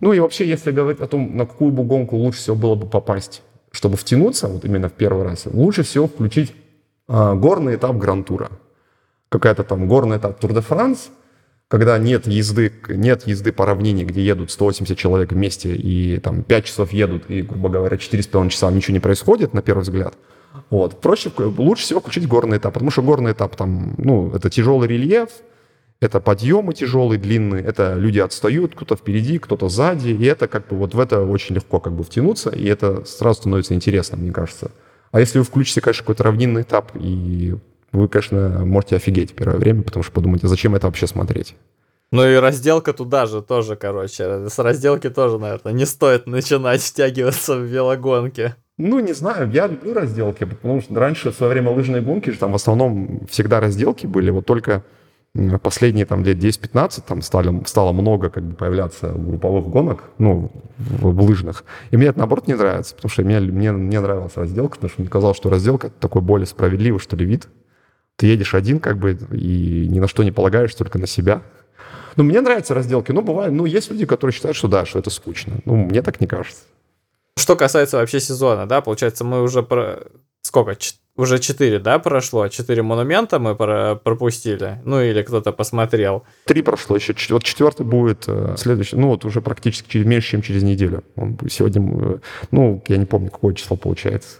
Ну 0.00 0.12
и 0.12 0.18
вообще, 0.18 0.48
если 0.48 0.72
говорить 0.72 1.00
о 1.00 1.06
том, 1.06 1.36
на 1.36 1.46
какую 1.46 1.70
бы 1.70 1.84
гонку 1.84 2.16
лучше 2.16 2.40
всего 2.40 2.56
было 2.56 2.74
бы 2.74 2.86
попасть, 2.86 3.42
чтобы 3.70 3.96
втянуться 3.96 4.48
вот 4.48 4.64
именно 4.64 4.88
в 4.88 4.92
первый 4.92 5.24
раз, 5.24 5.46
лучше 5.46 5.84
всего 5.84 6.08
включить 6.08 6.52
а, 7.06 7.34
горный 7.34 7.76
этап 7.76 7.96
Гран-тура. 7.96 8.50
Какая-то 9.28 9.62
там 9.62 9.86
горный 9.86 10.16
этап 10.16 10.40
Тур 10.40 10.52
де 10.52 10.62
Франс, 10.62 11.10
когда 11.68 11.96
нет 11.98 12.26
езды, 12.26 12.72
нет 12.88 13.24
езды 13.26 13.52
по 13.52 13.66
равнине, 13.66 14.04
где 14.04 14.24
едут 14.24 14.50
180 14.50 14.98
человек 14.98 15.30
вместе 15.30 15.76
и 15.76 16.18
там 16.18 16.42
5 16.42 16.64
часов 16.64 16.92
едут, 16.92 17.30
и, 17.30 17.42
грубо 17.42 17.68
говоря, 17.68 17.96
4,5 17.96 18.48
часа 18.48 18.70
ничего 18.72 18.94
не 18.94 19.00
происходит, 19.00 19.54
на 19.54 19.62
первый 19.62 19.82
взгляд– 19.82 20.14
вот. 20.70 21.00
Проще, 21.00 21.30
лучше 21.36 21.82
всего 21.82 22.00
включить 22.00 22.28
горный 22.28 22.58
этап, 22.58 22.74
потому 22.74 22.90
что 22.90 23.02
горный 23.02 23.32
этап 23.32 23.56
там, 23.56 23.94
ну, 23.98 24.30
это 24.34 24.50
тяжелый 24.50 24.88
рельеф, 24.88 25.30
это 26.00 26.20
подъемы 26.20 26.74
тяжелые, 26.74 27.18
длинные, 27.18 27.64
это 27.64 27.94
люди 27.94 28.18
отстают, 28.18 28.74
кто-то 28.74 28.96
впереди, 28.96 29.38
кто-то 29.38 29.68
сзади, 29.68 30.10
и 30.10 30.24
это 30.24 30.46
как 30.46 30.68
бы 30.68 30.76
вот 30.76 30.94
в 30.94 31.00
это 31.00 31.24
очень 31.24 31.54
легко 31.54 31.80
как 31.80 31.92
бы 31.94 32.04
втянуться, 32.04 32.50
и 32.50 32.66
это 32.66 33.04
сразу 33.04 33.40
становится 33.40 33.74
интересно, 33.74 34.16
мне 34.16 34.30
кажется. 34.30 34.70
А 35.10 35.20
если 35.20 35.38
вы 35.38 35.44
включите, 35.44 35.80
конечно, 35.80 36.02
какой-то 36.02 36.24
равнинный 36.24 36.62
этап, 36.62 36.92
и 36.94 37.56
вы, 37.92 38.08
конечно, 38.08 38.64
можете 38.64 38.96
офигеть 38.96 39.34
первое 39.34 39.56
время, 39.56 39.82
потому 39.82 40.02
что 40.02 40.12
подумаете, 40.12 40.46
зачем 40.46 40.74
это 40.74 40.86
вообще 40.86 41.06
смотреть? 41.06 41.56
Ну 42.10 42.26
и 42.26 42.36
разделка 42.36 42.92
туда 42.92 43.26
же 43.26 43.42
тоже, 43.42 43.76
короче. 43.76 44.48
С 44.48 44.58
разделки 44.58 45.10
тоже, 45.10 45.38
наверное, 45.38 45.72
не 45.72 45.84
стоит 45.84 46.26
начинать 46.26 46.82
втягиваться 46.82 47.56
в 47.56 47.62
велогонки. 47.62 48.54
Ну, 48.78 49.00
не 49.00 49.12
знаю, 49.12 49.50
я 49.50 49.66
люблю 49.66 49.92
разделки, 49.92 50.44
потому 50.44 50.80
что 50.80 50.94
раньше, 50.94 51.32
в 51.32 51.34
свое 51.34 51.52
время 51.52 51.70
лыжной 51.70 52.00
гонки, 52.00 52.30
там 52.30 52.52
в 52.52 52.54
основном 52.54 53.26
всегда 53.28 53.58
разделки 53.58 54.06
были, 54.06 54.30
вот 54.30 54.46
только 54.46 54.84
последние 55.62 56.06
там 56.06 56.24
лет 56.24 56.38
10-15 56.38 57.02
там 57.06 57.22
стали, 57.22 57.64
стало 57.66 57.92
много 57.92 58.30
как 58.30 58.44
бы 58.44 58.54
появляться 58.54 59.08
групповых 59.12 59.66
гонок, 59.66 60.04
ну, 60.18 60.52
в, 60.78 61.10
в 61.10 61.22
лыжных. 61.22 61.64
И 61.90 61.96
мне 61.96 62.06
это, 62.06 62.20
наоборот, 62.20 62.46
не 62.46 62.54
нравится, 62.54 62.94
потому 62.94 63.10
что 63.10 63.22
мне, 63.22 63.40
мне 63.40 63.70
не 63.70 64.00
нравилась 64.00 64.36
разделка, 64.36 64.76
потому 64.76 64.90
что 64.90 65.00
мне 65.02 65.10
казалось, 65.10 65.36
что 65.36 65.50
разделка— 65.50 65.90
такой 66.00 66.22
более 66.22 66.46
справедливый, 66.46 67.00
что 67.00 67.16
ли, 67.16 67.26
вид. 67.26 67.48
Ты 68.16 68.26
едешь 68.26 68.54
один 68.54 68.78
как 68.78 68.98
бы 68.98 69.18
и 69.32 69.88
ни 69.88 69.98
на 69.98 70.06
что 70.06 70.22
не 70.22 70.32
полагаешь, 70.32 70.74
только 70.74 70.98
на 70.98 71.06
себя. 71.08 71.42
Ну, 72.16 72.24
мне 72.24 72.40
нравятся 72.40 72.74
разделки, 72.74 73.10
но 73.10 73.22
бывает, 73.22 73.52
ну, 73.52 73.64
есть 73.64 73.90
люди, 73.90 74.06
которые 74.06 74.34
считают, 74.34 74.56
что 74.56 74.68
да, 74.68 74.86
что 74.86 75.00
это 75.00 75.10
скучно. 75.10 75.54
Ну, 75.64 75.76
мне 75.76 76.02
так 76.02 76.20
не 76.20 76.26
кажется. 76.28 76.62
Что 77.38 77.56
касается 77.56 77.96
вообще 77.96 78.20
сезона, 78.20 78.66
да, 78.66 78.80
получается, 78.80 79.24
мы 79.24 79.42
уже 79.42 79.62
про... 79.62 80.00
Сколько? 80.42 80.76
Ч... 80.76 80.94
Уже 81.16 81.40
4, 81.40 81.80
да, 81.80 81.98
прошло? 81.98 82.48
4 82.48 82.82
монумента 82.82 83.38
мы 83.38 83.56
про... 83.56 83.96
пропустили? 83.96 84.80
Ну, 84.84 85.00
или 85.00 85.22
кто-то 85.22 85.52
посмотрел? 85.52 86.24
Три 86.44 86.62
прошло 86.62 86.96
еще. 86.96 87.14
Вот 87.30 87.42
четвертый 87.42 87.84
будет 87.84 88.24
э, 88.28 88.54
следующий, 88.56 88.96
ну, 88.96 89.08
вот 89.08 89.24
уже 89.24 89.40
практически 89.40 89.90
через, 89.90 90.06
меньше, 90.06 90.30
чем 90.30 90.42
через 90.42 90.62
неделю. 90.62 91.02
Он 91.16 91.36
сегодня, 91.50 91.82
э, 91.82 92.18
ну, 92.50 92.82
я 92.86 92.96
не 92.96 93.06
помню, 93.06 93.30
какое 93.30 93.54
число 93.54 93.76
получается. 93.76 94.38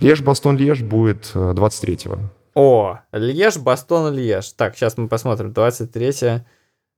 Леж, 0.00 0.20
Бастон, 0.20 0.56
Леж 0.58 0.82
будет 0.82 1.30
23-го. 1.34 2.14
Э, 2.14 2.18
О, 2.54 3.00
Леж, 3.12 3.56
Бастон, 3.56 4.14
Леж. 4.14 4.50
Так, 4.50 4.76
сейчас 4.76 4.98
мы 4.98 5.08
посмотрим. 5.08 5.52
23 5.52 6.42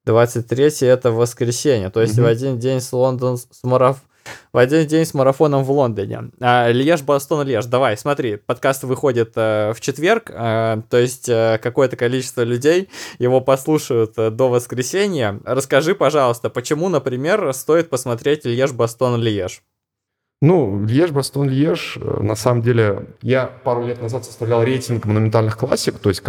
23 0.05 0.88
это 0.88 1.12
воскресенье. 1.12 1.90
То 1.90 2.01
есть 2.01 2.18
mm-hmm. 2.18 2.22
в 2.22 2.26
один 2.26 2.59
день 2.59 2.80
с 2.80 2.92
Лондон 2.92 3.36
с 3.36 3.62
мараф 3.62 3.98
в 4.53 4.59
один 4.59 4.87
день 4.87 5.05
с 5.05 5.14
марафоном 5.14 5.64
в 5.64 5.70
Лондоне. 5.70 6.31
А, 6.41 6.70
Льеж, 6.70 7.03
Бастон, 7.03 7.47
Льеж. 7.47 7.66
Давай, 7.66 7.97
смотри, 7.97 8.37
подкаст 8.37 8.85
выходит 8.85 9.33
э, 9.37 9.72
в 9.74 9.81
четверг, 9.81 10.31
э, 10.31 10.83
то 10.89 10.97
есть 10.97 11.28
э, 11.28 11.59
какое-то 11.62 11.97
количество 11.97 12.43
людей 12.43 12.89
его 13.18 13.41
послушают 13.41 14.14
до 14.14 14.49
воскресенья. 14.49 15.41
Расскажи, 15.45 15.95
пожалуйста, 15.95 16.51
почему, 16.51 16.89
например, 16.89 17.53
стоит 17.55 17.91
посмотреть 17.91 18.45
Льеж, 18.45 18.72
Бастон, 18.72 19.20
Льеж? 19.20 19.62
Ну, 20.43 20.85
Льеж, 20.87 21.11
Бастон, 21.11 21.49
Льеж, 21.49 21.99
на 22.01 22.35
самом 22.35 22.62
деле, 22.62 23.09
я 23.20 23.47
пару 23.47 23.87
лет 23.87 24.01
назад 24.01 24.24
составлял 24.24 24.64
рейтинг 24.64 25.05
монументальных 25.05 25.59
классик, 25.59 25.99
то 25.99 26.09
есть, 26.09 26.22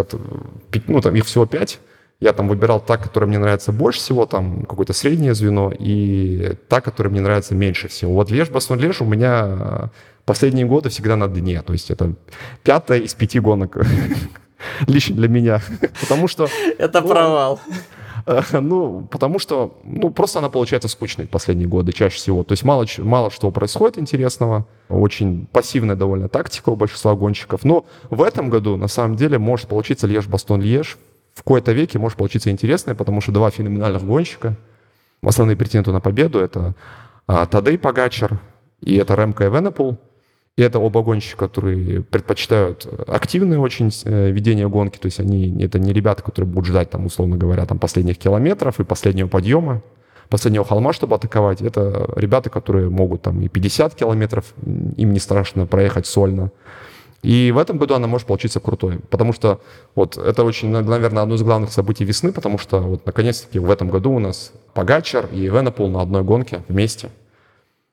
ну, 0.87 1.01
там 1.01 1.15
их 1.15 1.25
всего 1.25 1.45
пять, 1.45 1.79
я 2.21 2.33
там 2.33 2.47
выбирал 2.47 2.79
та, 2.79 2.97
которая 2.97 3.27
мне 3.27 3.39
нравится 3.39 3.71
больше 3.71 3.99
всего, 3.99 4.25
там 4.27 4.61
какое-то 4.61 4.93
среднее 4.93 5.33
звено, 5.33 5.73
и 5.77 6.53
та, 6.69 6.79
которая 6.79 7.11
мне 7.11 7.19
нравится 7.19 7.55
меньше 7.55 7.87
всего. 7.87 8.13
Вот 8.13 8.29
Леж, 8.29 8.49
Бассон, 8.49 8.79
Леж 8.79 9.01
у 9.01 9.05
меня 9.05 9.89
последние 10.23 10.67
годы 10.67 10.89
всегда 10.89 11.15
на 11.15 11.27
дне, 11.27 11.61
то 11.63 11.73
есть 11.73 11.89
это 11.89 12.13
пятая 12.63 12.99
из 12.99 13.15
пяти 13.15 13.39
гонок. 13.39 13.75
Лично 14.87 15.15
для 15.15 15.27
меня. 15.27 15.61
Потому 15.99 16.27
что... 16.27 16.47
Это 16.77 17.01
ну, 17.01 17.07
провал. 17.07 17.59
Ну, 18.53 19.07
потому 19.09 19.39
что, 19.39 19.79
ну, 19.83 20.11
просто 20.11 20.37
она 20.37 20.49
получается 20.49 20.87
скучной 20.89 21.25
последние 21.25 21.67
годы 21.67 21.91
чаще 21.91 22.17
всего. 22.17 22.43
То 22.43 22.51
есть 22.51 22.63
мало, 22.63 22.85
мало 22.99 23.31
что 23.31 23.49
происходит 23.49 23.97
интересного. 23.97 24.67
Очень 24.89 25.47
пассивная 25.51 25.95
довольно 25.95 26.29
тактика 26.29 26.69
у 26.69 26.75
большинства 26.75 27.15
гонщиков. 27.15 27.63
Но 27.63 27.85
в 28.11 28.21
этом 28.21 28.51
году, 28.51 28.77
на 28.77 28.87
самом 28.87 29.15
деле, 29.15 29.39
может 29.39 29.67
получиться 29.67 30.05
Льеж-Бастон-Льеж. 30.05 30.97
В 31.33 31.43
кои-то 31.43 31.71
веке 31.71 31.99
может 31.99 32.17
получиться 32.17 32.51
интересное, 32.51 32.95
потому 32.95 33.21
что 33.21 33.31
два 33.31 33.49
феноменальных 33.51 34.03
гонщика, 34.03 34.57
основные 35.21 35.55
претенденты 35.55 35.91
на 35.91 36.01
победу, 36.01 36.39
это 36.39 36.75
Тадей 37.25 37.77
Пагачер 37.77 38.39
и 38.81 38.95
это 38.95 39.15
Ремко 39.15 39.45
Эвенепул. 39.45 39.97
И 40.57 40.63
это 40.63 40.79
оба 40.79 41.01
гонщика, 41.01 41.47
которые 41.47 42.03
предпочитают 42.03 42.85
активное 43.07 43.57
очень 43.57 43.89
э, 44.03 44.31
ведение 44.31 44.67
гонки. 44.67 44.97
То 44.97 45.05
есть 45.05 45.19
они, 45.19 45.63
это 45.63 45.79
не 45.79 45.93
ребята, 45.93 46.23
которые 46.23 46.51
будут 46.51 46.67
ждать, 46.67 46.89
там, 46.89 47.05
условно 47.05 47.37
говоря, 47.37 47.65
там, 47.65 47.79
последних 47.79 48.17
километров 48.17 48.79
и 48.79 48.83
последнего 48.83 49.29
подъема, 49.29 49.81
последнего 50.27 50.65
холма, 50.65 50.91
чтобы 50.91 51.15
атаковать. 51.15 51.61
Это 51.61 52.11
ребята, 52.17 52.49
которые 52.49 52.89
могут 52.89 53.21
там 53.21 53.39
и 53.41 53.47
50 53.47 53.95
километров, 53.95 54.53
им 54.65 55.13
не 55.13 55.19
страшно 55.19 55.65
проехать 55.65 56.05
сольно. 56.05 56.51
И 57.23 57.51
в 57.51 57.57
этом 57.57 57.77
году 57.77 57.93
она 57.93 58.07
может 58.07 58.27
получиться 58.27 58.59
крутой, 58.59 58.99
потому 59.09 59.31
что 59.31 59.61
вот 59.95 60.17
это 60.17 60.43
очень, 60.43 60.69
наверное, 60.69 61.23
одно 61.23 61.35
из 61.35 61.43
главных 61.43 61.71
событий 61.71 62.03
весны, 62.03 62.31
потому 62.31 62.57
что 62.57 62.79
вот 62.79 63.05
наконец-таки 63.05 63.59
в 63.59 63.69
этом 63.69 63.89
году 63.89 64.11
у 64.11 64.19
нас 64.19 64.53
Погачар 64.73 65.27
и 65.31 65.41
Венепул 65.41 65.87
на 65.89 66.01
одной 66.01 66.23
гонке 66.23 66.63
вместе– 66.67 67.09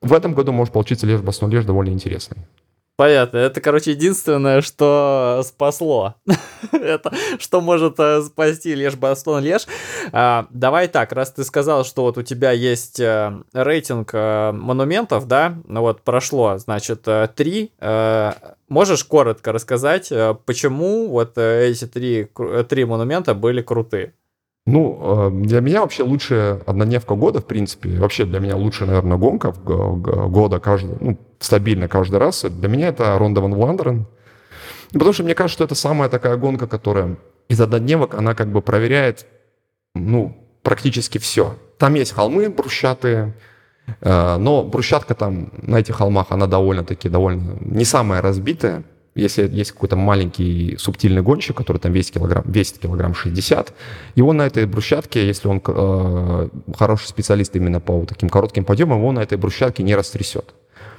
в 0.01 0.13
этом 0.13 0.33
году 0.33 0.51
может 0.51 0.73
получиться 0.73 1.05
лишь 1.05 1.19
Бастон 1.19 1.49
Леш 1.49 1.65
довольно 1.65 1.91
интересный. 1.91 2.37
Понятно. 2.99 3.37
Это, 3.37 3.61
короче, 3.61 3.91
единственное, 3.91 4.59
что 4.59 5.41
спасло. 5.45 6.15
это 6.73 7.13
что 7.39 7.61
может 7.61 7.97
э, 7.97 8.21
спасти 8.23 8.75
Леш 8.75 8.95
Бастон 8.95 9.41
Леш. 9.41 9.67
А, 10.11 10.47
давай 10.49 10.89
так, 10.89 11.13
раз 11.13 11.31
ты 11.31 11.45
сказал, 11.45 11.85
что 11.85 12.01
вот 12.01 12.17
у 12.17 12.23
тебя 12.23 12.51
есть 12.51 12.99
э, 12.99 13.41
рейтинг 13.53 14.09
э, 14.11 14.51
монументов, 14.51 15.29
да, 15.29 15.55
ну 15.65 15.79
вот 15.79 16.01
прошло, 16.01 16.57
значит, 16.57 17.07
три. 17.37 17.71
Можешь 18.67 19.05
коротко 19.05 19.53
рассказать, 19.53 20.11
почему 20.45 21.07
вот 21.07 21.37
эти 21.37 21.87
три, 21.87 22.27
три 22.67 22.83
монумента 22.83 23.33
были 23.33 23.61
крутые? 23.61 24.13
Ну, 24.65 24.99
э, 25.01 25.45
для 25.45 25.61
меня 25.61 25.81
вообще 25.81 26.03
лучшая 26.03 26.61
однодневка 26.65 27.15
года, 27.15 27.41
в 27.41 27.45
принципе, 27.45 27.97
вообще 27.97 28.25
для 28.25 28.39
меня 28.39 28.55
лучшая, 28.55 28.87
наверное, 28.87 29.17
гонка 29.17 29.51
года 29.51 30.59
каждый, 30.59 30.97
ну, 30.99 31.17
стабильно 31.39 31.87
каждый 31.87 32.19
раз. 32.19 32.43
Для 32.43 32.67
меня 32.67 32.89
это 32.89 33.17
Ронда 33.17 33.41
Ван 33.41 33.55
Вландерен. 33.55 34.05
Потому 34.91 35.13
что 35.13 35.23
мне 35.23 35.35
кажется, 35.35 35.55
что 35.55 35.63
это 35.63 35.75
самая 35.75 36.09
такая 36.09 36.37
гонка, 36.37 36.67
которая 36.67 37.17
из 37.47 37.59
однодневок, 37.59 38.13
она 38.13 38.35
как 38.35 38.51
бы 38.51 38.61
проверяет, 38.61 39.25
ну, 39.95 40.37
практически 40.61 41.17
все. 41.17 41.55
Там 41.77 41.95
есть 41.95 42.11
холмы 42.11 42.49
брусчатые, 42.49 43.33
э, 44.01 44.37
но 44.37 44.63
брусчатка 44.63 45.15
там 45.15 45.51
на 45.61 45.79
этих 45.79 45.95
холмах, 45.95 46.27
она 46.29 46.47
довольно-таки, 46.47 47.09
довольно 47.09 47.57
не 47.61 47.85
самая 47.85 48.21
разбитая 48.21 48.83
если 49.19 49.47
есть 49.47 49.71
какой-то 49.71 49.95
маленький 49.95 50.75
субтильный 50.77 51.21
гонщик, 51.21 51.57
который 51.57 51.77
там 51.77 51.91
весит 51.91 52.13
килограмм, 52.13 52.43
весит 52.45 52.79
килограмм 52.79 53.13
60, 53.13 53.73
и 54.15 54.21
он 54.21 54.37
на 54.37 54.47
этой 54.47 54.65
брусчатке, 54.65 55.25
если 55.27 55.47
он 55.47 55.61
э, 55.65 56.49
хороший 56.77 57.07
специалист 57.07 57.55
именно 57.55 57.79
по 57.79 58.05
таким 58.05 58.29
коротким 58.29 58.65
подъемам, 58.65 59.03
он 59.03 59.15
на 59.15 59.19
этой 59.19 59.37
брусчатке 59.37 59.83
не 59.83 59.95
растрясет. 59.95 60.53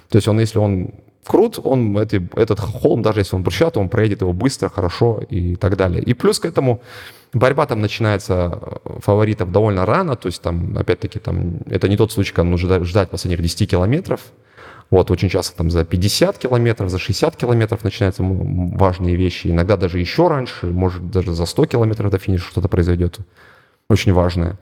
То 0.09 0.17
есть 0.17 0.29
он, 0.29 0.41
если 0.41 0.59
он 0.59 0.91
крут, 1.27 1.59
он 1.63 1.97
эти, 1.99 2.29
этот 2.37 2.61
холм, 2.61 3.03
даже 3.03 3.21
если 3.21 3.37
он 3.37 3.43
брусчат, 3.43 3.77
он 3.77 3.89
проедет 3.89 4.23
его 4.23 4.33
быстро, 4.33 4.69
хорошо 4.69 5.21
и 5.29 5.57
так 5.57 5.77
далее. 5.77 6.03
И 6.03 6.15
плюс 6.15 6.41
к 6.41 6.45
этому 6.45 6.83
борьба 7.33 7.67
там 7.67 7.81
начинается 7.81 8.59
э, 8.85 8.99
фаворитов 9.01 9.53
довольно 9.53 9.87
рано, 9.87 10.17
то 10.17 10.27
есть 10.27 10.43
там, 10.43 10.77
опять-таки, 10.77 11.19
там, 11.19 11.59
это 11.67 11.89
не 11.89 11.97
тот 11.97 12.13
случай, 12.13 12.33
когда 12.33 12.51
нужно 12.51 12.85
ждать 12.85 13.11
последних 13.11 13.43
10 13.43 13.71
километров, 13.71 14.21
вот, 14.91 15.11
очень 15.11 15.29
часто 15.29 15.57
там 15.57 15.71
за 15.71 15.85
50 15.85 16.39
километров, 16.39 16.91
за 16.91 16.99
60 16.99 17.37
километров 17.37 17.85
начинаются 17.85 18.25
важные 18.25 19.15
вещи. 19.15 19.47
Иногда 19.47 19.77
даже 19.77 20.01
еще 20.01 20.27
раньше, 20.27 20.67
может 20.67 21.11
даже 21.11 21.33
за 21.33 21.47
100 21.47 21.67
километров 21.67 22.11
до 22.11 22.19
финиша 22.19 22.49
что-то 22.49 22.69
произойдет. 22.69 23.19
Очень 23.89 24.13
важное. 24.13 24.59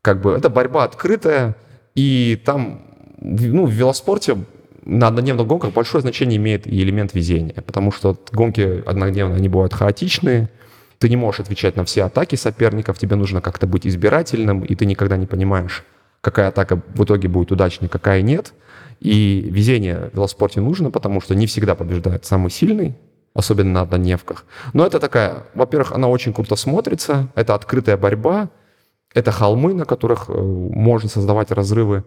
Как 0.00 0.22
бы 0.22 0.32
это 0.32 0.48
борьба 0.48 0.84
открытая, 0.84 1.56
и 1.94 2.40
там, 2.44 2.82
ну, 3.20 3.66
в 3.66 3.70
велоспорте 3.70 4.38
на 4.86 5.08
однодневных 5.08 5.46
гонках 5.46 5.72
большое 5.72 6.00
значение 6.00 6.36
имеет 6.38 6.66
и 6.66 6.82
элемент 6.82 7.12
везения, 7.12 7.60
потому 7.66 7.90
что 7.92 8.16
гонки 8.32 8.82
однодневные, 8.86 9.36
они 9.36 9.48
бывают 9.48 9.74
хаотичные, 9.74 10.48
ты 10.98 11.10
не 11.10 11.16
можешь 11.16 11.40
отвечать 11.40 11.76
на 11.76 11.84
все 11.84 12.04
атаки 12.04 12.36
соперников, 12.36 12.98
тебе 12.98 13.16
нужно 13.16 13.42
как-то 13.42 13.66
быть 13.66 13.86
избирательным, 13.86 14.64
и 14.64 14.74
ты 14.74 14.86
никогда 14.86 15.16
не 15.16 15.26
понимаешь, 15.26 15.84
какая 16.26 16.48
атака 16.48 16.82
в 16.94 17.04
итоге 17.04 17.28
будет 17.28 17.52
удачной, 17.52 17.88
какая 17.88 18.20
нет– 18.22 18.52
и 19.00 19.46
везение 19.50 20.10
в 20.12 20.16
велоспорте 20.16 20.60
нужно, 20.60 20.90
потому 20.90 21.20
что 21.20 21.34
не 21.34 21.46
всегда 21.46 21.74
побеждает 21.74 22.24
самый 22.24 22.50
сильный, 22.50 22.94
особенно 23.34 23.72
на 23.72 23.80
однодневках. 23.82 24.44
Но 24.72 24.86
это 24.86 24.98
такая, 25.00 25.44
во-первых, 25.54 25.92
она 25.92 26.08
очень 26.08 26.32
круто 26.32 26.56
смотрится, 26.56 27.28
это 27.34 27.54
открытая 27.54 27.96
борьба, 27.96 28.50
это 29.14 29.32
холмы, 29.32 29.74
на 29.74 29.84
которых 29.84 30.26
э, 30.28 30.32
можно 30.32 31.08
создавать 31.08 31.50
разрывы. 31.50 32.04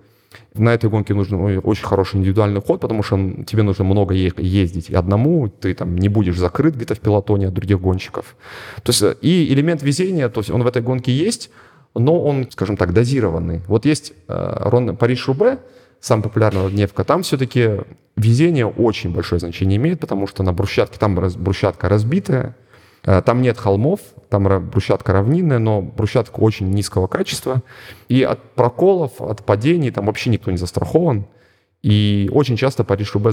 На 0.53 0.75
этой 0.75 0.91
гонке 0.91 1.15
нужен 1.15 1.59
очень 1.63 1.85
хороший 1.85 2.17
индивидуальный 2.17 2.61
ход, 2.61 2.79
потому 2.79 3.01
что 3.01 3.17
тебе 3.47 3.63
нужно 3.63 3.83
много 3.83 4.13
ездить 4.13 4.89
и 4.89 4.95
одному, 4.95 5.49
ты 5.49 5.73
там 5.73 5.97
не 5.97 6.07
будешь 6.07 6.37
закрыт 6.37 6.75
где-то 6.75 6.93
в 6.93 6.99
пилотоне 6.99 7.47
от 7.47 7.53
других 7.55 7.81
гонщиков. 7.81 8.35
То 8.83 8.91
есть 8.91 9.01
э, 9.01 9.15
и 9.21 9.51
элемент 9.53 9.83
везения, 9.83 10.29
то 10.29 10.41
есть 10.41 10.49
он 10.49 10.63
в 10.63 10.67
этой 10.67 10.81
гонке 10.81 11.11
есть, 11.11 11.51
но 11.95 12.21
он, 12.21 12.49
скажем 12.51 12.77
так, 12.77 12.93
дозированный. 12.93 13.61
Вот 13.67 13.85
есть 13.85 14.13
э, 14.27 14.95
Париж-Рубе, 14.99 15.59
самая 15.99 16.23
популярная 16.23 16.69
дневка, 16.69 17.03
там 17.03 17.23
все-таки 17.23 17.81
везение 18.15 18.67
очень 18.67 19.11
большое 19.13 19.39
значение 19.39 19.77
имеет, 19.77 19.99
потому 19.99 20.27
что 20.27 20.43
на 20.43 20.53
брусчатке, 20.53 20.97
там 20.99 21.15
брусчатка 21.15 21.89
разбитая, 21.89 22.55
э, 23.03 23.21
там 23.21 23.41
нет 23.41 23.57
холмов, 23.57 24.01
там 24.29 24.69
брусчатка 24.69 25.13
равнинная, 25.13 25.59
но 25.59 25.81
брусчатка 25.81 26.39
очень 26.39 26.69
низкого 26.69 27.07
качества. 27.07 27.63
И 28.07 28.23
от 28.23 28.41
проколов, 28.53 29.19
от 29.19 29.43
падений 29.45 29.91
там 29.91 30.05
вообще 30.05 30.29
никто 30.29 30.51
не 30.51 30.57
застрахован. 30.57 31.25
И 31.81 32.29
очень 32.33 32.57
часто 32.57 32.83
Париж-Рубе 32.83 33.31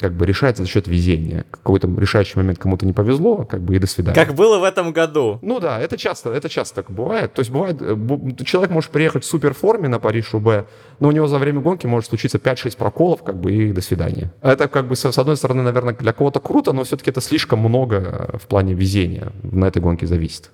как 0.00 0.12
бы 0.14 0.24
решается 0.24 0.62
за 0.62 0.68
счет 0.68 0.88
везения. 0.88 1.44
Какой-то 1.50 1.88
решающий 1.98 2.38
момент 2.38 2.58
кому-то 2.58 2.86
не 2.86 2.94
повезло, 2.94 3.44
как 3.44 3.60
бы 3.60 3.76
и 3.76 3.78
до 3.78 3.86
свидания. 3.86 4.14
Как 4.14 4.34
было 4.34 4.58
в 4.58 4.64
этом 4.64 4.92
году. 4.92 5.38
Ну 5.42 5.60
да, 5.60 5.78
это 5.78 5.98
часто, 5.98 6.32
это 6.32 6.48
часто 6.48 6.76
так 6.76 6.90
бывает. 6.90 7.34
То 7.34 7.40
есть 7.40 7.50
бывает, 7.50 7.76
э, 7.80 8.44
человек 8.44 8.70
может 8.70 8.90
приехать 8.90 9.24
в 9.24 9.26
суперформе 9.26 9.88
на 9.88 9.98
Париж-Рубе, 9.98 10.64
но 11.00 11.08
у 11.08 11.12
него 11.12 11.26
за 11.26 11.38
время 11.38 11.60
гонки 11.60 11.86
может 11.86 12.08
случиться 12.08 12.38
5-6 12.38 12.78
проколов, 12.78 13.22
как 13.22 13.38
бы 13.38 13.52
и 13.52 13.72
до 13.72 13.82
свидания. 13.82 14.32
Это 14.40 14.66
как 14.66 14.88
бы 14.88 14.96
с 14.96 15.18
одной 15.18 15.36
стороны, 15.36 15.62
наверное, 15.62 15.94
для 15.94 16.14
кого-то 16.14 16.40
круто, 16.40 16.72
но 16.72 16.84
все-таки 16.84 17.10
это 17.10 17.20
слишком 17.20 17.58
много 17.58 17.96
э, 17.96 18.38
в 18.38 18.46
плане 18.46 18.72
везения. 18.72 19.32
На 19.42 19.66
этой 19.66 19.82
гонке 19.82 20.06
зависит. 20.06 20.50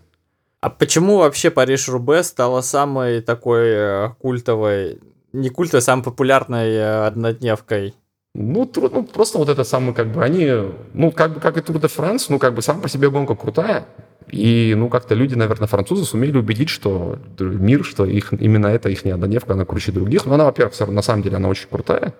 А 0.60 0.68
почему 0.68 1.18
вообще 1.18 1.50
Париж-Рубе 1.50 2.22
стала 2.24 2.62
самой 2.62 3.22
такой 3.22 3.68
э, 3.68 4.08
культовой 4.20 4.98
не 5.32 5.48
культ, 5.48 5.74
а 5.74 5.80
самой 5.80 6.04
популярной 6.04 6.70
э, 6.70 7.06
однодневкой? 7.06 7.94
Ну, 8.34 8.64
трудно, 8.64 9.00
ну, 9.00 9.04
просто 9.04 9.38
вот 9.38 9.48
это 9.48 9.64
самое, 9.64 9.92
как 9.92 10.12
бы, 10.12 10.22
они, 10.22 10.48
ну, 10.94 11.10
как 11.10 11.34
бы, 11.34 11.40
как 11.40 11.56
и 11.56 11.60
Тур 11.60 11.80
де 11.80 11.88
Франс, 11.88 12.28
ну, 12.28 12.38
как 12.38 12.54
бы, 12.54 12.62
сам 12.62 12.80
по 12.80 12.88
себе 12.88 13.10
гонка 13.10 13.34
крутая, 13.34 13.86
и, 14.30 14.74
ну, 14.76 14.88
как-то 14.88 15.14
люди, 15.14 15.34
наверное, 15.34 15.66
французы 15.66 16.04
сумели 16.04 16.38
убедить, 16.38 16.68
что 16.68 17.18
мир, 17.38 17.84
что 17.84 18.04
их, 18.04 18.32
именно 18.32 18.68
это 18.68 18.88
их 18.88 19.04
не 19.04 19.10
однодневка, 19.10 19.54
она 19.54 19.64
круче 19.64 19.92
других. 19.92 20.24
Но 20.26 20.34
она, 20.34 20.44
во-первых, 20.44 20.78
на 20.88 21.02
самом 21.02 21.22
деле, 21.22 21.36
она 21.36 21.48
очень 21.48 21.68
крутая. 21.68 22.14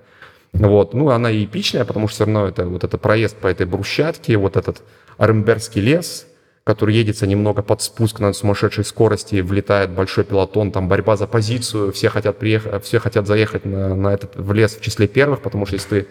Вот, 0.53 0.95
ну, 0.95 1.11
она 1.11 1.31
и 1.31 1.45
эпичная, 1.45 1.85
потому 1.85 2.09
что 2.09 2.17
все 2.17 2.25
равно 2.25 2.49
это 2.49 2.67
вот 2.67 2.83
это 2.83 2.99
проезд 2.99 3.37
по 3.37 3.47
этой 3.47 3.67
брусчатке, 3.67 4.37
вот 4.37 4.57
этот 4.57 4.83
Оренбергский 5.17 5.81
лес, 5.81 6.27
который 6.71 6.95
едется 6.95 7.27
немного 7.27 7.63
под 7.63 7.83
спуск 7.83 8.21
на 8.21 8.33
сумасшедшей 8.33 8.85
скорости, 8.85 9.41
влетает 9.41 9.91
большой 9.91 10.23
пилотон, 10.23 10.71
там 10.71 10.87
борьба 10.87 11.17
за 11.17 11.27
позицию, 11.27 11.91
все 11.91 12.09
хотят 12.09 12.39
приехать, 12.39 12.85
все 12.85 13.01
хотят 13.01 13.27
заехать 13.27 13.65
на, 13.65 13.97
на 13.97 14.15
этот 14.15 14.37
в 14.37 14.53
лес 14.53 14.77
в 14.77 14.81
числе 14.81 15.09
первых, 15.09 15.43
потому 15.43 15.67
что 15.67 15.75
если 15.75 15.89
ты 15.89 16.07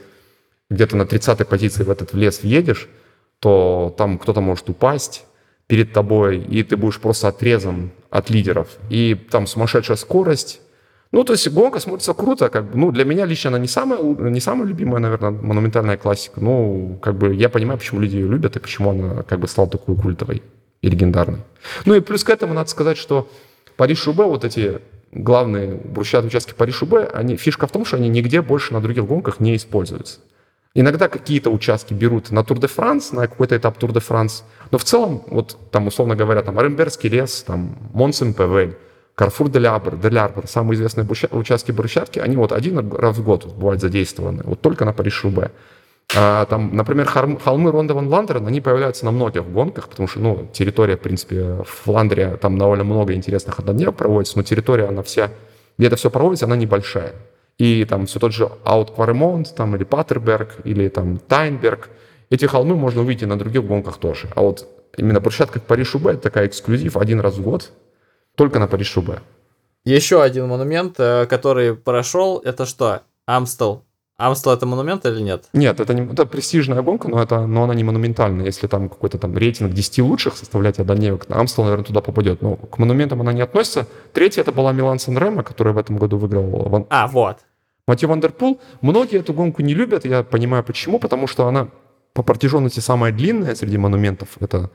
где-то 0.70 0.98
на 0.98 1.04
30-й 1.04 1.46
позиции 1.46 1.84
в 1.84 1.90
этот 1.90 2.14
лес 2.14 2.44
въедешь, 2.44 2.90
то 3.40 3.96
там 3.98 4.18
кто-то 4.18 4.42
может 4.42 4.70
упасть 4.70 5.24
перед 5.68 5.94
тобой, 5.94 6.40
и 6.40 6.62
ты 6.64 6.76
будешь 6.76 7.00
просто 7.00 7.30
отрезан 7.30 7.92
от 8.10 8.30
лидеров. 8.30 8.68
И 8.90 9.16
там 9.16 9.48
сумасшедшая 9.48 9.96
скорость, 9.96 10.60
ну, 11.12 11.24
то 11.24 11.34
есть 11.34 11.50
гонка 11.50 11.80
смотрится 11.80 12.14
круто, 12.14 12.50
как 12.50 12.72
бы, 12.72 12.78
ну, 12.78 12.92
для 12.92 13.04
меня 13.04 13.26
лично 13.26 13.50
она 13.50 13.60
не 13.60 13.68
самая, 13.68 14.02
не 14.02 14.40
самая 14.40 14.68
любимая, 14.68 15.00
наверное, 15.00 15.32
монументальная 15.32 15.98
классика, 15.98 16.40
но, 16.40 16.98
как 17.02 17.18
бы, 17.18 17.34
я 17.34 17.50
понимаю, 17.50 17.80
почему 17.80 18.00
люди 18.00 18.18
ее 18.18 18.28
любят 18.28 18.56
и 18.56 18.60
почему 18.60 18.92
она, 18.92 19.24
как 19.24 19.40
бы, 19.40 19.48
стала 19.48 19.68
такой 19.68 19.96
культовой 19.96 20.44
и 20.82 20.90
легендарной. 20.90 21.40
Ну, 21.86 21.96
и 21.96 22.00
плюс 22.00 22.24
к 22.24 22.30
этому 22.30 22.54
надо 22.54 22.70
сказать, 22.70 22.98
что 22.98 23.28
Париж-Рубе, 23.76 24.26
вот 24.26 24.46
эти 24.46 24.82
главные 25.12 25.74
брусчатые 25.76 26.28
участки 26.28 26.54
Париж-Рубе, 26.54 27.10
они, 27.12 27.38
фишка 27.38 27.66
в 27.66 27.72
том, 27.72 27.86
что 27.86 27.98
они 27.98 28.08
нигде 28.08 28.42
больше 28.42 28.74
на 28.74 28.82
других 28.82 29.06
гонках 29.06 29.40
не 29.40 29.56
используются. 29.56 30.20
Иногда 30.76 31.10
какие-то 31.10 31.50
участки 31.50 31.96
берут 31.96 32.30
на 32.30 32.44
Тур 32.44 32.60
де 32.60 32.68
Франс, 32.68 33.12
на 33.12 33.28
какой-то 33.28 33.58
этап 33.58 33.80
Тур 33.80 33.92
де 33.92 34.00
Франс. 34.00 34.44
Но 34.70 34.78
в 34.78 34.84
целом, 34.84 35.24
вот 35.28 35.58
там, 35.72 35.88
условно 35.88 36.16
говоря, 36.16 36.44
там 36.44 36.60
Оренбергский 36.60 37.10
лес, 37.10 37.42
там 37.42 37.76
Монсен-Певель, 37.94 38.76
Карфур 39.20 39.50
де 39.50 39.60
Лябр, 39.60 39.98
де 39.98 40.10
Лярбр, 40.10 40.48
самые 40.48 40.76
известные 40.76 41.06
участки 41.32 41.74
брусчатки, 41.74 42.20
они 42.20 42.38
вот 42.38 42.54
один 42.54 42.90
раз 42.90 43.18
в 43.18 43.24
год 43.26 43.54
бывают 43.54 43.82
задействованы, 43.82 44.44
вот 44.46 44.62
только 44.62 44.86
на 44.86 44.94
Париж-Рубе. 44.94 45.52
А, 46.16 46.46
там, 46.46 46.74
например, 46.74 47.06
холмы 47.06 47.70
Ронда 47.72 47.96
ван 47.96 48.08
Вландерен, 48.08 48.48
они 48.48 48.62
появляются 48.62 49.04
на 49.04 49.12
многих 49.12 49.46
гонках, 49.46 49.90
потому 49.90 50.08
что, 50.08 50.22
ну, 50.22 50.48
территория, 50.54 50.96
в 50.96 51.02
принципе, 51.02 51.44
в 51.44 51.84
Фландре, 51.84 52.38
там 52.38 52.58
довольно 52.58 52.86
много 52.86 53.14
интересных 53.14 53.60
однодневок 53.60 53.98
проводится, 53.98 54.38
но 54.38 54.44
территория, 54.44 54.86
она 54.86 55.04
вся, 55.04 55.32
где 55.78 55.88
это 55.88 55.98
все 55.98 56.10
проводится, 56.10 56.46
она 56.46 56.56
небольшая. 56.56 57.12
И 57.58 57.84
там 57.84 58.06
все 58.06 58.20
тот 58.20 58.32
же 58.32 58.50
Аут 58.64 58.92
Кваремонт, 58.92 59.54
там, 59.54 59.76
или 59.76 59.84
Паттерберг, 59.84 60.60
или 60.64 60.88
там 60.88 61.18
Тайнберг, 61.18 61.90
эти 62.30 62.46
холмы 62.46 62.78
можно 62.78 63.02
увидеть 63.02 63.24
и 63.24 63.26
на 63.26 63.38
других 63.38 63.66
гонках 63.66 63.98
тоже. 63.98 64.30
А 64.34 64.44
вот 64.44 64.66
именно 64.96 65.20
брусчатка 65.20 65.60
Париж-Убе, 65.60 66.12
это 66.12 66.22
такая 66.22 66.48
эксклюзив 66.48 66.96
один 66.96 67.20
раз 67.20 67.36
в 67.36 67.42
год, 67.42 67.74
только 68.40 68.60
на 68.60 68.68
Париж-Roubaix. 68.68 69.20
Еще 69.84 70.24
один 70.24 70.48
монумент, 70.48 70.96
э, 70.98 71.26
который 71.26 71.76
прошел, 71.76 72.38
это 72.38 72.66
что? 72.66 73.02
Амстел. 73.26 73.84
Амстел 74.18 74.54
это 74.54 74.66
монумент 74.66 75.06
или 75.06 75.20
нет? 75.20 75.50
Нет, 75.52 75.82
это, 75.82 75.94
не, 75.94 76.10
это 76.10 76.26
престижная 76.26 76.82
гонка, 76.82 77.10
но, 77.10 77.22
это, 77.22 77.46
но 77.46 77.64
она 77.64 77.74
не 77.74 77.84
монументальная. 77.84 78.46
Если 78.46 78.68
там 78.68 78.88
какой-то 78.88 79.18
там 79.18 79.38
рейтинг 79.38 79.74
10 79.74 80.00
лучших 80.00 80.38
составлять 80.38 80.80
однодневок, 80.80 81.26
Амстел, 81.28 81.66
наверное, 81.66 81.84
туда 81.84 82.00
попадет. 82.00 82.42
Но 82.42 82.56
к 82.56 82.78
монументам 82.78 83.20
она 83.20 83.34
не 83.34 83.42
относится. 83.42 83.88
Третья 84.14 84.42
это 84.44 84.54
была 84.54 84.72
Милан-Сан-Ремо, 84.72 85.44
который 85.44 85.74
в 85.74 85.78
этом 85.78 85.98
году 85.98 86.18
выиграл. 86.18 86.70
Ван... 86.70 86.86
А, 86.90 87.08
вот. 87.08 87.40
Матье 87.88 88.08
Ван 88.08 88.24
дер 88.24 88.40
Пул. 88.40 88.62
Многие 88.80 89.20
эту 89.20 89.34
гонку 89.34 89.64
не 89.64 89.74
любят, 89.74 90.06
я 90.06 90.24
понимаю 90.24 90.64
почему, 90.64 91.00
потому 91.00 91.28
что 91.28 91.46
она 91.46 91.68
по 92.14 92.24
протяженности 92.24 92.80
самая 92.80 93.12
длинная 93.12 93.56
среди 93.56 93.78
монументов. 93.78 94.30
Это 94.40 94.72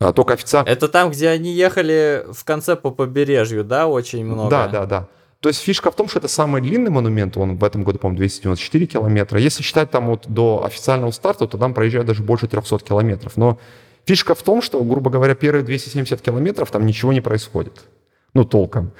а, 0.00 0.12
только 0.12 0.34
официально... 0.34 0.68
Это 0.68 0.88
там, 0.88 1.10
где 1.10 1.28
они 1.28 1.52
ехали 1.52 2.24
в 2.32 2.44
конце 2.44 2.74
по 2.74 2.90
побережью, 2.90 3.64
да, 3.64 3.86
очень 3.86 4.24
много? 4.24 4.50
Да, 4.50 4.66
да, 4.66 4.86
да. 4.86 5.08
То 5.40 5.48
есть 5.48 5.60
фишка 5.60 5.90
в 5.90 5.94
том, 5.94 6.08
что 6.08 6.18
это 6.18 6.28
самый 6.28 6.62
длинный 6.62 6.90
монумент, 6.90 7.36
он 7.36 7.56
в 7.56 7.64
этом 7.64 7.82
году, 7.82 7.98
по-моему, 7.98 8.18
294 8.18 8.86
километра. 8.86 9.38
Если 9.38 9.62
считать 9.62 9.90
там 9.90 10.06
вот 10.06 10.24
до 10.26 10.64
официального 10.64 11.10
старта, 11.10 11.46
то 11.46 11.58
там 11.58 11.74
проезжают 11.74 12.06
даже 12.06 12.22
больше 12.22 12.46
300 12.46 12.78
километров. 12.78 13.36
Но 13.36 13.58
фишка 14.06 14.34
в 14.34 14.42
том, 14.42 14.62
что, 14.62 14.82
грубо 14.82 15.10
говоря, 15.10 15.34
первые 15.34 15.62
270 15.64 16.20
километров 16.20 16.70
там 16.70 16.86
ничего 16.86 17.12
не 17.12 17.20
происходит. 17.20 17.84
Ну, 18.32 18.44
толком. 18.44 18.92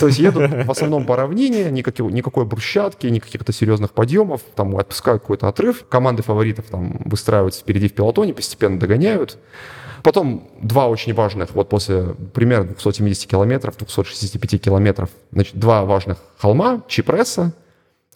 То 0.00 0.06
есть 0.06 0.18
едут 0.18 0.66
в 0.66 0.70
основном 0.70 1.04
по 1.04 1.14
равнине, 1.14 1.70
никакой, 1.70 2.10
никакой 2.12 2.46
брусчатки, 2.46 3.06
никаких-то 3.06 3.52
серьезных 3.52 3.92
подъемов, 3.92 4.40
там 4.54 4.76
отпускают 4.76 5.22
какой-то 5.22 5.46
отрыв. 5.46 5.84
Команды 5.88 6.22
фаворитов 6.22 6.66
там 6.66 7.02
выстраиваются 7.04 7.60
впереди 7.60 7.88
в 7.88 7.94
пелотоне, 7.94 8.34
постепенно 8.34 8.78
догоняют. 8.78 9.38
Потом 10.02 10.48
два 10.60 10.88
очень 10.88 11.14
важных, 11.14 11.54
вот 11.54 11.68
после 11.68 12.14
примерно 12.32 12.66
270 12.66 13.28
километров, 13.28 13.76
265 13.76 14.62
километров, 14.62 15.10
значит, 15.32 15.56
два 15.56 15.84
важных 15.84 16.18
холма, 16.38 16.82
Чипресса, 16.88 17.52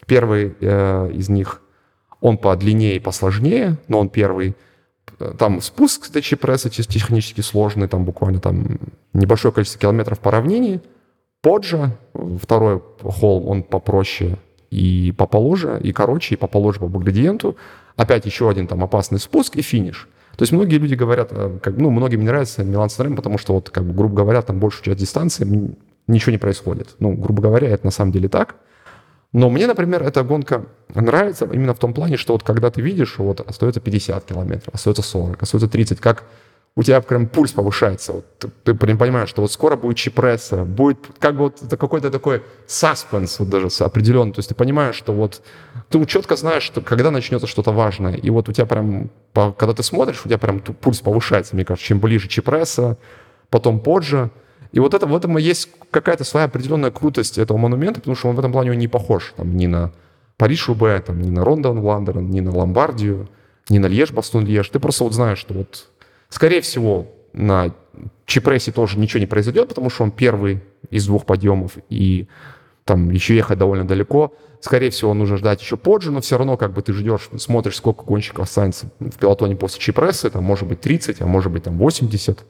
первый 0.06 0.54
э, 0.60 1.10
из 1.12 1.28
них, 1.28 1.60
он 2.20 2.38
по 2.38 2.54
длине 2.56 2.96
и 2.96 3.00
посложнее, 3.00 3.78
но 3.88 3.98
он 3.98 4.08
первый. 4.08 4.54
Там 5.38 5.60
спуск 5.60 6.10
до 6.10 6.22
Чипресса 6.22 6.70
технически 6.70 7.40
сложный, 7.40 7.88
там 7.88 8.04
буквально 8.04 8.40
там 8.40 8.78
небольшое 9.12 9.52
количество 9.52 9.80
километров 9.80 10.20
по 10.20 10.30
равнине. 10.30 10.80
Поджа, 11.42 11.96
второй 12.40 12.80
холм, 13.02 13.48
он 13.48 13.62
попроще 13.64 14.38
и 14.70 15.12
поположе, 15.16 15.80
и 15.82 15.92
короче, 15.92 16.34
и 16.34 16.38
поположе 16.38 16.78
по 16.78 16.86
градиенту. 16.86 17.56
Опять 17.96 18.24
еще 18.24 18.48
один 18.48 18.66
там 18.66 18.82
опасный 18.82 19.18
спуск 19.18 19.56
и 19.56 19.62
финиш. 19.62 20.08
То 20.36 20.42
есть 20.42 20.52
многие 20.52 20.76
люди 20.76 20.94
говорят, 20.94 21.28
э, 21.30 21.58
как, 21.62 21.76
ну, 21.76 21.90
многим 21.90 22.20
не 22.20 22.26
нравится 22.26 22.64
Милан 22.64 22.90
Санрем, 22.90 23.16
потому 23.16 23.38
что, 23.38 23.54
вот, 23.54 23.70
как 23.70 23.84
бы, 23.84 23.92
грубо 23.92 24.16
говоря, 24.16 24.42
там 24.42 24.58
большую 24.58 24.84
часть 24.84 24.98
дистанции 24.98 25.76
ничего 26.06 26.32
не 26.32 26.38
происходит. 26.38 26.96
Ну, 26.98 27.12
грубо 27.12 27.42
говоря, 27.42 27.68
это 27.68 27.84
на 27.86 27.90
самом 27.90 28.12
деле 28.12 28.28
так. 28.28 28.56
Но 29.32 29.48
мне, 29.48 29.66
например, 29.66 30.02
эта 30.02 30.22
гонка 30.22 30.66
нравится 30.94 31.48
именно 31.50 31.74
в 31.74 31.78
том 31.78 31.94
плане, 31.94 32.16
что 32.16 32.34
вот 32.34 32.42
когда 32.42 32.70
ты 32.70 32.82
видишь, 32.82 33.18
вот 33.18 33.40
остается 33.40 33.80
50 33.80 34.24
километров, 34.24 34.74
остается 34.74 35.02
40, 35.02 35.42
остается 35.42 35.68
30, 35.68 36.00
как 36.00 36.24
у 36.74 36.82
тебя 36.82 37.00
прям 37.02 37.26
пульс 37.26 37.52
повышается. 37.52 38.12
Вот 38.12 38.26
ты, 38.64 38.74
прям 38.74 38.96
понимаешь, 38.96 39.28
что 39.28 39.42
вот 39.42 39.52
скоро 39.52 39.76
будет 39.76 39.98
чипресса, 39.98 40.64
будет 40.64 40.98
как 41.18 41.36
бы 41.36 41.44
вот 41.44 41.60
какой-то 41.78 42.10
такой 42.10 42.42
саспенс 42.66 43.38
вот 43.38 43.50
даже 43.50 43.68
определенный. 43.80 44.32
То 44.32 44.38
есть 44.38 44.48
ты 44.48 44.54
понимаешь, 44.54 44.94
что 44.94 45.12
вот 45.12 45.42
ты 45.90 46.04
четко 46.06 46.34
знаешь, 46.36 46.62
что 46.62 46.80
когда 46.80 47.10
начнется 47.10 47.46
что-то 47.46 47.72
важное. 47.72 48.14
И 48.14 48.30
вот 48.30 48.48
у 48.48 48.52
тебя 48.52 48.64
прям, 48.64 49.10
когда 49.34 49.74
ты 49.74 49.82
смотришь, 49.82 50.22
у 50.24 50.28
тебя 50.28 50.38
прям 50.38 50.60
пульс 50.60 51.00
повышается, 51.00 51.54
мне 51.54 51.64
кажется, 51.66 51.86
чем 51.86 52.00
ближе 52.00 52.28
чипресса, 52.28 52.96
потом 53.50 53.80
позже. 53.80 54.30
И 54.72 54.80
вот 54.80 54.94
это, 54.94 55.06
в 55.06 55.14
этом 55.14 55.36
есть 55.36 55.68
какая-то 55.90 56.24
своя 56.24 56.46
определенная 56.46 56.90
крутость 56.90 57.36
этого 57.36 57.58
монумента, 57.58 58.00
потому 58.00 58.16
что 58.16 58.28
он 58.28 58.36
в 58.36 58.38
этом 58.38 58.52
плане 58.52 58.74
не 58.76 58.88
похож 58.88 59.34
там, 59.36 59.54
ни 59.58 59.66
на 59.66 59.92
Париж 60.38 60.70
там, 61.06 61.20
ни 61.20 61.28
на 61.28 61.44
Рондон 61.44 61.80
Вландерен, 61.80 62.30
ни 62.30 62.40
на 62.40 62.56
Ломбардию, 62.56 63.28
ни 63.68 63.78
на 63.78 63.86
Льеж, 63.86 64.12
Бастун 64.12 64.46
Льеж. 64.46 64.70
Ты 64.70 64.80
просто 64.80 65.04
вот 65.04 65.12
знаешь, 65.12 65.38
что 65.38 65.52
вот 65.52 65.88
Скорее 66.32 66.62
всего, 66.62 67.08
на 67.34 67.74
Чипрессе 68.24 68.72
тоже 68.72 68.98
ничего 68.98 69.20
не 69.20 69.26
произойдет, 69.26 69.68
потому 69.68 69.90
что 69.90 70.04
он 70.04 70.10
первый 70.10 70.62
из 70.88 71.04
двух 71.04 71.26
подъемов, 71.26 71.72
и 71.90 72.26
там 72.86 73.10
еще 73.10 73.36
ехать 73.36 73.58
довольно 73.58 73.86
далеко. 73.86 74.32
Скорее 74.60 74.88
всего, 74.88 75.12
нужно 75.12 75.36
ждать 75.36 75.60
еще 75.60 75.76
позже, 75.76 76.10
но 76.10 76.22
все 76.22 76.38
равно 76.38 76.56
как 76.56 76.72
бы 76.72 76.80
ты 76.80 76.94
ждешь, 76.94 77.28
смотришь, 77.36 77.76
сколько 77.76 78.04
гонщиков 78.04 78.44
останется 78.44 78.86
в 78.98 79.18
пилотоне 79.18 79.56
после 79.56 79.78
Чипрессы, 79.78 80.30
там 80.30 80.42
может 80.42 80.66
быть 80.66 80.80
30, 80.80 81.20
а 81.20 81.26
может 81.26 81.52
быть 81.52 81.64
там 81.64 81.76
80 81.76 82.46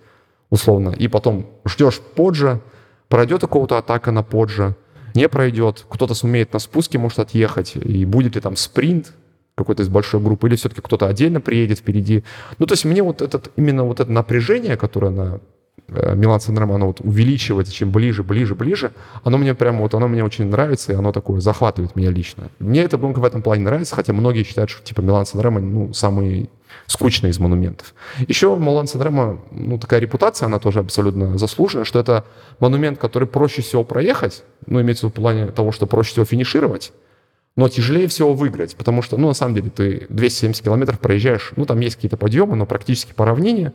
условно, 0.49 0.91
и 0.91 1.09
потом 1.09 1.49
ждешь 1.67 1.99
позже, 1.99 2.61
пройдет 3.09 3.41
какого-то 3.41 3.79
атака 3.79 4.13
на 4.13 4.23
позже, 4.23 4.77
не 5.17 5.29
пройдет, 5.29 5.87
кто-то 5.89 6.15
сумеет 6.15 6.53
на 6.53 6.61
спуске 6.61 6.99
может 6.99 7.19
отъехать, 7.19 7.75
и 7.75 8.05
будет 8.05 8.37
ли 8.37 8.41
там 8.41 8.55
спринт, 8.55 9.13
какой-то 9.55 9.83
из 9.83 9.89
большой 9.89 10.21
группы, 10.21 10.49
или 10.49 10.57
все-таки 10.57 10.81
кто-то 10.81 11.07
отдельно 11.07 11.41
приедет 11.41 11.79
впереди. 11.79 12.25
Ну, 12.59 12.67
то 12.67 12.73
есть 12.73 12.85
мне 12.85 13.03
вот 13.03 13.23
этот, 13.23 13.51
именно 13.57 13.85
вот 13.85 14.01
это 14.01 14.11
напряжение, 14.11 14.77
которое 14.77 15.11
на 15.11 15.41
э, 15.89 16.15
Милан 16.15 16.41
Синдром, 16.41 16.73
оно 16.73 16.87
вот 16.87 17.01
увеличивается, 17.01 17.73
чем 17.73 17.91
ближе, 17.91 18.23
ближе, 18.23 18.55
ближе, 18.55 18.93
оно 19.25 19.39
мне 19.39 19.55
прямо 19.55 19.81
вот, 19.81 19.95
оно 19.95 20.09
мне 20.09 20.25
очень 20.25 20.47
нравится, 20.47 20.93
и 20.93 20.97
оно 20.97 21.13
такое 21.13 21.41
захватывает 21.41 21.97
меня 21.97 22.11
лично. 22.11 22.49
Мне 22.59 22.83
эта 22.83 22.97
гонка 22.97 23.19
в 23.19 23.25
этом 23.25 23.43
плане 23.43 23.65
нравится, 23.65 23.95
хотя 23.95 24.13
многие 24.13 24.45
считают, 24.45 24.71
что 24.71 24.83
типа 24.83 25.01
Милан 25.01 25.27
Синдром, 25.27 25.73
ну, 25.73 25.93
самый 25.93 26.49
скучный 26.87 27.29
из 27.29 27.39
монументов. 27.39 27.95
Еще 28.27 28.57
Милан 28.59 28.87
Синдрема, 28.87 29.39
ну, 29.51 29.79
такая 29.79 30.01
репутация, 30.01 30.47
она 30.47 30.59
тоже 30.59 30.81
абсолютно 30.81 31.37
заслуженная, 31.37 31.85
что 31.85 31.99
это 31.99 32.25
монумент, 32.59 32.99
который 32.99 33.29
проще 33.29 33.61
всего 33.61 33.85
проехать, 33.85 34.45
ну, 34.67 34.81
имеется 34.81 35.09
в 35.09 35.11
плане 35.11 35.49
того, 35.49 35.73
что 35.73 35.87
проще 35.87 36.13
всего 36.13 36.25
финишировать, 36.25 36.93
но 37.57 37.69
тяжелее 37.69 38.09
всего 38.09 38.35
выиграть, 38.35 38.77
потому 38.77 39.03
что, 39.03 39.17
ну, 39.17 39.29
на 39.29 39.35
самом 39.35 39.55
деле, 39.55 39.71
ты 39.71 40.07
270 40.09 40.65
километров 40.65 40.99
проезжаешь, 41.01 41.53
ну, 41.57 41.67
там 41.67 41.81
есть 41.81 41.97
какие-то 41.97 42.17
подъемы, 42.17 42.57
но 42.57 42.67
практически 42.67 43.13
по 43.13 43.27
равнине, 43.27 43.73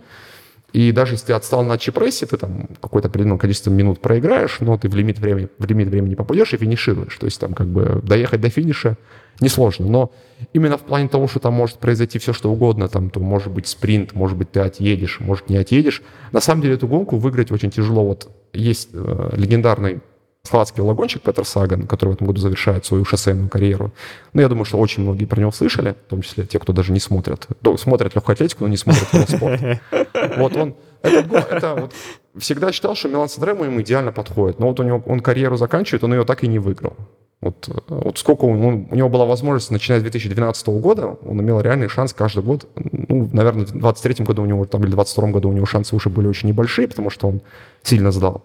и 0.74 0.92
даже 0.92 1.14
если 1.14 1.28
ты 1.28 1.34
отстал 1.34 1.64
на 1.64 1.78
чипрессе, 1.78 2.26
ты 2.26 2.38
там 2.38 2.68
какое-то 2.82 3.08
определенное 3.08 3.38
количество 3.38 3.70
минут 3.70 4.02
проиграешь, 4.02 4.60
но 4.60 4.78
ты 4.78 4.90
в 4.90 4.96
лимит 4.96 5.18
времени, 5.18 5.48
в 5.58 5.66
лимит 5.66 5.88
времени 5.88 6.16
попадешь 6.16 6.54
и 6.54 6.58
финишируешь. 6.58 7.16
То 7.18 7.26
есть 7.26 7.40
там 7.40 7.54
как 7.54 7.68
бы 7.68 8.02
доехать 8.04 8.42
до 8.42 8.50
финиша 8.50 8.98
несложно. 9.40 9.88
Но 9.88 10.12
именно 10.54 10.78
в 10.78 10.82
плане 10.82 11.08
того, 11.08 11.28
что 11.28 11.40
там 11.40 11.54
может 11.54 11.78
произойти 11.78 12.20
все, 12.20 12.34
что 12.34 12.52
угодно, 12.52 12.90
там, 12.90 13.10
то 13.10 13.22
может 13.22 13.52
быть 13.54 13.68
спринт, 13.68 14.14
может 14.14 14.38
быть 14.38 14.52
ты 14.52 14.60
отъедешь, 14.60 15.20
может 15.22 15.50
не 15.50 15.56
отъедешь. 15.56 16.02
На 16.34 16.42
самом 16.42 16.62
деле 16.62 16.76
эту 16.76 16.88
гонку 16.88 17.18
выиграть 17.18 17.52
очень 17.52 17.72
тяжело. 17.72 18.06
Вот 18.06 18.30
есть 18.52 18.90
э, 18.94 19.30
легендарный 19.34 20.02
словацкий 20.48 20.82
лагончик 20.82 21.22
Петр 21.22 21.46
Саган, 21.46 21.88
который 21.88 22.10
в 22.10 22.14
этом 22.14 22.28
году 22.28 22.40
завершает 22.42 22.86
свою 22.86 23.06
шоссейную 23.06 23.50
карьеру. 23.50 23.92
Ну, 24.34 24.42
я 24.42 24.50
думаю, 24.50 24.66
что 24.66 24.78
очень 24.78 25.04
многие 25.04 25.26
про 25.26 25.40
него 25.40 25.52
слышали, 25.52 25.96
в 26.08 26.10
том 26.10 26.22
числе 26.22 26.46
те, 26.46 26.60
кто 26.60 26.74
даже 26.74 26.92
не 26.92 27.00
смотрят. 27.00 27.48
Ну, 27.62 27.78
смотрят 27.78 28.16
легкую 28.16 28.34
атлетику, 28.34 28.64
но 28.64 28.70
не 28.70 28.78
смотрят 28.78 29.12
велоспорт. 29.14 29.62
Вот 30.38 30.56
он, 30.56 30.76
это, 31.02 31.38
это 31.52 31.76
вот, 31.76 31.94
всегда 32.38 32.72
считал, 32.72 32.96
что 32.96 33.08
Милан 33.08 33.30
Сандремо 33.30 33.66
ему 33.66 33.82
идеально 33.82 34.12
подходит. 34.12 34.60
Но 34.60 34.68
вот 34.68 34.80
у 34.80 34.84
него, 34.84 35.02
он 35.06 35.20
карьеру 35.20 35.58
заканчивает, 35.58 36.04
он 36.04 36.14
ее 36.14 36.26
так 36.26 36.44
и 36.44 36.48
не 36.48 36.60
выиграл. 36.60 36.96
Вот, 37.40 37.70
вот 37.88 38.18
сколько 38.18 38.46
он, 38.46 38.88
у 38.90 38.96
него 38.96 39.10
была 39.10 39.26
возможность, 39.26 39.70
начиная 39.70 40.00
с 40.00 40.04
2012 40.04 40.68
года, 40.68 41.18
он 41.24 41.40
имел 41.40 41.60
реальный 41.62 41.88
шанс 41.88 42.14
каждый 42.14 42.44
год. 42.44 42.68
Ну, 42.76 43.30
наверное, 43.32 43.66
в 43.66 43.72
2023 43.72 44.26
году 44.26 44.42
у 44.42 44.46
него, 44.46 44.66
там, 44.66 44.82
или 44.82 44.92
в 44.92 44.96
2022 44.96 45.32
году 45.32 45.50
у 45.50 45.54
него 45.54 45.66
шансы 45.68 45.96
уже 45.96 46.10
были 46.10 46.28
очень 46.28 46.50
небольшие, 46.50 46.88
потому 46.88 47.12
что 47.12 47.28
он 47.28 47.42
сильно 47.84 48.12
сдал. 48.12 48.44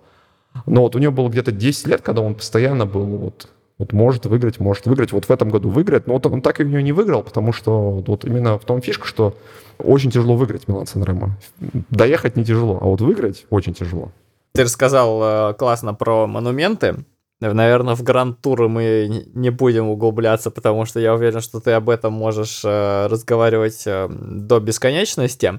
Но 0.67 0.83
вот 0.83 0.97
у 0.97 0.99
него 0.99 1.13
было 1.13 1.29
где-то 1.29 1.53
10 1.53 1.87
лет, 1.87 2.03
когда 2.03 2.23
он 2.23 2.35
постоянно 2.35 2.87
был 2.87 3.05
вот, 3.05 3.49
вот 3.79 3.93
может 3.93 4.27
выиграть, 4.27 4.61
может 4.61 4.87
выиграть. 4.87 5.13
Вот 5.13 5.27
в 5.27 5.31
этом 5.31 5.49
году 5.49 5.69
выиграет, 5.69 6.07
но 6.07 6.15
вот 6.15 6.27
он 6.27 6.43
так 6.43 6.61
и 6.61 6.65
у 6.65 6.69
него 6.69 6.81
не 6.81 6.93
выиграл, 6.93 7.23
потому 7.23 7.53
что 7.53 8.03
вот 8.07 8.25
именно 8.25 8.59
в 8.59 8.65
том 8.65 8.81
фишка, 8.81 9.07
что 9.07 9.37
очень 9.79 10.11
тяжело 10.11 10.37
выиграть 10.37 10.69
Милан 10.69 10.87
Санремо. 10.87 11.39
Доехать 11.91 12.37
не 12.37 12.45
тяжело, 12.45 12.79
а 12.81 12.85
вот 12.85 13.01
выиграть 13.01 13.47
очень 13.51 13.75
тяжело. 13.75 14.13
Ты 14.53 14.65
рассказал 14.65 15.51
э, 15.51 15.55
классно 15.55 15.95
про 15.95 16.27
монументы. 16.27 17.05
Наверное, 17.41 17.97
в 17.97 18.03
гранд-туры 18.05 18.69
мы 18.69 19.27
не 19.35 19.51
будем 19.51 19.89
углубляться, 19.89 20.51
потому 20.53 20.85
что 20.85 21.01
я 21.01 21.15
уверен, 21.15 21.41
что 21.41 21.59
ты 21.59 21.73
об 21.73 21.91
этом 21.91 22.13
можешь 22.13 22.63
э, 22.65 23.07
разговаривать 23.09 23.83
э, 23.87 24.09
до 24.09 24.61
бесконечности. 24.61 25.59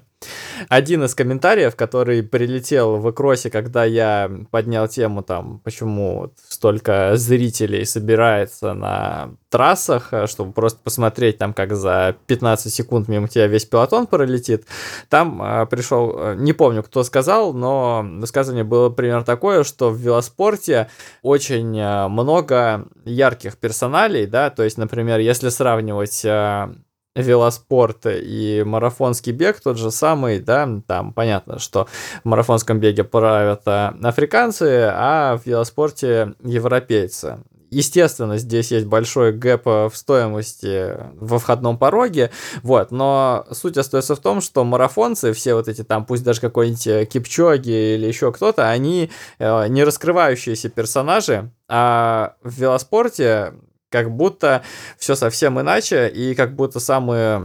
Один 0.70 1.04
из 1.04 1.16
комментариев, 1.16 1.76
который 1.76 2.24
прилетел 2.24 2.98
в 2.98 3.12
Экросе, 3.12 3.50
когда 3.50 3.86
я 3.86 4.32
поднял 4.52 4.88
тему 4.88 5.24
там, 5.24 5.60
почему 5.64 6.32
столько 6.48 7.12
зрителей 7.16 7.86
собирается 7.86 8.74
на 8.74 9.32
трассах, 9.50 10.10
э, 10.12 10.28
чтобы 10.28 10.52
просто 10.52 10.80
посмотреть 10.84 11.38
там, 11.38 11.54
как 11.54 11.76
за 11.76 12.16
15 12.28 12.74
секунд 12.74 13.08
мимо 13.08 13.28
тебя 13.28 13.48
весь 13.48 13.66
пилотон 13.66 14.08
пролетит. 14.08 14.66
Там 15.10 15.42
э, 15.42 15.66
пришел, 15.68 16.16
э, 16.18 16.36
не 16.38 16.54
помню, 16.54 16.84
кто 16.84 17.04
сказал, 17.04 17.54
но 17.54 18.04
высказывание 18.04 18.64
было 18.64 18.90
примерно 18.90 19.24
такое, 19.24 19.64
что 19.64 19.90
в 19.90 19.98
велоспорте 19.98 20.90
очень 21.22 21.78
э, 21.78 22.08
много 22.08 22.88
ярких 23.06 23.58
персоналей, 23.58 24.26
да, 24.26 24.50
то 24.50 24.64
есть, 24.64 24.78
например, 24.78 25.20
если 25.20 25.50
сравнивать 25.50 26.26
э, 26.26 26.74
велоспорт 27.16 28.06
и 28.06 28.64
марафонский 28.66 29.32
бег 29.32 29.60
тот 29.62 29.78
же 29.78 29.92
самый, 29.92 30.40
да, 30.40 30.68
там 30.88 31.14
понятно, 31.14 31.60
что 31.60 31.88
в 32.24 32.28
марафонском 32.28 32.80
беге 32.80 33.04
правят 33.04 33.62
э, 33.66 33.94
африканцы, 34.04 34.90
а 34.92 35.38
в 35.38 35.46
велоспорте 35.46 36.34
европейцы. 36.44 37.40
Естественно, 37.70 38.38
здесь 38.38 38.72
есть 38.72 38.86
большой 38.86 39.32
гэп 39.32 39.66
в 39.66 39.92
стоимости 39.96 40.96
во 41.16 41.40
входном 41.40 41.80
пороге, 41.80 42.30
вот, 42.62 42.92
но 42.92 43.48
суть 43.52 43.78
остается 43.78 44.16
в 44.16 44.20
том, 44.20 44.42
что 44.42 44.64
марафонцы, 44.64 45.34
все 45.34 45.56
вот 45.56 45.68
эти 45.68 45.84
там, 45.84 46.06
пусть 46.06 46.24
даже 46.24 46.40
какой-нибудь 46.40 47.10
Кипчоги 47.10 47.96
или 47.96 48.06
еще 48.06 48.32
кто-то, 48.32 48.70
они 48.70 49.10
э, 49.40 49.68
не 49.70 49.84
раскрывающиеся 49.84 50.70
персонажи, 50.70 51.50
а 51.68 52.36
в 52.44 52.60
велоспорте 52.60 53.54
как 53.94 54.10
будто 54.10 54.64
все 54.98 55.14
совсем 55.14 55.62
иначе, 55.62 56.10
и 56.10 56.34
как 56.34 56.56
будто 56.56 56.80
самые 56.80 57.38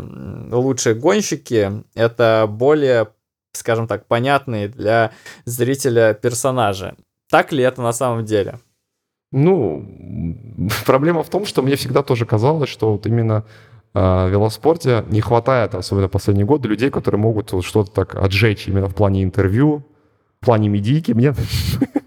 лучшие 0.51 0.95
гонщики 0.95 1.85
это 1.95 2.47
более, 2.49 3.09
скажем 3.53 3.87
так, 3.87 4.07
понятные 4.07 4.69
для 4.69 5.11
зрителя 5.45 6.15
персонажи. 6.15 6.95
Так 7.31 7.53
ли 7.53 7.63
это 7.63 7.83
на 7.83 7.93
самом 7.93 8.25
деле? 8.25 8.61
Ну, 9.31 9.87
проблема 10.87 11.23
в 11.23 11.29
том, 11.29 11.45
что 11.45 11.61
мне 11.61 11.77
всегда 11.77 12.03
тоже 12.03 12.25
казалось, 12.25 12.71
что 12.71 12.93
вот 12.93 13.07
именно 13.07 13.45
э, 13.93 14.01
в 14.01 14.31
велоспорте 14.31 15.05
не 15.11 15.21
хватает, 15.21 15.75
особенно 15.75 16.09
в 16.09 16.11
последние 16.11 16.47
годы, 16.47 16.69
людей, 16.69 16.89
которые 16.89 17.21
могут 17.21 17.53
что-то 17.63 17.91
так 17.91 18.15
отжечь 18.15 18.69
именно 18.69 18.89
в 18.89 18.95
плане 18.95 19.23
интервью, 19.23 19.85
в 20.41 20.47
плане 20.47 20.71
медийки. 20.71 21.13
Мне 21.13 21.35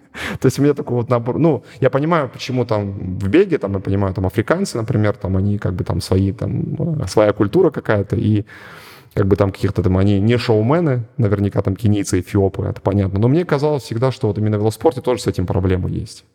То 0.42 0.48
есть 0.48 0.58
у 0.58 0.64
меня 0.64 0.74
такой 0.74 0.98
вот 0.98 1.10
набор, 1.10 1.38
ну, 1.38 1.64
я 1.82 1.92
понимаю, 1.92 2.28
почему 2.28 2.66
там 2.66 2.94
в 3.20 3.30
беге, 3.30 3.60
там, 3.60 3.74
я 3.74 3.80
понимаю, 3.80 4.12
там 4.16 4.26
африканцы, 4.26 4.76
например, 4.76 5.16
там 5.16 5.38
они 5.38 5.60
как 5.60 5.76
бы 5.76 5.84
там 5.84 6.02
свои, 6.02 6.32
там, 6.32 7.06
своя 7.08 7.32
культура 7.32 7.70
какая-то, 7.70 8.16
и 8.16 8.46
как 9.14 9.28
бы 9.28 9.36
там 9.36 9.52
каких-то 9.52 9.84
там, 9.84 9.98
они 9.98 10.20
не 10.20 10.38
шоумены, 10.38 11.04
наверняка 11.18 11.62
там 11.62 11.76
кенийцы, 11.76 12.22
эфиопы, 12.22 12.64
это 12.64 12.82
понятно. 12.82 13.20
Но 13.20 13.28
мне 13.28 13.46
казалось 13.46 13.84
всегда, 13.84 14.12
что 14.12 14.30
вот 14.30 14.40
именно 14.40 14.58
в 14.58 14.62
велоспорте 14.62 15.02
тоже 15.02 15.22
с 15.22 15.28
этим 15.28 15.46
проблемы 15.46 15.92
есть. 15.92 16.26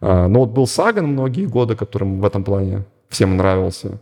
А, 0.00 0.28
но 0.28 0.40
вот 0.40 0.50
был 0.50 0.68
Саган 0.68 1.08
многие 1.08 1.46
годы, 1.46 1.74
которым 1.74 2.20
в 2.20 2.24
этом 2.24 2.44
плане 2.44 2.84
всем 3.08 3.36
нравился. 3.36 3.98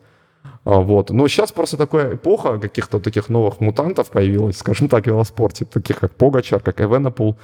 А, 0.69 0.81
вот. 0.81 1.09
Но 1.11 1.27
сейчас 1.29 1.51
просто 1.51 1.79
такая 1.79 2.15
эпоха 2.15 2.59
каких-то 2.59 3.01
таких 3.01 3.31
новых 3.31 3.61
мутантов 3.61 4.11
появилась, 4.11 4.57
скажем 4.59 4.89
так, 4.89 5.05
в 5.05 5.07
велоспорте, 5.07 5.65
таких 5.65 5.99
как 5.99 6.15
Погачар, 6.15 6.61
как 6.61 6.83
Эвенопул. 6.83 7.37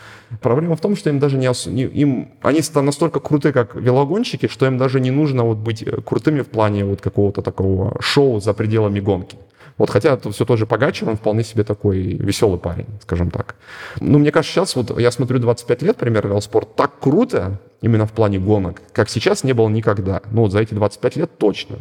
Проблема 0.43 0.77
в 0.77 0.81
том, 0.81 0.95
что 0.95 1.09
им 1.09 1.19
даже 1.19 1.39
не, 1.39 1.49
ос... 1.49 1.67
им 1.67 2.33
они 2.43 2.61
настолько 2.75 3.21
круты, 3.21 3.53
как 3.53 3.77
велогонщики, 3.77 4.47
что 4.47 4.67
им 4.67 4.77
даже 4.77 5.01
не 5.01 5.11
нужно 5.11 5.45
вот 5.45 5.57
быть 5.57 5.83
э, 5.83 6.03
крутыми 6.03 6.43
в 6.43 6.49
плане 6.49 6.85
вот 6.85 7.01
какого-то 7.01 7.41
такого 7.41 7.97
шоу 8.01 8.41
за 8.41 8.53
пределами 8.53 9.01
гонки. 9.01 9.39
Вот 9.79 9.89
хотя 9.89 10.13
это 10.13 10.31
все 10.31 10.45
тоже 10.45 10.67
Погачар, 10.67 11.09
он 11.09 11.17
вполне 11.17 11.45
себе 11.45 11.65
такой 11.65 11.99
веселый 11.99 12.59
парень, 12.59 12.87
скажем 13.01 13.31
так. 13.31 13.57
Ну, 14.01 14.19
мне 14.19 14.33
кажется, 14.33 14.53
сейчас 14.53 14.77
вот 14.77 15.01
я 15.01 15.11
смотрю 15.11 15.39
25 15.39 15.83
лет, 15.83 15.97
пример 15.97 16.29
велоспорт, 16.29 16.77
так 16.77 17.01
круто, 17.01 17.59
именно 17.81 18.07
в 18.07 18.13
плане 18.13 18.39
гонок, 18.39 18.83
как 18.93 19.09
сейчас 19.09 19.45
не 19.45 19.55
было 19.55 19.71
никогда. 19.71 20.21
Ну, 20.31 20.43
вот 20.43 20.53
за 20.53 20.61
эти 20.61 20.75
25 20.75 21.17
лет 21.17 21.39
точно 21.39 21.79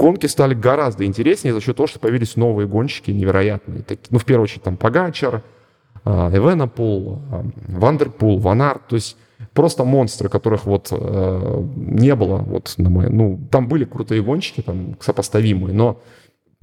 гонки 0.00 0.26
стали 0.26 0.54
гораздо 0.54 1.04
интереснее 1.04 1.52
за 1.52 1.60
счет 1.60 1.76
того, 1.76 1.86
что 1.86 1.98
появились 1.98 2.36
новые 2.36 2.66
гонщики 2.66 3.10
невероятные. 3.10 3.84
Ну, 4.08 4.18
в 4.18 4.24
первую 4.24 4.44
очередь, 4.44 4.62
там, 4.62 4.76
Погачар, 4.76 5.42
Эвенепул, 6.04 7.20
а, 7.30 7.44
Ван 7.68 7.89
дер 7.89 8.10
Пул, 8.10 8.38
Ван 8.38 8.56
Арт, 8.56 8.80
то 8.88 8.96
есть 8.96 9.18
просто 9.52 9.84
монстры, 9.84 10.30
которых 10.30 10.64
вот 10.64 10.88
э, 10.90 11.64
не 11.76 12.14
было, 12.14 12.38
вот 12.38 12.74
на 12.78 12.88
мой, 12.88 13.10
ну, 13.10 13.38
там 13.50 13.68
были 13.68 13.84
крутые 13.84 14.22
гонщики, 14.22 14.62
там, 14.62 14.96
сопоставимые, 15.00 15.74
но 15.74 16.00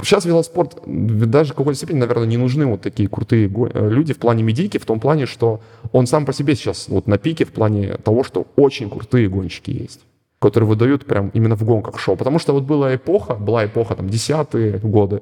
сейчас 0.02 0.26
велоспорт, 0.26 0.82
даже 0.86 1.54
в 1.54 1.56
какой-то 1.56 1.78
степени, 1.78 2.00
наверное, 2.00 2.26
не 2.26 2.38
нужны 2.38 2.66
вот 2.66 2.82
такие 2.82 3.08
крутые 3.08 3.48
э, 3.48 3.90
люди 3.90 4.14
в 4.14 4.18
плане 4.18 4.42
медийки, 4.42 4.80
в 4.80 4.86
том 4.86 5.00
плане, 5.00 5.28
что 5.28 5.62
он 5.92 6.08
сам 6.08 6.26
по 6.26 6.34
себе 6.34 6.56
сейчас 6.56 6.88
вот 6.88 7.08
на 7.08 7.20
пике 7.20 7.46
в 7.46 7.52
плане 7.52 7.98
того, 7.98 8.24
что 8.24 8.48
очень 8.56 8.90
крутые 8.90 9.30
гонщики 9.30 9.70
есть 9.70 10.07
которые 10.40 10.68
выдают 10.68 11.06
прям 11.06 11.30
именно 11.30 11.56
в 11.56 11.64
гонках 11.64 12.00
шоу. 12.00 12.16
Потому 12.16 12.40
что 12.40 12.54
вот 12.54 12.64
была 12.64 12.96
эпоха, 12.96 13.36
была 13.36 13.66
эпоха 13.66 13.96
там 13.96 14.10
десятые 14.10 14.78
годы, 14.78 15.22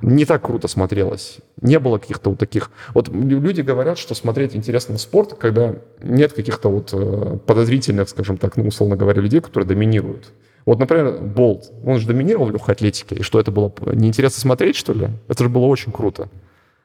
не 0.00 0.24
так 0.24 0.42
круто 0.42 0.68
смотрелось. 0.68 1.38
Не 1.60 1.78
было 1.78 1.98
каких-то 1.98 2.30
вот 2.30 2.38
таких... 2.38 2.70
Вот 2.94 3.08
люди 3.08 3.62
говорят, 3.62 3.98
что 3.98 4.14
смотреть 4.14 4.54
интересно 4.54 4.96
спорт, 4.96 5.34
когда 5.34 5.74
нет 6.02 6.32
каких-то 6.32 6.68
вот 6.68 6.90
э, 6.92 7.38
подозрительных, 7.44 8.08
скажем 8.08 8.36
так, 8.36 8.56
ну, 8.56 8.68
условно 8.68 8.96
говоря, 8.96 9.20
людей, 9.20 9.40
которые 9.40 9.66
доминируют. 9.66 10.32
Вот, 10.66 10.78
например, 10.78 11.18
Болт, 11.20 11.72
он 11.84 11.98
же 11.98 12.06
доминировал 12.06 12.46
в 12.46 12.52
легкой 12.52 12.74
атлетике, 12.74 13.16
и 13.16 13.22
что 13.22 13.40
это 13.40 13.50
было 13.50 13.72
неинтересно 13.92 14.40
смотреть, 14.40 14.76
что 14.76 14.92
ли? 14.92 15.08
Это 15.26 15.44
же 15.44 15.50
было 15.50 15.64
очень 15.64 15.90
круто 15.90 16.28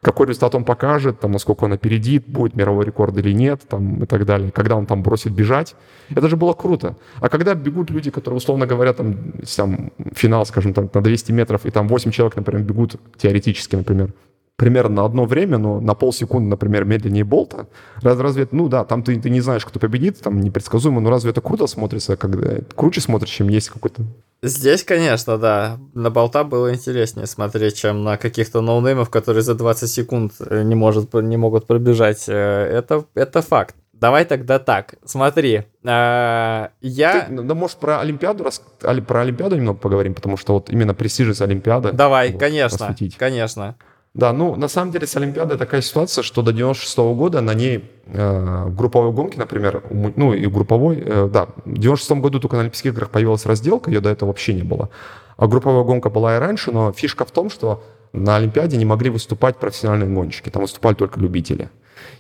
какой 0.04 0.28
результат 0.28 0.54
он 0.54 0.66
покажет, 0.66 1.20
там, 1.20 1.32
насколько 1.32 1.64
он 1.64 1.74
опередит, 1.74 2.28
будет 2.28 2.56
мировой 2.56 2.86
рекорд 2.86 3.18
или 3.18 3.32
нет, 3.34 3.62
там, 3.68 4.04
и 4.04 4.06
так 4.06 4.26
далее, 4.26 4.52
когда 4.52 4.76
он 4.76 4.86
там 4.86 5.02
бросит 5.02 5.32
бежать. 5.32 5.76
Это 6.10 6.28
же 6.28 6.36
было 6.36 6.54
круто. 6.54 6.96
А 7.22 7.30
когда 7.30 7.56
бегут 7.56 7.90
люди, 7.90 8.12
которые, 8.12 8.38
условно 8.38 8.68
говоря, 8.68 8.94
там, 8.94 9.16
там 9.56 9.92
финал, 10.14 10.46
скажем, 10.46 10.74
там, 10.74 10.90
на 10.94 11.02
200 11.02 11.32
метров, 11.32 11.66
и 11.66 11.72
там 11.72 11.88
8 11.88 12.12
человек, 12.12 12.36
например, 12.36 12.64
бегут 12.64 12.96
теоретически, 13.18 13.78
например, 13.78 14.14
примерно 14.56 14.96
на 14.96 15.06
одно 15.06 15.26
время, 15.26 15.58
но 15.58 15.80
на 15.80 15.94
полсекунды, 15.94 16.50
например, 16.50 16.86
медленнее 16.86 17.24
болта. 17.24 17.68
Раз, 18.02 18.20
разве 18.20 18.44
это, 18.44 18.56
ну 18.56 18.70
да, 18.70 18.86
там 18.86 19.04
ты, 19.04 19.20
ты 19.20 19.30
не 19.30 19.42
знаешь, 19.42 19.66
кто 19.66 19.80
победит, 19.80 20.20
там 20.20 20.40
непредсказуемо, 20.42 21.02
но 21.02 21.10
разве 21.10 21.32
это 21.32 21.42
круто 21.42 21.68
смотрится, 21.68 22.16
когда 22.16 22.58
круче 22.76 23.02
смотришь, 23.02 23.32
чем 23.32 23.50
есть 23.50 23.70
какой-то 23.70 24.04
Здесь, 24.46 24.84
конечно, 24.84 25.38
да. 25.38 25.78
На 25.94 26.10
болта 26.10 26.44
было 26.44 26.74
интереснее 26.74 27.28
смотреть, 27.28 27.78
чем 27.78 28.04
на 28.04 28.18
каких-то 28.18 28.60
ноунеймов, 28.60 29.10
которые 29.10 29.42
за 29.42 29.56
20 29.56 29.90
секунд 29.90 30.34
э, 30.42 30.64
не, 30.64 30.76
может, 30.76 31.14
не 31.14 31.38
могут 31.38 31.66
пробежать. 31.66 32.26
Э, 32.28 32.34
это, 32.34 33.06
это 33.16 33.42
факт. 33.42 33.74
Давай 33.94 34.26
тогда 34.26 34.60
так. 34.60 34.96
Смотри, 35.06 35.64
э, 35.86 36.68
я... 36.82 37.26
Ты, 37.30 37.42
да, 37.42 37.54
может, 37.54 37.78
про 37.78 38.02
Олимпиаду, 38.02 38.44
раз, 38.44 38.62
про 38.82 39.22
Олимпиаду 39.22 39.56
немного 39.56 39.80
поговорим, 39.80 40.14
потому 40.14 40.36
что 40.36 40.56
вот 40.56 40.70
именно 40.70 40.94
престижность 40.94 41.42
Олимпиады. 41.42 41.94
Давай, 41.94 42.32
вот, 42.34 42.40
конечно, 42.42 42.88
посвятить. 42.88 43.16
конечно. 43.16 43.78
Да, 44.14 44.32
ну, 44.32 44.56
на 44.56 44.68
самом 44.68 44.92
деле 44.92 45.08
с 45.08 45.16
Олимпиадой 45.16 45.58
такая 45.58 45.82
ситуация, 45.82 46.22
что 46.22 46.44
до 46.44 46.54
96 46.54 46.98
-го 47.00 47.16
года 47.16 47.42
на 47.42 47.56
ней 47.56 47.84
э, 48.06 48.66
в 48.68 48.76
групповой 48.76 49.12
гонке, 49.12 49.40
например, 49.40 49.82
ну 49.90 50.34
и 50.34 50.46
групповой, 50.46 51.02
э, 51.04 51.30
да, 51.34 51.48
в 51.66 51.80
96 51.80 52.22
году 52.22 52.40
только 52.40 52.56
на 52.56 52.62
Олимпийских 52.62 52.92
играх 52.92 53.10
появилась 53.10 53.48
разделка, 53.48 53.90
ее 53.90 54.02
до 54.02 54.10
этого 54.10 54.30
вообще 54.30 54.54
не 54.54 54.62
было. 54.62 54.90
А 55.38 55.48
групповая 55.48 55.84
гонка 55.84 56.12
была 56.12 56.36
и 56.36 56.40
раньше, 56.40 56.72
но 56.72 56.92
фишка 56.92 57.26
в 57.26 57.32
том, 57.32 57.50
что 57.50 57.84
на 58.12 58.36
Олимпиаде 58.36 58.78
не 58.78 58.86
могли 58.86 59.10
выступать 59.10 59.58
профессиональные 59.58 60.10
гонщики, 60.10 60.50
там 60.50 60.62
выступали 60.62 60.94
только 60.94 61.20
любители. 61.20 61.70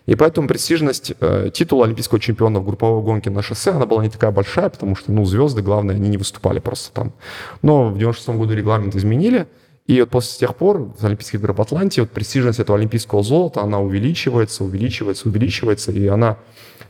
И 0.07 0.15
поэтому 0.15 0.47
престижность 0.47 1.13
э, 1.19 1.51
титула 1.53 1.85
олимпийского 1.85 2.19
чемпиона 2.19 2.59
в 2.59 2.65
групповой 2.65 3.03
гонке 3.03 3.29
на 3.29 3.43
шоссе, 3.43 3.69
она 3.69 3.85
была 3.85 4.01
не 4.01 4.09
такая 4.09 4.31
большая, 4.31 4.69
потому 4.69 4.95
что, 4.95 5.11
ну, 5.11 5.25
звезды, 5.25 5.61
главное, 5.61 5.95
они 5.95 6.09
не 6.09 6.17
выступали 6.17 6.57
просто 6.59 6.91
там. 6.91 7.13
Но 7.61 7.89
в 7.89 7.97
96 7.99 8.39
году 8.39 8.53
регламент 8.55 8.95
изменили, 8.95 9.45
и 9.85 9.99
вот 9.99 10.09
после 10.09 10.39
тех 10.39 10.55
пор 10.55 10.93
с 10.97 11.03
Олимпийских 11.03 11.39
игр 11.39 11.51
в 11.51 11.61
Атланте 11.61 12.01
вот 12.01 12.11
престижность 12.11 12.59
этого 12.59 12.77
олимпийского 12.77 13.21
золота, 13.21 13.61
она 13.61 13.79
увеличивается, 13.79 14.63
увеличивается, 14.63 15.27
увеличивается, 15.27 15.91
и 15.91 16.07
она 16.07 16.37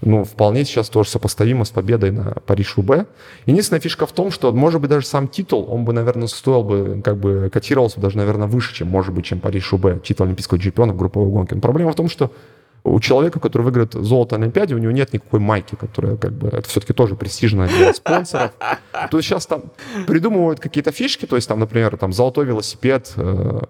ну, 0.01 0.23
вполне 0.25 0.63
сейчас 0.65 0.89
тоже 0.89 1.09
сопоставима 1.09 1.65
с 1.65 1.71
победой 1.71 2.11
на 2.11 2.35
Париж-Рубе. 2.45 3.07
Единственная 3.45 3.79
фишка 3.79 4.05
в 4.05 4.11
том, 4.11 4.31
что, 4.31 4.51
может 4.51 4.79
быть, 4.79 4.89
даже 4.89 5.07
сам 5.07 5.27
титул, 5.27 5.65
он 5.69 5.85
бы, 5.85 5.93
наверное, 5.93 6.27
стоил 6.27 6.63
бы, 6.63 7.01
как 7.03 7.17
бы, 7.17 7.49
котировался 7.51 7.99
даже, 7.99 8.17
наверное, 8.17 8.47
выше, 8.47 8.75
чем, 8.75 8.89
может 8.89 9.13
быть, 9.13 9.25
чем 9.25 9.39
Париж-Рубе, 9.39 9.99
титул 10.03 10.27
олимпийского 10.27 10.59
чемпиона 10.59 10.93
в 10.93 10.97
групповой 10.97 11.29
гонке. 11.29 11.55
Но 11.55 11.61
проблема 11.61 11.93
в 11.93 11.95
том, 11.95 12.09
что 12.09 12.31
у 12.83 12.99
человека, 12.99 13.39
который 13.39 13.63
выиграет 13.63 13.93
золото 13.93 14.37
на 14.37 14.43
Олимпиаде, 14.43 14.75
у 14.75 14.77
него 14.77 14.91
нет 14.91 15.13
никакой 15.13 15.39
майки, 15.39 15.75
которая 15.75 16.17
как 16.17 16.33
бы, 16.33 16.49
это 16.49 16.67
все-таки 16.67 16.93
тоже 16.93 17.15
престижно 17.15 17.67
для 17.67 17.93
спонсоров. 17.93 18.51
То 19.09 19.17
есть 19.17 19.29
сейчас 19.29 19.45
там 19.45 19.63
придумывают 20.05 20.59
какие-то 20.59 20.91
фишки, 20.91 21.25
то 21.25 21.35
есть 21.37 21.47
там, 21.47 21.59
например, 21.59 21.95
там 21.97 22.11
золотой 22.11 22.45
велосипед, 22.45 23.13
э, 23.15 23.61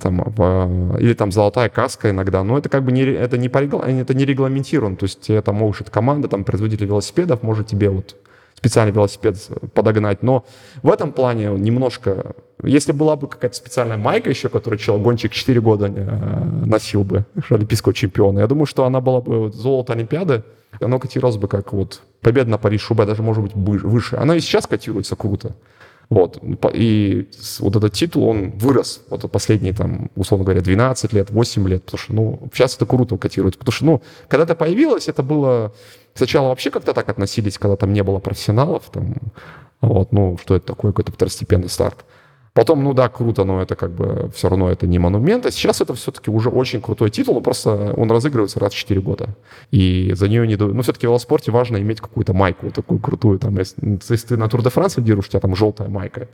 там, 0.00 0.34
э, 0.38 0.96
или 1.00 1.12
там 1.14 1.30
золотая 1.30 1.68
каска 1.68 2.10
иногда, 2.10 2.42
но 2.42 2.56
это 2.56 2.68
как 2.70 2.84
бы 2.84 2.92
не, 2.92 3.02
это 3.02 3.36
не, 3.36 3.48
это 3.48 4.14
не 4.14 4.24
регламентировано, 4.24 4.96
то 4.96 5.04
есть 5.04 5.28
это 5.28 5.52
может 5.52 5.90
команда, 5.90 6.28
там, 6.28 6.44
производитель 6.44 6.86
велосипедов 6.86 7.42
может 7.42 7.66
тебе 7.66 7.90
вот 7.90 8.16
специальный 8.64 8.92
велосипед 8.92 9.36
подогнать. 9.74 10.22
Но 10.22 10.44
в 10.82 10.90
этом 10.90 11.12
плане 11.12 11.48
немножко... 11.48 12.34
Если 12.62 12.92
была 12.92 13.14
бы 13.16 13.28
какая-то 13.28 13.54
специальная 13.54 13.98
майка 13.98 14.30
еще, 14.30 14.48
которую 14.48 14.78
человек 14.78 15.04
гонщик 15.04 15.32
4 15.32 15.60
года 15.60 15.86
э, 15.94 16.44
носил 16.64 17.04
бы, 17.04 17.26
олимпийского 17.50 17.92
чемпиона, 17.92 18.38
я 18.38 18.46
думаю, 18.46 18.64
что 18.64 18.86
она 18.86 19.02
была 19.02 19.20
бы 19.20 19.52
золото 19.52 19.92
Олимпиады, 19.92 20.44
оно 20.80 20.98
котировалось 20.98 21.36
бы 21.36 21.46
как 21.46 21.74
вот 21.74 22.00
победа 22.22 22.50
на 22.50 22.56
Париж-Шубе, 22.56 23.04
даже 23.04 23.22
может 23.22 23.42
быть 23.44 23.54
выше. 23.54 24.16
Она 24.16 24.34
и 24.36 24.40
сейчас 24.40 24.66
котируется 24.66 25.14
круто. 25.14 25.54
Вот. 26.10 26.38
И 26.72 27.28
вот 27.60 27.76
этот 27.76 27.92
титул, 27.92 28.28
он 28.28 28.50
вырос 28.50 29.02
вот 29.08 29.30
последние, 29.30 29.72
там, 29.72 30.10
условно 30.16 30.44
говоря, 30.44 30.60
12 30.60 31.12
лет, 31.12 31.30
8 31.30 31.68
лет, 31.68 31.84
потому 31.84 31.98
что, 31.98 32.12
ну, 32.14 32.48
сейчас 32.52 32.76
это 32.76 32.86
круто 32.86 33.16
котируется, 33.16 33.58
потому 33.58 33.72
что, 33.72 33.84
ну, 33.84 34.02
когда 34.28 34.44
это 34.44 34.54
появилось, 34.54 35.08
это 35.08 35.22
было... 35.22 35.72
Сначала 36.14 36.48
вообще 36.48 36.70
как-то 36.70 36.92
так 36.92 37.08
относились, 37.08 37.58
когда 37.58 37.76
там 37.76 37.92
не 37.92 38.02
было 38.02 38.18
профессионалов, 38.20 38.84
там, 38.92 39.16
вот, 39.80 40.12
ну, 40.12 40.38
что 40.40 40.56
это 40.56 40.66
такое, 40.66 40.92
какой-то 40.92 41.12
второстепенный 41.12 41.68
старт. 41.68 42.04
Потом, 42.54 42.84
ну 42.84 42.94
да, 42.94 43.08
круто, 43.08 43.42
но 43.42 43.60
это 43.60 43.74
как 43.74 43.90
бы 43.90 44.30
все 44.32 44.48
равно 44.48 44.70
это 44.70 44.86
не 44.86 45.00
монумент. 45.00 45.44
А 45.44 45.50
сейчас 45.50 45.80
это 45.80 45.92
все-таки 45.94 46.30
уже 46.30 46.50
очень 46.50 46.80
крутой 46.80 47.10
титул, 47.10 47.34
но 47.34 47.40
просто 47.40 47.92
он 47.96 48.08
разыгрывается 48.12 48.60
раз 48.60 48.72
в 48.72 48.76
4 48.76 49.00
года. 49.00 49.30
И 49.72 50.12
за 50.14 50.28
нее 50.28 50.46
не. 50.46 50.54
Ну, 50.54 50.80
все-таки 50.82 51.08
в 51.08 51.10
велоспорте 51.10 51.50
важно 51.50 51.78
иметь 51.78 52.00
какую-то 52.00 52.32
майку 52.32 52.70
такую 52.70 53.00
крутую. 53.00 53.40
Там, 53.40 53.58
если, 53.58 53.98
если 54.08 54.28
ты 54.28 54.36
на 54.36 54.48
Тур 54.48 54.62
де 54.62 54.70
Франс 54.70 54.96
лидируешь, 54.96 55.26
у 55.26 55.30
тебя 55.30 55.40
там 55.40 55.56
желтая 55.56 55.88
майка. 55.88 56.28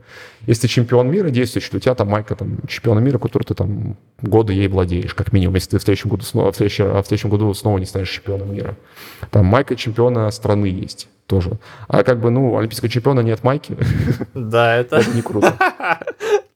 Если 0.46 0.62
ты 0.62 0.68
чемпион 0.68 1.10
мира 1.10 1.30
действующий, 1.30 1.74
у 1.74 1.80
тебя 1.80 1.94
там 1.94 2.08
майка 2.08 2.36
там, 2.36 2.58
чемпиона 2.68 2.98
мира, 2.98 3.16
которую 3.16 3.46
ты 3.46 3.54
там 3.54 3.96
годы 4.20 4.52
ей 4.52 4.68
владеешь, 4.68 5.14
как 5.14 5.32
минимум, 5.32 5.54
если 5.54 5.70
ты 5.70 5.78
в 5.78 5.82
следующем 5.82 6.10
году 6.10 6.24
снова, 6.24 6.52
в 6.52 6.56
следующем, 6.56 6.84
в 7.02 7.06
следующем 7.06 7.30
году 7.30 7.54
снова 7.54 7.78
не 7.78 7.86
станешь 7.86 8.10
чемпионом 8.10 8.52
мира. 8.52 8.76
Там 9.30 9.46
майка 9.46 9.74
чемпиона 9.74 10.30
страны 10.30 10.66
есть 10.66 11.08
тоже. 11.30 11.58
А 11.86 12.02
как 12.02 12.20
бы, 12.20 12.30
ну, 12.30 12.58
олимпийского 12.58 12.90
чемпиона 12.90 13.20
нет 13.20 13.44
майки. 13.44 13.76
Да, 14.34 14.76
это... 14.76 14.96
это 14.96 15.10
не 15.14 15.22
круто. 15.22 15.54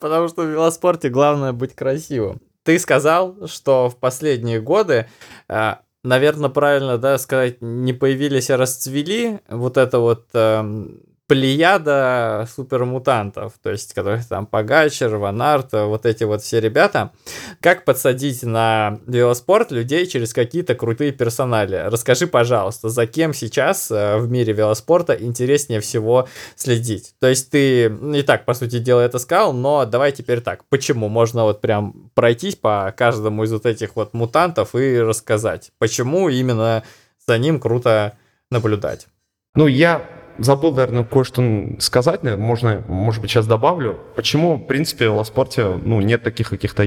Потому 0.01 0.29
что 0.29 0.43
в 0.43 0.51
велоспорте 0.51 1.09
главное 1.09 1.53
быть 1.53 1.75
красивым. 1.75 2.41
Ты 2.65 2.79
сказал, 2.79 3.47
что 3.47 3.89
в 3.89 3.97
последние 3.97 4.61
годы, 4.61 5.07
э, 5.49 5.75
наверное, 6.03 6.51
правильно 6.51 6.99
да, 6.99 7.19
сказать, 7.19 7.59
не 7.61 7.93
появились, 7.93 8.51
а 8.51 8.57
расцвели 8.57 9.39
вот 9.49 9.77
это 9.77 10.01
вот 10.01 10.27
эм, 10.35 11.01
плеяда 11.27 12.47
супермутантов, 12.55 13.55
то 13.63 13.71
есть, 13.71 13.95
которых 13.95 14.27
там 14.29 14.47
Погачер, 14.47 15.17
Ванарт, 15.17 15.73
вот 15.73 16.05
эти 16.05 16.25
вот 16.25 16.43
все 16.43 16.61
ребята. 16.61 17.13
Как 17.61 17.85
подсадить 17.85 18.43
на 18.43 18.99
велоспорт 19.07 19.71
людей 19.73 20.07
через 20.07 20.35
какие-то 20.35 20.75
крутые 20.75 21.13
персонали? 21.13 21.77
Расскажи, 21.87 22.27
пожалуйста, 22.27 22.91
за 22.91 23.07
кем 23.07 23.33
сейчас 23.33 23.91
э, 23.91 24.19
в 24.19 24.31
мире 24.31 24.53
велоспорта 24.53 25.15
интереснее 25.15 25.81
всего 25.81 26.29
следить? 26.57 27.15
То 27.21 27.29
есть, 27.29 27.51
ты 27.51 27.89
не 27.89 28.23
так, 28.23 28.45
по 28.45 28.53
сути 28.53 28.79
дела, 28.79 29.01
это 29.01 29.19
сказал, 29.19 29.55
но 29.55 29.87
давай 29.87 30.13
теперь 30.13 30.43
так. 30.43 30.65
Почему? 30.69 31.09
Можно 31.09 31.45
вот 31.45 31.63
прям 31.63 32.11
пройтись 32.15 32.57
по 32.57 32.95
каждому 32.97 33.45
из 33.45 33.53
вот 33.53 33.65
этих 33.65 33.97
вот 33.97 34.13
мутантов 34.13 34.75
и 34.75 35.01
рассказать, 35.01 35.73
почему 35.79 36.29
именно 36.29 36.85
за 37.27 37.39
ним 37.39 37.61
круто 37.61 38.19
наблюдать. 38.51 39.07
Ну, 39.55 39.67
я 39.67 40.07
забыл, 40.39 40.73
наверное, 40.73 41.05
кое-что 41.05 41.43
сказать, 41.79 42.23
можно, 42.23 42.83
может 42.89 43.21
быть, 43.21 43.31
сейчас 43.31 43.47
добавлю. 43.47 43.99
Почему, 44.17 44.57
в 44.57 44.67
принципе, 44.67 45.09
в 45.09 45.15
велоспорте 45.15 45.79
ну, 45.85 46.01
нет 46.01 46.23
таких 46.23 46.51
каких-то 46.51 46.85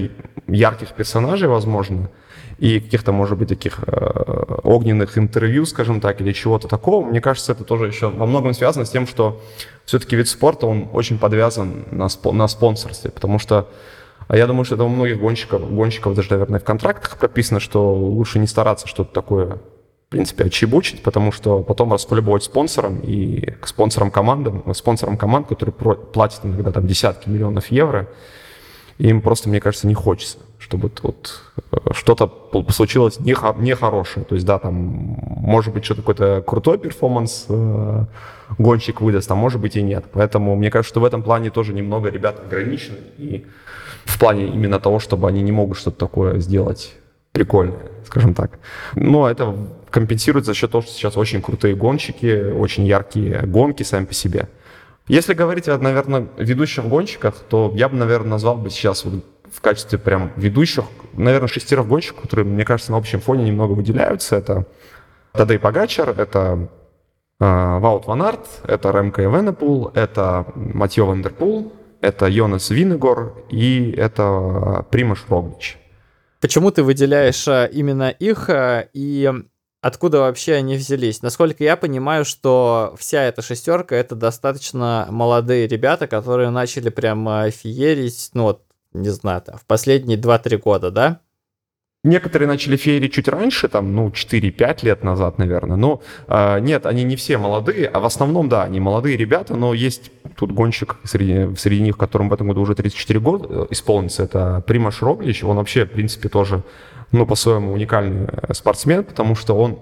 ярких 0.48 0.94
персонажей, 0.94 1.48
возможно, 1.48 2.10
и 2.60 2.80
каких-то, 2.80 3.12
может 3.12 3.38
быть, 3.38 3.50
таких 3.50 3.80
э, 3.86 4.60
огненных 4.64 5.18
интервью, 5.18 5.66
скажем 5.66 6.02
так, 6.02 6.22
или 6.22 6.32
чего-то 6.32 6.68
такого. 6.68 7.06
Мне 7.06 7.22
кажется, 7.22 7.52
это 7.52 7.64
тоже 7.64 7.88
еще 7.88 8.10
во 8.10 8.26
многом 8.26 8.54
связано 8.54 8.86
с 8.86 8.90
тем, 8.90 9.06
что 9.06 9.42
все-таки 9.86 10.16
вид 10.16 10.28
спорта, 10.28 10.68
он 10.68 10.90
очень 10.94 11.20
подвязан 11.20 11.86
на, 11.92 12.06
спо- 12.06 12.32
на 12.32 12.48
спонсорстве, 12.48 13.12
потому 13.12 13.40
что 13.40 13.70
а 14.28 14.36
я 14.36 14.46
думаю, 14.46 14.66
что 14.66 14.76
это 14.76 14.84
у 14.84 14.90
многих 14.90 15.20
гонщиков, 15.20 15.74
гонщиков 15.74 16.14
даже, 16.14 16.32
наверное, 16.32 16.60
в 16.60 16.64
контрактах 16.64 17.18
прописано, 17.18 17.60
что 17.60 17.94
лучше 17.94 18.40
не 18.40 18.48
стараться 18.48 18.88
что-то 18.88 19.14
такое 19.14 19.60
в 20.08 20.10
принципе, 20.10 20.46
отчебучить, 20.46 21.04
потому 21.04 21.34
что 21.34 21.64
потом 21.64 21.92
раскулебывать 21.92 22.42
спонсорам 22.42 23.02
и 23.02 23.52
к 23.60 23.68
спонсорам 23.68 24.10
командам, 24.10 24.64
спонсорам 24.74 25.18
команд, 25.18 25.48
которые 25.48 25.74
платят 25.74 26.46
иногда 26.46 26.72
там 26.72 26.88
десятки 26.88 27.28
миллионов 27.28 27.68
евро, 27.72 28.08
им 29.00 29.22
просто, 29.22 29.50
мне 29.50 29.60
кажется, 29.60 29.86
не 29.86 29.94
хочется, 29.94 30.38
чтобы 30.60 30.90
вот 31.04 31.42
э, 31.72 31.78
что-то 31.92 32.32
случилось 32.70 33.20
нехорошее. 33.20 34.26
То 34.26 34.36
есть, 34.36 34.48
да, 34.48 34.60
там 34.60 34.74
может 34.76 35.74
быть 35.74 35.84
что-то 35.84 36.02
какой-то 36.02 36.42
крутой 36.42 36.80
перформанс 36.80 37.46
э, 37.50 38.06
гонщик 38.58 39.02
выдаст, 39.02 39.30
а 39.30 39.36
может 39.36 39.60
быть 39.60 39.76
и 39.76 39.82
нет. 39.82 40.06
Поэтому 40.14 40.56
мне 40.56 40.72
кажется, 40.72 40.94
что 40.94 41.02
в 41.02 41.06
этом 41.06 41.22
плане 41.22 41.52
тоже 41.52 41.74
немного 41.74 42.10
ребят 42.10 42.40
ограничены. 42.40 42.98
И 43.18 43.46
в 44.06 44.18
плане 44.18 44.48
именно 44.48 44.80
того, 44.80 45.00
чтобы 45.00 45.28
они 45.28 45.42
не 45.42 45.52
могут 45.52 45.78
что-то 45.78 45.98
такое 45.98 46.40
сделать 46.40 46.96
прикольное, 47.38 47.78
скажем 48.08 48.34
так. 48.34 48.58
Но 48.96 49.30
это 49.30 49.56
компенсируется 49.92 50.52
за 50.52 50.58
счет 50.58 50.72
того, 50.72 50.82
что 50.82 50.92
сейчас 50.92 51.18
очень 51.18 51.40
крутые 51.40 51.76
гонщики, 51.76 52.52
очень 52.52 52.84
яркие 52.86 53.42
гонки 53.46 53.84
сами 53.84 54.06
по 54.06 54.14
себе. 54.16 54.48
Если 55.08 55.36
говорить 55.36 55.70
о, 55.70 55.78
наверное, 55.78 56.28
ведущих 56.38 56.86
гонщиках, 56.86 57.36
то 57.48 57.72
я 57.76 57.90
бы, 57.90 57.96
наверное, 57.96 58.32
назвал 58.32 58.58
бы 58.58 58.72
сейчас 58.72 59.06
вот 59.06 59.24
в 59.54 59.62
качестве 59.62 60.00
прям 60.00 60.32
ведущих, 60.36 60.86
наверное, 61.14 61.48
шестерых 61.48 61.88
гонщиков, 61.88 62.24
которые, 62.24 62.46
мне 62.46 62.66
кажется, 62.66 62.92
на 62.92 62.98
общем 62.98 63.22
фоне 63.22 63.46
немного 63.46 63.74
выделяются. 63.74 64.36
Это 64.36 64.66
Тадей 65.34 65.60
Погачар, 65.60 66.10
это 66.10 66.70
э, 67.40 67.80
Ваут 67.80 68.08
Ван 68.08 68.24
Арт, 68.24 68.48
это 68.68 68.90
Ремко 68.90 69.24
Эвенепул, 69.24 69.92
это 69.94 70.48
Матьё 70.56 71.06
Ван 71.06 71.26
дер 71.26 71.45
Пул, 71.45 71.72
это 72.02 72.26
Йонас 72.28 72.72
Вингегор 72.72 73.36
и 73.50 73.94
это 73.96 74.88
Примож 74.90 75.26
Роглич. 75.30 75.78
Почему 76.40 76.72
ты 76.72 76.84
выделяешь 76.84 77.48
э, 77.48 77.70
именно 77.72 78.10
их 78.10 78.50
э, 78.50 78.90
и 78.94 79.32
откуда 79.82 80.20
вообще 80.20 80.54
они 80.54 80.76
взялись? 80.76 81.22
Насколько 81.22 81.64
я 81.64 81.76
понимаю, 81.76 82.26
что 82.26 82.96
вся 83.00 83.24
эта 83.24 83.42
шестерка 83.42 83.96
это 83.96 84.16
достаточно 84.16 85.08
молодые 85.10 85.68
ребята, 85.68 86.08
которые 86.08 86.50
начали 86.52 86.90
прям 86.90 87.28
э, 87.28 87.52
феерить, 87.52 88.30
ну 88.34 88.44
вот, 88.44 88.64
не 88.94 89.10
знаю, 89.10 89.42
там, 89.42 89.58
в 89.58 89.66
последние 89.66 90.20
2-3 90.20 90.58
года, 90.58 90.92
да? 90.92 91.22
Некоторые 92.04 92.48
начали 92.48 92.78
феерить 92.78 93.14
чуть 93.14 93.28
раньше, 93.28 93.68
там, 93.68 93.96
ну, 93.96 94.10
4-5 94.10 94.86
лет 94.86 95.04
назад, 95.04 95.40
наверное. 95.40 95.78
Но 95.78 96.02
э, 96.28 96.60
нет, 96.60 96.86
они 96.86 97.04
не 97.04 97.16
все 97.16 97.38
молодые, 97.38 97.88
а 97.88 98.00
в 98.00 98.06
основном, 98.06 98.50
да, 98.50 98.64
они 98.64 98.80
молодые 98.80 99.18
ребята, 99.18 99.56
но 99.56 99.74
есть 99.74 100.12
тут 100.36 100.52
гонщик 100.52 100.98
среди, 101.04 101.56
среди 101.56 101.82
них, 101.82 101.98
которому 101.98 102.30
в 102.30 102.34
этом 102.34 102.48
году 102.48 102.62
уже 102.62 102.76
34 102.76 103.20
года 103.20 103.48
э, 103.50 103.68
исполнится, 103.72 104.24
это 104.24 104.64
Примаш 104.68 105.02
Роглич. 105.02 105.44
Он 105.44 105.58
вообще, 105.58 105.86
в 105.86 105.92
принципе, 105.92 106.30
тоже, 106.30 106.62
ну, 107.12 107.26
по-своему 107.26 107.74
уникальный 107.74 108.28
э, 108.28 108.54
спортсмен, 108.54 109.04
потому 109.04 109.36
что 109.36 109.58
он, 109.58 109.80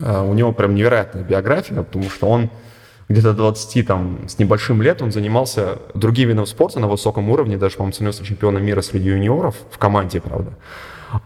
э, 0.00 0.20
у 0.20 0.34
него 0.34 0.52
прям 0.52 0.74
невероятная 0.74 1.22
биография, 1.22 1.82
потому 1.82 2.10
что 2.10 2.28
он 2.28 2.50
где-то 3.08 3.32
20 3.32 3.86
там, 3.86 4.28
с 4.28 4.38
небольшим 4.38 4.82
лет 4.82 5.00
он 5.00 5.12
занимался 5.12 5.78
другим 5.94 6.28
видом 6.28 6.46
спорта 6.46 6.78
на 6.78 6.88
высоком 6.88 7.30
уровне, 7.30 7.56
даже, 7.56 7.76
по-моему, 7.76 7.94
становился 7.94 8.24
чемпионом 8.24 8.64
мира 8.64 8.82
среди 8.82 9.08
юниоров 9.08 9.54
в 9.70 9.78
команде, 9.78 10.20
правда. 10.20 10.52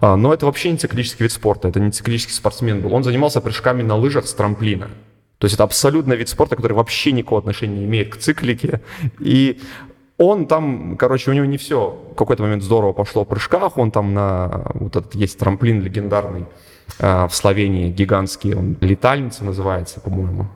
А, 0.00 0.16
но 0.16 0.32
это 0.32 0.46
вообще 0.46 0.70
не 0.70 0.78
циклический 0.78 1.24
вид 1.24 1.32
спорта, 1.32 1.68
это 1.68 1.80
не 1.80 1.90
циклический 1.90 2.34
спортсмен 2.34 2.80
был. 2.80 2.94
Он 2.94 3.04
занимался 3.04 3.40
прыжками 3.40 3.82
на 3.82 3.96
лыжах 3.96 4.26
с 4.26 4.34
трамплина. 4.34 4.88
То 5.38 5.46
есть 5.46 5.54
это 5.54 5.64
абсолютно 5.64 6.12
вид 6.12 6.28
спорта, 6.28 6.54
который 6.56 6.74
вообще 6.74 7.12
никакого 7.12 7.40
отношения 7.40 7.78
не 7.80 7.84
имеет 7.84 8.14
к 8.14 8.18
циклике. 8.18 8.80
И 9.18 9.60
он 10.18 10.46
там, 10.46 10.96
короче, 10.96 11.30
у 11.30 11.34
него 11.34 11.46
не 11.46 11.56
все 11.56 11.98
в 12.12 12.14
какой-то 12.14 12.42
момент 12.44 12.62
здорово 12.62 12.92
пошло 12.92 13.24
в 13.24 13.28
прыжках, 13.28 13.76
он 13.76 13.90
там 13.90 14.14
на 14.14 14.70
вот 14.74 14.94
этот 14.94 15.14
есть 15.14 15.38
трамплин 15.38 15.82
легендарный, 15.82 16.46
в 16.98 17.30
Словении 17.30 17.90
гигантский, 17.90 18.54
он 18.54 18.76
летальница 18.80 19.44
называется, 19.44 20.00
по-моему. 20.00 20.46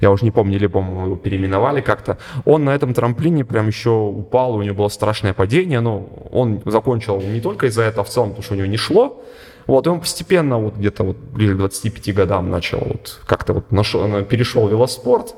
Я 0.00 0.10
уже 0.10 0.24
не 0.24 0.30
помню, 0.30 0.56
или, 0.56 0.66
по-моему, 0.66 1.06
его 1.06 1.16
переименовали 1.16 1.80
как-то. 1.80 2.18
Он 2.44 2.64
на 2.64 2.74
этом 2.74 2.94
трамплине 2.94 3.44
прям 3.44 3.68
еще 3.68 3.90
упал, 3.90 4.54
у 4.54 4.62
него 4.62 4.74
было 4.74 4.88
страшное 4.88 5.32
падение, 5.32 5.80
но 5.80 6.06
он 6.32 6.60
закончил 6.64 7.20
не 7.20 7.40
только 7.40 7.66
из-за 7.66 7.82
этого, 7.82 8.02
а 8.02 8.04
в 8.04 8.08
целом, 8.08 8.30
потому 8.30 8.42
что 8.44 8.54
у 8.54 8.56
него 8.56 8.66
не 8.66 8.76
шло. 8.76 9.22
Вот, 9.66 9.86
и 9.86 9.90
он 9.90 10.00
постепенно, 10.00 10.58
вот 10.58 10.76
где-то 10.76 11.04
вот 11.04 11.16
ближе 11.16 11.54
к 11.54 11.58
25 11.58 12.14
годам 12.14 12.50
начал 12.50 12.80
вот 12.80 13.20
как-то 13.26 13.54
вот 13.54 13.72
нашел, 13.72 14.22
перешел 14.24 14.66
в 14.66 14.70
велоспорт. 14.70 15.34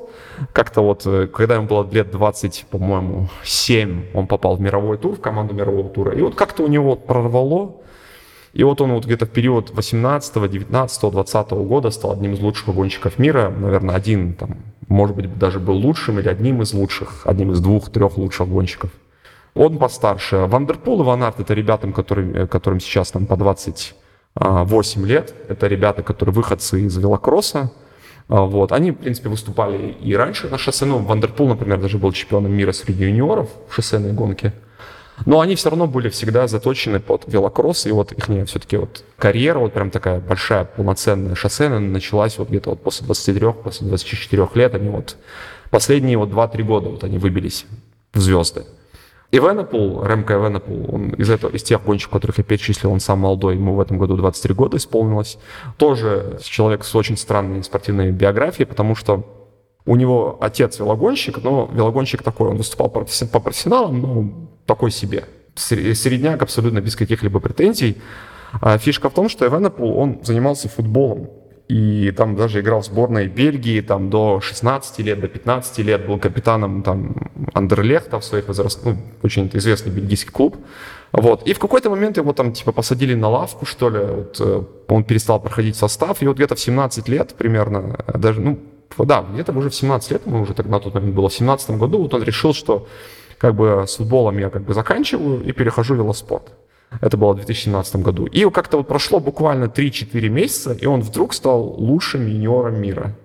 Как-то 0.53 0.81
вот, 0.81 1.03
э, 1.05 1.27
когда 1.27 1.55
ему 1.55 1.67
было 1.67 1.87
лет 1.89 2.11
20, 2.11 2.65
по-моему, 2.69 3.29
7, 3.43 4.07
он 4.13 4.27
попал 4.27 4.57
в 4.57 4.61
мировой 4.61 4.97
тур, 4.97 5.15
в 5.15 5.21
команду 5.21 5.53
мирового 5.53 5.89
тура. 5.89 6.11
И 6.11 6.21
вот 6.21 6.35
как-то 6.35 6.63
у 6.63 6.67
него 6.67 6.95
прорвало, 6.95 7.77
и 8.57 8.63
вот 8.63 8.81
он 8.81 8.91
вот 8.93 9.05
где-то 9.05 9.27
в 9.27 9.29
период 9.29 9.69
18, 9.69 10.49
19, 10.49 11.11
20 11.11 11.49
года 11.51 11.91
стал 11.91 12.13
одним 12.13 12.33
из 12.33 12.39
лучших 12.39 12.73
гонщиков 12.73 13.19
мира. 13.19 13.53
Наверное, 13.55 13.93
один, 13.93 14.33
там, 14.33 14.57
может 14.87 15.15
быть, 15.15 15.37
даже 15.37 15.59
был 15.59 15.75
лучшим 15.75 16.17
или 16.17 16.27
одним 16.27 16.63
из 16.63 16.73
лучших, 16.73 17.21
одним 17.25 17.51
из 17.51 17.59
двух-трех 17.59 18.17
лучших 18.17 18.47
гонщиков. 18.47 18.89
Он 19.53 19.77
постарше. 19.77 20.37
Ван 20.47 20.64
дер 20.64 20.82
Пул 20.82 20.99
и 21.01 21.03
Ван 21.03 21.21
Арт 21.21 21.39
это 21.39 21.53
ребятам, 21.53 21.93
которым, 21.93 22.47
которым 22.47 22.79
сейчас 22.79 23.11
там 23.11 23.27
по 23.27 23.37
28 23.37 25.05
лет. 25.05 25.35
Это 25.49 25.67
ребята, 25.67 26.01
которые 26.01 26.33
выходцы 26.33 26.81
из 26.81 26.97
велокросса. 26.97 27.71
А, 28.27 28.41
вот. 28.41 28.71
Они, 28.71 28.89
в 28.89 28.95
принципе, 28.95 29.29
выступали 29.29 29.95
и 30.01 30.15
раньше 30.15 30.49
на 30.49 30.57
шоссе. 30.57 30.85
Ну, 30.85 30.97
Ван 30.97 31.12
дер 31.12 31.27
Пул, 31.27 31.47
например, 31.47 31.79
даже 31.79 31.99
был 31.99 32.11
чемпионом 32.11 32.53
мира 32.53 32.71
среди 32.71 33.03
юниоров 33.03 33.49
в 33.69 33.75
шоссейной 33.75 34.13
гонке. 34.13 34.51
Но 35.25 35.39
они 35.39 35.55
все 35.55 35.69
равно 35.69 35.87
были 35.87 36.09
всегда 36.09 36.47
заточены 36.47 36.99
под 36.99 37.23
велокросс, 37.27 37.85
и 37.85 37.91
вот 37.91 38.11
их 38.11 38.25
все-таки 38.47 38.77
вот 38.77 39.03
карьера, 39.17 39.59
вот 39.59 39.73
прям 39.73 39.89
такая 39.89 40.19
большая, 40.19 40.65
полноценная 40.65 41.35
шоссейная 41.35 41.79
началась 41.79 42.37
вот 42.37 42.49
где-то 42.49 42.71
вот 42.71 42.83
после 42.83 43.05
23, 43.05 43.53
после 43.63 43.87
24 43.87 44.47
лет. 44.53 44.75
Они 44.75 44.89
вот 44.89 45.17
последние 45.71 46.17
вот 46.17 46.29
2-3 46.29 46.63
года 46.63 46.89
вот 46.89 47.03
они 47.03 47.17
выбились 47.17 47.65
в 48.13 48.19
звезды. 48.19 48.65
И 49.29 49.39
Венепул, 49.39 50.03
Ремко 50.05 50.35
Венепул, 50.35 50.95
он 50.95 51.09
из, 51.09 51.29
этого, 51.29 51.51
из 51.51 51.61
тех 51.61 51.83
гонщиков, 51.83 52.13
которых 52.13 52.37
я 52.37 52.45
перечислил, 52.45 52.91
он 52.91 53.01
сам 53.01 53.19
молодой, 53.19 53.55
ему 53.55 53.75
в 53.75 53.81
этом 53.81 53.97
году 53.97 54.15
23 54.15 54.53
года 54.53 54.77
исполнилось. 54.77 55.37
Тоже 55.77 56.39
человек 56.43 56.85
с 56.85 56.95
очень 56.95 57.17
странной 57.17 57.63
спортивной 57.63 58.11
биографией, 58.11 58.65
потому 58.65 58.95
что 58.95 59.25
у 59.85 59.97
него 59.97 60.37
отец 60.39 60.79
велогонщик, 60.79 61.43
но 61.43 61.69
велогонщик 61.73 62.23
такой, 62.23 62.49
он 62.49 62.57
выступал 62.57 62.89
по 62.89 63.01
профессионалам, 63.39 64.01
но 64.01 64.49
такой 64.67 64.91
себе. 64.91 65.25
Средняк 65.55 66.41
абсолютно 66.43 66.81
без 66.81 66.95
каких-либо 66.95 67.39
претензий. 67.39 67.97
А 68.61 68.77
фишка 68.77 69.09
в 69.09 69.13
том, 69.13 69.29
что 69.29 69.47
Эвенепул, 69.47 69.97
он 69.97 70.19
занимался 70.23 70.69
футболом 70.69 71.29
и 71.67 72.11
там 72.11 72.35
даже 72.35 72.61
играл 72.61 72.79
в 72.79 72.85
сборной 72.85 73.27
Бельгии, 73.27 73.81
там 73.81 74.09
до 74.09 74.39
16 74.39 74.99
лет, 74.99 75.19
до 75.19 75.27
15 75.27 75.79
лет 75.79 76.07
был 76.07 76.17
капитаном 76.17 76.81
там 76.81 77.15
Андерлехта 77.53 78.19
в 78.19 78.23
своих 78.23 78.47
возрастах, 78.47 78.85
ну, 78.85 78.97
очень 79.21 79.49
известный 79.53 79.91
бельгийский 79.91 80.31
клуб. 80.31 80.55
Вот. 81.11 81.45
И 81.47 81.53
в 81.53 81.59
какой-то 81.59 81.89
момент 81.89 82.17
его 82.17 82.31
там 82.31 82.53
типа 82.53 82.71
посадили 82.71 83.15
на 83.15 83.29
лавку, 83.29 83.65
что 83.65 83.89
ли, 83.89 83.99
вот, 83.99 84.37
э, 84.39 84.63
он 84.87 85.03
перестал 85.03 85.41
проходить 85.41 85.75
состав, 85.75 86.21
и 86.21 86.27
вот 86.27 86.37
где-то 86.37 86.55
в 86.55 86.59
17 86.59 87.09
лет 87.09 87.33
примерно, 87.37 87.99
даже, 88.13 88.39
ну, 88.39 88.59
да, 88.97 89.25
где-то 89.33 89.51
уже 89.51 89.69
в 89.69 89.75
17 89.75 90.11
лет, 90.11 90.21
ему 90.25 90.41
уже 90.41 90.53
тогда 90.53 90.71
на 90.71 90.79
тот 90.79 90.93
момент 90.93 91.13
было, 91.13 91.27
в 91.27 91.33
17 91.33 91.71
году, 91.71 91.97
вот 91.97 92.13
он 92.13 92.23
решил, 92.23 92.53
что 92.53 92.87
как 93.37 93.55
бы 93.55 93.85
с 93.87 93.97
футболом 93.97 94.37
я 94.37 94.49
как 94.49 94.63
бы 94.63 94.73
заканчиваю 94.73 95.43
и 95.43 95.51
перехожу 95.51 95.95
в 95.95 95.97
велоспорт. 95.97 96.53
Это 97.01 97.17
было 97.17 97.33
в 97.33 97.35
2017 97.35 97.97
году. 97.97 98.25
И 98.25 98.49
как-то 98.49 98.77
вот 98.77 98.87
прошло 98.87 99.19
буквально 99.19 99.65
3-4 99.65 100.29
месяца, 100.29 100.73
и 100.73 100.85
он 100.85 101.01
вдруг 101.01 101.33
стал 101.33 101.61
лучшим 101.61 102.25
юниором 102.27 102.81
мира. 102.81 103.15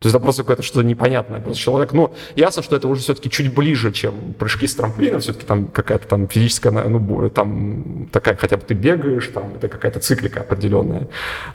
То 0.00 0.06
есть 0.06 0.16
это 0.16 0.22
просто 0.22 0.44
какое-то 0.44 0.62
что-то 0.62 0.82
непонятное. 0.82 1.40
Просто 1.40 1.62
человек, 1.62 1.92
ну, 1.92 2.14
ясно, 2.34 2.62
что 2.62 2.74
это 2.74 2.88
уже 2.88 3.02
все-таки 3.02 3.28
чуть 3.28 3.52
ближе, 3.54 3.92
чем 3.92 4.32
прыжки 4.32 4.66
с 4.66 4.74
трамплина, 4.74 5.18
все-таки 5.18 5.44
там 5.44 5.66
какая-то 5.66 6.08
там 6.08 6.26
физическая, 6.26 6.72
ну, 6.72 7.28
там 7.28 8.08
такая, 8.10 8.34
хотя 8.34 8.56
бы 8.56 8.62
ты 8.62 8.72
бегаешь, 8.72 9.26
там 9.26 9.56
это 9.56 9.68
какая-то 9.68 10.00
циклика 10.00 10.40
определенная. 10.40 11.08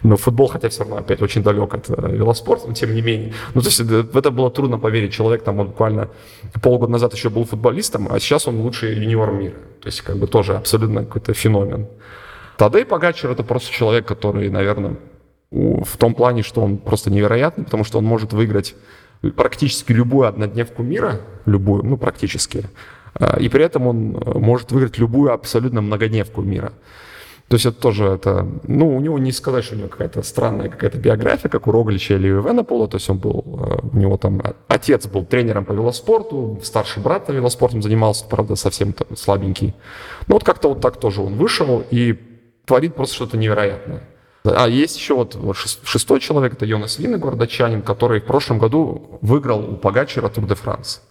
Но 0.03 0.15
футбол, 0.15 0.47
хотя 0.47 0.69
все 0.69 0.81
равно 0.81 0.97
опять 0.97 1.23
очень 1.23 1.41
далек 1.41 1.73
от 1.73 1.89
э, 1.89 1.93
велоспорта, 2.11 2.67
но 2.67 2.75
тем 2.75 2.93
не 2.93 3.01
менее. 3.01 3.33
Ну, 3.55 3.61
то 3.61 3.67
есть 3.67 3.79
э, 3.79 3.83
в 3.83 4.15
это 4.15 4.29
было 4.29 4.51
трудно 4.51 4.77
поверить. 4.77 5.11
Человек 5.11 5.41
там 5.41 5.57
вот 5.57 5.69
буквально 5.69 6.09
полгода 6.61 6.91
назад 6.91 7.15
еще 7.15 7.31
был 7.31 7.45
футболистом, 7.45 8.09
а 8.11 8.19
сейчас 8.19 8.47
он 8.47 8.61
лучший 8.61 8.93
юниор 8.93 9.31
мира. 9.31 9.55
То 9.81 9.87
есть 9.87 10.01
как 10.01 10.17
бы 10.17 10.27
тоже 10.27 10.55
абсолютно 10.55 11.03
какой-то 11.03 11.33
феномен. 11.33 11.87
Тадей 12.57 12.85
Погачер 12.85 13.31
это 13.31 13.41
просто 13.41 13.71
человек, 13.71 14.05
который, 14.05 14.49
наверное, 14.49 14.97
в 15.51 15.97
том 15.97 16.15
плане, 16.15 16.43
что 16.43 16.61
он 16.61 16.77
просто 16.77 17.11
невероятный, 17.11 17.65
потому 17.65 17.83
что 17.83 17.97
он 17.99 18.05
может 18.05 18.33
выиграть 18.33 18.75
практически 19.35 19.91
любую 19.91 20.27
однодневку 20.27 20.83
мира, 20.83 21.21
любую, 21.45 21.83
ну 21.83 21.97
практически, 21.97 22.65
а, 23.13 23.39
и 23.39 23.49
при 23.49 23.63
этом 23.63 23.87
он 23.87 24.17
э, 24.17 24.37
может 24.37 24.71
выиграть 24.71 24.97
любую 24.97 25.33
абсолютно 25.33 25.81
многодневку 25.81 26.41
мира. 26.41 26.73
То 27.47 27.55
есть 27.55 27.65
это 27.67 27.79
тоже, 27.79 28.05
это, 28.05 28.47
ну, 28.63 28.95
у 28.95 28.99
него 28.99 29.19
не 29.19 29.31
сказать, 29.31 29.63
что 29.63 29.75
у 29.75 29.77
него 29.77 29.87
какая-то 29.87 30.23
странная 30.23 30.67
какая-то 30.67 30.97
биография, 30.97 31.47
как 31.47 31.67
у 31.67 31.71
Роглича 31.71 32.15
или 32.15 32.31
у 32.31 32.41
Венепола, 32.41 32.87
то 32.87 32.97
есть 32.97 33.07
он 33.09 33.19
был, 33.19 33.43
э, 33.45 33.87
у 33.93 33.97
него 33.97 34.17
там 34.17 34.41
отец 34.67 35.07
был 35.07 35.25
тренером 35.25 35.63
по 35.63 35.73
велоспорту, 35.73 36.59
старший 36.63 37.01
брат 37.01 37.29
велоспортом 37.29 37.81
занимался, 37.81 38.25
правда, 38.25 38.55
совсем 38.55 38.93
слабенький. 39.15 39.75
Но 40.27 40.35
вот 40.35 40.43
как-то 40.43 40.69
вот 40.69 40.81
так 40.81 40.97
тоже 40.97 41.21
он 41.21 41.35
вышел 41.35 41.83
и 41.91 42.19
творит 42.65 42.95
просто 42.95 43.15
что-то 43.15 43.37
невероятное. 43.37 44.01
А 44.45 44.67
есть 44.67 44.97
еще 44.97 45.15
вот, 45.15 45.37
шестой 45.83 46.19
человек, 46.19 46.53
это 46.53 46.65
Йонас 46.65 46.99
Винегор, 46.99 47.35
датчанин, 47.35 47.81
который 47.81 48.21
в 48.21 48.25
прошлом 48.25 48.59
году 48.59 49.19
выиграл 49.21 49.73
у 49.73 49.75
Пагачера 49.75 50.29
Тур 50.29 50.45
де 50.45 50.55
Франс. 50.55 51.01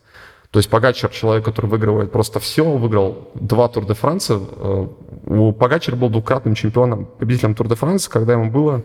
То 0.51 0.59
есть 0.59 0.70
Пагачер 0.70 1.11
человек, 1.11 1.45
который 1.45 1.66
выигрывает 1.66 2.12
просто 2.12 2.39
все, 2.39 2.64
выиграл 2.64 3.30
два 3.35 3.66
Тур 3.68 3.87
де 3.87 3.95
Франса. 3.95 4.41
Э, 4.41 4.87
у 5.26 5.53
Пагачера 5.53 5.97
был 5.97 6.11
двукратным 6.11 6.55
чемпионом, 6.55 7.07
победителем 7.07 7.57
Тур 7.57 7.66
де 7.66 7.74
Франса, 7.74 8.09
когда 8.09 8.35
ему 8.35 8.51
было 8.51 8.85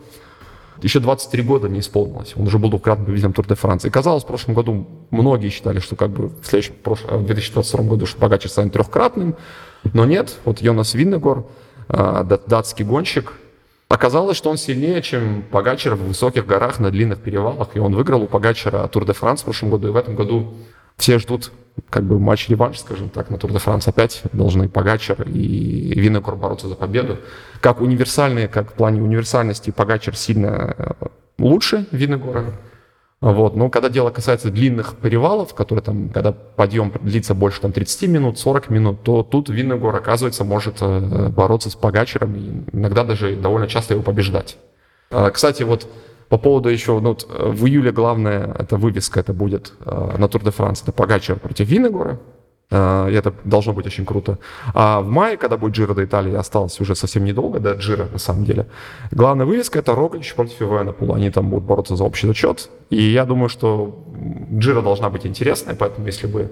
еще 0.81 0.99
23 0.99 1.43
года 1.43 1.69
не 1.69 1.81
исполнилось. 1.81 2.33
Он 2.35 2.47
уже 2.47 2.57
был 2.57 2.69
двукратным 2.69 3.05
победителем 3.05 3.33
Тур 3.33 3.45
де 3.45 3.53
Франса. 3.53 3.87
И 3.87 3.91
казалось, 3.91 4.23
в 4.23 4.27
прошлом 4.27 4.55
году 4.55 4.87
многие 5.11 5.49
считали, 5.49 5.79
что 5.79 5.95
как 5.95 6.09
бы 6.09 6.29
в 6.29 6.45
следующем, 6.45 6.73
в 6.83 7.25
2022 7.25 7.83
году, 7.83 8.07
что 8.07 8.19
Пагачер 8.19 8.49
станет 8.49 8.73
трехкратным. 8.73 9.35
Но 9.93 10.05
нет, 10.05 10.37
вот 10.45 10.61
Йонас 10.61 10.95
Виннегор, 10.95 11.45
э, 11.89 12.37
датский 12.47 12.83
гонщик, 12.83 13.33
Оказалось, 13.89 14.37
что 14.37 14.51
он 14.51 14.57
сильнее, 14.57 15.01
чем 15.01 15.41
Пагачер 15.41 15.95
в 15.95 16.07
высоких 16.07 16.45
горах 16.45 16.79
на 16.79 16.91
длинных 16.91 17.19
перевалах, 17.19 17.69
и 17.73 17.79
он 17.79 17.95
выиграл 17.95 18.21
у 18.21 18.27
Пагачера 18.27 18.87
Тур 18.87 19.03
де 19.03 19.13
Франс 19.13 19.41
в 19.41 19.45
прошлом 19.45 19.71
году, 19.71 19.87
и 19.87 19.91
в 19.91 19.95
этом 19.95 20.15
году 20.15 20.53
все 20.95 21.17
ждут 21.17 21.51
как 21.89 22.03
бы 22.03 22.19
матч-реванш, 22.19 22.79
скажем 22.79 23.09
так, 23.09 23.31
на 23.31 23.39
Тур 23.39 23.51
де 23.51 23.57
Франс 23.57 23.87
опять 23.87 24.21
должны 24.31 24.69
Пагачер 24.69 25.23
и 25.23 25.99
Винокур 25.99 26.35
бороться 26.35 26.67
за 26.67 26.75
победу. 26.75 27.17
Как 27.61 27.81
универсальные, 27.81 28.47
как 28.47 28.71
в 28.71 28.73
плане 28.73 29.01
универсальности 29.01 29.71
Пагачер 29.71 30.15
сильно 30.15 30.75
э, 30.77 31.07
лучше 31.39 31.87
Виногора, 31.91 32.45
вот. 33.21 33.55
Но 33.55 33.69
когда 33.69 33.89
дело 33.89 34.11
касается 34.11 34.49
длинных 34.49 34.95
перевалов, 34.95 35.53
которые 35.53 35.83
там, 35.83 36.09
когда 36.09 36.31
подъем 36.31 36.93
длится 37.01 37.33
больше 37.33 37.59
там, 37.59 37.73
30 37.73 38.09
минут, 38.09 38.39
40 38.39 38.69
минут, 38.69 39.03
то 39.03 39.23
тут 39.23 39.49
Виннегор, 39.49 39.95
оказывается, 39.95 40.45
может 40.45 40.77
э, 40.81 41.29
бороться 41.29 41.69
с 41.69 41.75
Погачером 41.75 42.35
и 42.35 42.77
иногда 42.77 43.03
даже 43.03 43.35
довольно 43.35 43.67
часто 43.67 43.93
его 43.93 44.03
побеждать. 44.03 44.57
А, 45.11 45.31
кстати, 45.31 45.63
вот 45.63 45.87
по 46.29 46.37
поводу 46.37 46.69
еще, 46.69 46.97
ну, 46.99 47.09
вот, 47.09 47.27
э, 47.29 47.49
в 47.49 47.65
июле 47.65 47.91
главная 47.91 48.55
это 48.57 48.77
вывеска, 48.77 49.19
это 49.19 49.33
будет 49.33 49.73
э, 49.85 50.15
на 50.17 50.29
Тур 50.29 50.43
де 50.43 50.51
Франс, 50.51 50.81
это 50.81 50.93
Погачер 50.93 51.39
против 51.39 51.67
Виннегора. 51.67 52.19
А, 52.71 53.07
и 53.07 53.13
это 53.13 53.33
должно 53.43 53.73
быть 53.73 53.87
очень 53.87 54.05
круто. 54.05 54.37
А 54.73 55.01
в 55.01 55.09
мае, 55.09 55.37
когда 55.37 55.57
будет 55.57 55.75
Джира 55.75 55.93
до 55.93 56.05
Италии, 56.05 56.35
осталось 56.35 56.79
уже 56.79 56.95
совсем 56.95 57.25
недолго 57.25 57.59
до 57.59 57.73
Джира, 57.73 58.07
на 58.11 58.19
самом 58.19 58.45
деле. 58.45 58.67
Главная 59.11 59.45
вывеска— 59.45 59.79
это 59.79 59.95
Роглич 59.95 60.35
против 60.35 60.61
Ивенопула. 60.61 61.15
Они 61.15 61.31
там 61.31 61.49
будут 61.49 61.65
бороться 61.65 61.95
за 61.95 62.03
общий 62.03 62.27
зачет. 62.27 62.69
И 62.89 63.01
я 63.01 63.25
думаю, 63.25 63.49
что 63.49 64.03
Джира 64.53 64.81
должна 64.81 65.09
быть 65.09 65.25
интересной, 65.25 65.75
поэтому 65.75 66.05
если 66.05 66.27
вы 66.27 66.51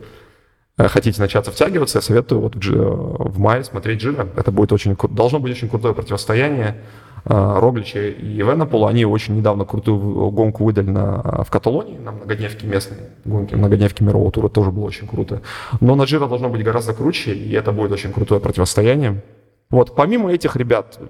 э, 0.78 0.88
хотите 0.88 1.22
начаться 1.22 1.52
втягиваться, 1.52 2.00
я 2.00 2.02
советую 2.02 2.42
вот 2.42 2.56
в 2.56 3.40
мае 3.40 3.64
смотреть 3.64 4.02
Джира. 4.02 4.28
Это 4.36 4.52
будет 4.52 4.72
очень, 4.72 4.98
должно 5.10 5.40
быть 5.40 5.52
очень 5.52 5.70
крутое 5.70 5.94
противостояние. 5.94 6.82
А, 7.30 7.60
Роглича 7.60 8.00
и 8.08 8.38
Венопола, 8.38 8.90
они 8.90 9.04
очень 9.04 9.36
недавно 9.36 9.66
крутую 9.66 10.32
гонку 10.32 10.64
выдали 10.64 10.90
на, 10.90 11.44
в 11.44 11.52
Каталонии, 11.52 11.98
на 11.98 12.14
многодневке 12.14 12.66
местной 12.66 13.00
гонки, 13.26 13.54
многодневке 13.54 14.06
мирового 14.06 14.32
тура 14.32 14.48
тоже 14.48 14.72
было 14.72 14.86
очень 14.86 15.10
круто. 15.10 15.42
Но 15.82 15.96
на 15.96 16.04
Джиро 16.04 16.28
должно 16.28 16.48
быть 16.48 16.64
гораздо 16.64 16.94
круче, 16.94 17.34
и 17.34 17.52
это 17.52 17.74
будет 17.74 17.92
очень 17.92 18.14
крутое 18.14 18.40
противостояние. 18.40 19.24
Вот, 19.70 19.94
помимо 19.94 20.32
этих 20.32 20.56
ребят, 20.56 21.02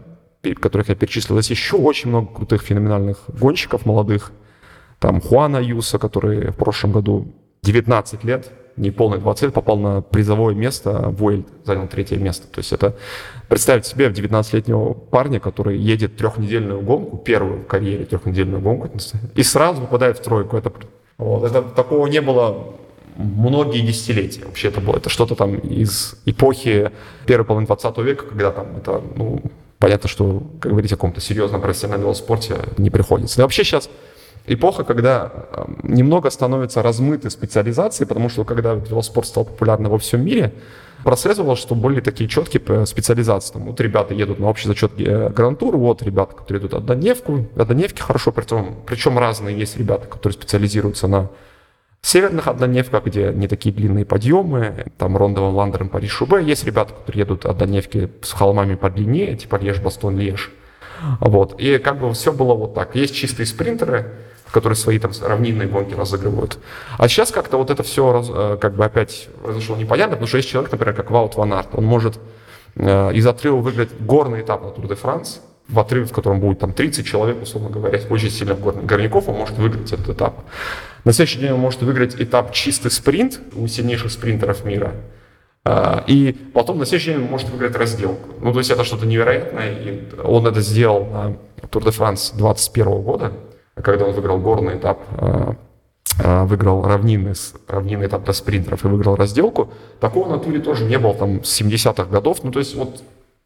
которых 0.60 0.90
я 0.90 0.96
перечислил, 0.96 1.38
есть 1.38 1.52
еще 1.52 1.76
очень 1.76 2.10
много 2.10 2.34
крутых 2.34 2.64
феноменальных 2.64 3.20
гонщиков 3.28 3.86
молодых. 3.86 4.32
Там 4.98 5.22
Хуана 5.22 5.58
Юса, 5.58 6.00
который 6.00 6.50
в 6.50 6.56
прошлом 6.56 6.94
году 6.94 7.28
19 7.62 8.24
лет 8.24 8.52
не 8.78 8.92
полный 8.92 9.18
20 9.18 9.44
лет, 9.44 9.54
попал 9.54 9.78
на 9.78 10.02
призовое 10.02 10.56
место, 10.56 11.10
Вуэльд 11.10 11.48
занял 11.66 11.88
третье 11.88 12.18
место. 12.18 12.48
То 12.48 12.60
есть 12.60 12.72
это 12.72 12.96
представить 13.50 13.86
себе 13.86 14.10
в 14.10 14.14
19-летнего 14.14 14.94
парня, 14.94 15.40
который 15.40 15.78
едет 15.78 16.16
трехнедельную 16.16 16.82
гонку, 16.82 17.18
первую 17.18 17.64
в 17.64 17.68
карьере 17.68 18.06
трехнедельную 18.06 18.62
гонку, 18.62 18.90
и 19.36 19.44
сразу 19.44 19.82
попадает 19.82 20.20
в 20.20 20.22
тройку. 20.22 20.58
Это, 20.58 20.72
вот, 21.18 21.44
это 21.44 21.62
такого 21.64 22.08
не 22.08 22.22
было 22.22 22.76
многие 23.16 23.82
десятилетия. 23.82 24.46
Вообще 24.46 24.68
это 24.68 24.80
было 24.80 24.98
это 24.98 25.10
что-то 25.10 25.36
там 25.36 25.56
из 25.56 26.16
эпохи 26.26 26.92
первой 27.26 27.46
половины 27.46 27.68
20 27.68 27.98
века, 28.00 28.26
когда 28.26 28.52
там 28.52 28.78
это, 28.78 29.02
ну, 29.16 29.42
понятно, 29.80 30.08
что 30.08 30.44
как 30.60 30.72
говорить 30.72 30.92
о 30.92 30.96
каком-то 30.96 31.22
серьезном 31.22 31.62
профессиональном 31.62 32.14
спорте 32.14 32.58
не 32.78 32.90
приходится. 32.90 33.42
И 33.42 33.44
вообще 33.44 33.64
сейчас 33.64 33.90
эпоха, 34.48 34.84
когда 34.84 35.32
немного 35.84 36.30
становятся 36.30 36.82
размыты 36.82 37.30
специализации, 37.30 38.06
потому 38.06 38.30
что 38.30 38.44
когда 38.46 38.74
велоспорт 38.74 39.28
стал 39.28 39.46
популярным 39.46 39.92
во 39.92 39.98
всем 39.98 40.26
мире, 40.26 40.54
прослеживалось, 41.04 41.60
что 41.60 41.76
были 41.76 42.02
такие 42.02 42.30
четкие 42.30 42.86
специализации. 42.86 43.54
Там, 43.54 43.66
вот 43.66 43.80
ребята 43.80 44.14
едут 44.14 44.40
на 44.40 44.50
общий 44.50 44.68
зачет 44.68 44.94
э, 44.98 45.30
гран-тур, 45.30 45.78
вот 45.78 46.02
ребята, 46.02 46.36
которые 46.36 46.62
идут 46.62 46.74
однодневку. 46.74 47.46
Однодневки 47.56 48.02
хорошо, 48.02 48.32
причем, 48.32 48.76
причем 48.86 49.20
разные 49.20 49.58
есть 49.58 49.78
ребята, 49.78 50.08
которые 50.08 50.34
специализируются 50.34 51.08
на 51.08 51.30
северных 52.02 52.48
однодневках, 52.48 53.06
где 53.06 53.32
не 53.34 53.48
такие 53.48 53.74
длинные 53.74 54.06
подъемы, 54.06 54.86
там 54.98 55.18
Рондовым, 55.18 55.56
Ландером, 55.56 55.90
Париж-Шубе. 55.90 56.44
Есть 56.44 56.66
ребята, 56.66 56.94
которые 56.94 57.22
едут 57.22 57.46
однодневки 57.46 58.10
с 58.22 58.32
холмами 58.32 58.76
подлиннее, 58.76 59.36
типа 59.36 59.58
Леш, 59.62 59.80
Бастон, 59.80 60.18
Леш. 60.18 60.52
Вот. 61.20 61.60
И 61.60 61.78
как 61.78 62.00
бы 62.00 62.12
все 62.14 62.32
было 62.34 62.54
вот 62.54 62.74
так. 62.74 62.96
Есть 62.96 63.16
чистые 63.16 63.46
спринтеры, 63.46 64.16
которые 64.52 64.76
свои 64.76 65.00
там 65.00 65.12
равнинные 65.22 65.68
гонки 65.68 65.94
разыгрывают. 65.94 66.60
А 66.98 67.08
сейчас 67.08 67.32
как-то 67.32 67.58
вот 67.58 67.70
это 67.70 67.84
все 67.84 68.24
э, 68.28 68.58
как 68.60 68.76
бы 68.76 68.86
опять 68.86 69.30
произошло 69.44 69.76
непонятно, 69.76 70.16
потому 70.16 70.28
что 70.28 70.38
есть 70.38 70.50
человек, 70.50 70.72
например, 70.72 70.96
как 70.96 71.12
Ваут 71.12 71.36
Ван 71.36 71.54
Арт, 71.54 71.70
он 71.74 71.86
может 71.86 72.20
э, 72.76 73.14
из 73.14 73.26
отрыва 73.26 73.58
выиграть 73.58 73.90
горный 74.00 74.42
этап 74.42 74.64
на 74.64 74.72
Тур 74.72 74.88
де 74.88 74.96
Франс, 74.96 75.42
в 75.68 75.80
отрыве, 75.80 76.06
в 76.06 76.14
котором 76.14 76.40
будет 76.40 76.60
там 76.60 76.74
30 76.74 77.06
человек, 77.06 77.42
условно 77.42 77.70
говоря, 77.70 78.00
очень 78.10 78.30
сильных 78.30 78.60
горняков, 78.60 79.28
он 79.28 79.36
может 79.36 79.58
выиграть 79.58 79.92
этот 79.92 80.10
этап. 80.10 80.46
На 81.04 81.14
следующий 81.14 81.40
день 81.40 81.52
он 81.52 81.60
может 81.60 81.82
выиграть 81.82 82.16
этап 82.20 82.54
чистый 82.54 82.90
спринт 82.90 83.40
у 83.54 83.68
сильнейших 83.68 84.12
спринтеров 84.12 84.64
мира. 84.64 84.94
А, 85.66 86.04
и 86.08 86.32
потом 86.54 86.80
на 86.80 86.86
следующий 86.86 87.12
день 87.12 87.24
он 87.24 87.30
может 87.30 87.50
выиграть 87.50 87.76
разделку. 87.76 88.30
Ну, 88.42 88.54
то 88.54 88.60
есть 88.60 88.72
это 88.72 88.86
что-то 88.86 89.06
невероятное. 89.06 89.74
И 89.74 90.10
он 90.24 90.48
это 90.48 90.62
сделал 90.62 91.06
на 91.06 91.38
Тур 91.70 91.84
де 91.84 91.92
Франс 91.92 92.32
21 92.32 93.02
года, 93.02 93.34
когда 93.84 94.06
он 94.06 94.14
выиграл 94.14 94.40
горный 94.40 94.78
этап, 94.78 95.00
а, 95.18 95.56
а, 96.24 96.46
выиграл 96.46 96.84
равнинный, 96.84 97.34
равнинный 97.68 98.08
этап 98.08 98.24
для 98.24 98.34
спринтеров 98.34 98.84
и 98.84 98.88
выиграл 98.88 99.16
разделку. 99.16 99.72
Такого 100.00 100.30
на 100.30 100.40
туре 100.40 100.60
тоже 100.60 100.86
не 100.86 100.98
было 100.98 101.14
там 101.14 101.44
с 101.44 101.62
70-х 101.62 102.06
годов. 102.06 102.44
Ну, 102.44 102.52
то 102.52 102.60
есть 102.60 102.76
вот 102.76 103.02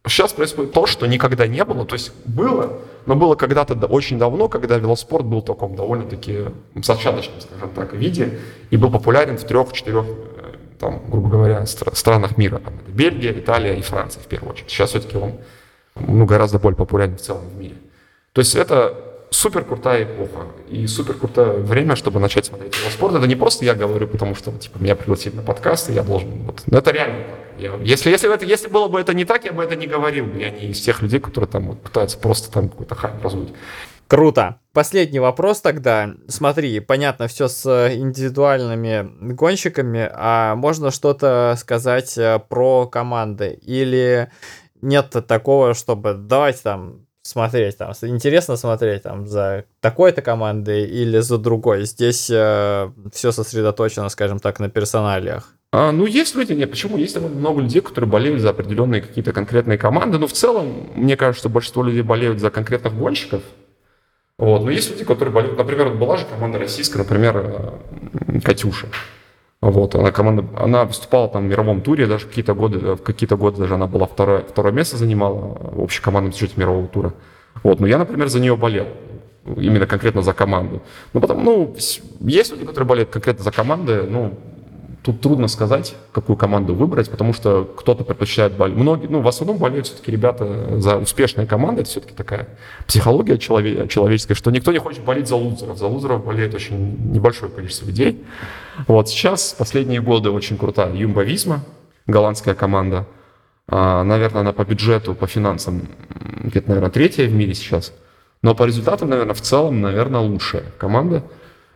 Сейчас 0.08 0.34
происходит 0.34 0.74
то, 0.74 0.88
что 0.88 1.06
никогда 1.06 1.46
не 1.46 1.64
было. 1.64 1.86
То 1.86 1.94
есть 1.94 2.12
было, 2.26 2.80
но 3.06 3.16
было 3.16 3.36
когда-то 3.36 3.76
очень 3.86 4.18
давно, 4.18 4.50
когда 4.50 4.78
велоспорт 4.78 5.26
был 5.26 5.42
в 5.42 5.46
таком 5.46 5.76
довольно-таки 5.76 6.46
зачаточном, 6.76 7.40
скажем 7.40 7.70
так, 7.76 7.94
виде 7.94 8.40
и 8.72 8.78
был 8.78 8.90
популярен 8.90 9.38
в 9.38 9.44
трех-четырех, 9.44 10.06
э, 10.06 10.56
там, 10.80 11.04
грубо 11.08 11.30
говоря, 11.30 11.68
странах 11.68 12.36
мира. 12.38 12.58
Там, 12.58 12.74
Бельгия, 12.88 13.32
Италия 13.32 13.76
и 13.76 13.82
Франция 13.82 14.24
в 14.24 14.26
первую 14.26 14.54
очередь. 14.54 14.72
Сейчас 14.72 14.90
все-таки 14.90 15.18
он 15.18 15.34
ну, 15.96 16.26
гораздо 16.26 16.58
более 16.58 16.78
популярен 16.78 17.18
в 17.18 17.22
целом 17.22 17.48
в 17.48 17.60
мире. 17.60 17.76
То 18.34 18.42
есть 18.42 18.56
это 18.56 19.11
супер 19.32 19.64
крутая 19.64 20.04
эпоха 20.04 20.48
и 20.70 20.86
супер 20.86 21.16
крутое 21.16 21.54
время, 21.54 21.96
чтобы 21.96 22.20
начать 22.20 22.46
смотреть 22.46 22.78
велоспорт. 22.80 23.16
Это 23.16 23.26
не 23.26 23.36
просто 23.36 23.66
я 23.66 23.74
говорю, 23.74 24.08
потому 24.08 24.36
что 24.36 24.52
типа 24.52 24.78
меня 24.78 24.96
пригласили 24.96 25.36
на 25.36 25.42
подкаст, 25.42 25.90
и 25.90 25.94
я 25.94 26.04
должен... 26.04 26.44
Вот, 26.44 26.64
это 26.70 26.92
реально 26.92 27.24
так. 27.24 27.40
Я, 27.58 27.76
если, 27.82 28.10
если, 28.10 28.34
это, 28.34 28.46
если 28.46 28.68
было 28.68 28.88
бы 28.88 29.00
это 29.00 29.14
не 29.14 29.26
так, 29.26 29.46
я 29.46 29.54
бы 29.54 29.64
это 29.64 29.76
не 29.76 29.88
говорил. 29.88 30.28
Я 30.36 30.50
не 30.50 30.68
из 30.68 30.82
тех 30.82 31.02
людей, 31.02 31.20
которые 31.20 31.50
там 31.50 31.68
вот, 31.68 31.82
пытаются 31.82 32.18
просто 32.18 32.52
там 32.52 32.70
какой-то 32.70 32.96
хайп 32.96 33.24
раздуть. 33.24 33.50
Круто. 34.08 34.60
Последний 34.74 35.20
вопрос 35.20 35.62
тогда. 35.62 36.10
Смотри, 36.28 36.80
понятно, 36.82 37.28
все 37.28 37.48
с 37.48 37.90
индивидуальными 37.94 39.34
гонщиками, 39.34 40.10
а 40.14 40.56
можно 40.56 40.92
что-то 40.92 41.56
сказать 41.58 42.18
э, 42.18 42.40
про 42.50 42.88
команды? 42.88 43.58
Или 43.62 44.30
нет 44.82 45.16
такого, 45.28 45.74
чтобы 45.74 46.16
давайте 46.16 46.60
там 46.64 47.06
смотреть 47.24 47.78
там, 47.78 47.94
интересно 48.02 48.56
смотреть 48.56 49.04
там 49.04 49.28
за 49.28 49.66
такой-то 49.80 50.22
командой 50.22 50.86
или 50.86 51.20
за 51.20 51.38
другой. 51.38 51.86
Здесь 51.86 52.30
э, 52.30 52.92
все 53.14 53.32
сосредоточено, 53.32 54.10
скажем 54.10 54.40
так, 54.40 54.60
на 54.60 54.70
персоналиях. 54.70 55.56
А, 55.74 55.92
ну, 55.92 56.06
есть 56.06 56.36
люди, 56.36 56.52
нет, 56.54 56.70
почему? 56.70 56.98
Есть 56.98 57.16
довольно 57.16 57.38
много 57.38 57.62
людей, 57.62 57.82
которые 57.82 58.10
болеют 58.10 58.42
за 58.42 58.50
определенные 58.50 59.02
какие-то 59.02 59.32
конкретные 59.32 59.78
команды, 59.78 60.18
но 60.18 60.28
в 60.28 60.34
целом, 60.34 60.90
мне 60.96 61.16
кажется, 61.16 61.48
большинство 61.48 61.84
людей 61.84 62.02
болеют 62.02 62.40
за 62.40 62.50
конкретных 62.50 62.94
гонщиков. 62.94 63.42
Вот. 64.38 64.64
Но 64.64 64.72
есть 64.72 64.92
люди, 64.92 65.06
которые 65.06 65.34
болеют, 65.34 65.58
например, 65.58 65.92
была 65.92 66.18
же 66.18 66.26
команда 66.26 66.60
российская, 66.60 67.00
например, 67.00 67.38
э, 67.38 68.40
Катюша. 68.42 68.88
Вот, 69.62 69.94
она 69.94 70.12
команда, 70.12 70.44
она 70.60 70.86
выступала 70.86 71.28
там 71.28 71.44
в 71.44 71.50
мировом 71.50 71.82
туре, 71.82 72.08
даже 72.08 72.26
какие-то 72.26 72.56
годы, 72.56 72.80
в 72.80 73.04
какие-то 73.04 73.38
годы 73.38 73.60
даже 73.60 73.76
она 73.76 73.86
была 73.86 74.08
второе, 74.08 74.42
второе 74.42 74.74
место 74.74 74.98
занимала 74.98 75.36
в 75.36 75.84
общекомандном 75.84 76.32
бюджете 76.32 76.54
мирового 76.56 76.88
тура. 76.88 77.14
Вот, 77.62 77.80
но 77.80 77.86
я, 77.86 78.00
например, 78.00 78.28
за 78.28 78.40
нее 78.40 78.56
болел. 78.56 78.88
Именно 79.46 79.86
конкретно 79.86 80.24
за 80.24 80.34
команду. 80.34 80.82
Ну, 81.14 81.22
потом, 81.22 81.44
ну, 81.44 81.76
есть 81.76 82.52
люди, 82.52 82.66
которые 82.66 82.88
болеют 82.88 83.10
конкретно 83.10 83.44
за 83.44 83.52
команды, 83.52 84.04
ну, 84.04 84.34
тут 85.04 85.22
трудно 85.22 85.48
сказать, 85.48 85.96
какую 86.12 86.38
команду 86.38 86.76
выбрать, 86.76 87.10
потому 87.10 87.34
что 87.34 87.64
кто-то 87.78 88.04
предпочитает 88.04 88.54
болеть. 88.54 88.78
Многие, 88.78 89.08
ну, 89.08 89.22
в 89.22 89.28
основном 89.28 89.58
болеют 89.58 89.88
все-таки 89.88 90.12
ребята 90.12 90.80
за 90.80 90.98
успешные 90.98 91.48
команды. 91.48 91.82
Это 91.82 91.90
все-таки 91.90 92.14
такая 92.14 92.50
психология 92.88 93.38
челове- 93.38 93.88
человеческая, 93.88 94.36
что 94.36 94.52
никто 94.52 94.72
не 94.72 94.78
хочет 94.78 95.04
болеть 95.04 95.28
за 95.28 95.36
лузеров. 95.36 95.78
За 95.78 95.88
лузеров 95.88 96.24
болеет 96.24 96.54
очень 96.54 97.12
небольшое 97.12 97.52
количество 97.52 97.86
людей. 97.88 98.24
Вот 98.88 99.10
сейчас, 99.10 99.56
последние 99.58 100.02
годы, 100.02 100.30
очень 100.30 100.58
крутая 100.58 100.94
Юмба 100.94 101.24
Висма, 101.24 101.62
голландская 102.06 102.54
команда. 102.54 103.08
А, 103.68 104.04
наверное, 104.04 104.42
она 104.42 104.54
по 104.54 104.66
бюджету, 104.66 105.16
по 105.16 105.28
финансам 105.28 105.88
где-то, 106.44 106.70
наверное, 106.70 106.92
третья 106.92 107.26
в 107.26 107.34
мире 107.34 107.54
сейчас. 107.56 107.94
Но 108.44 108.54
по 108.54 108.66
результатам, 108.66 109.10
наверное, 109.10 109.34
в 109.34 109.42
целом, 109.42 109.82
наверное, 109.82 110.22
лучшая 110.22 110.64
команда. 110.78 111.24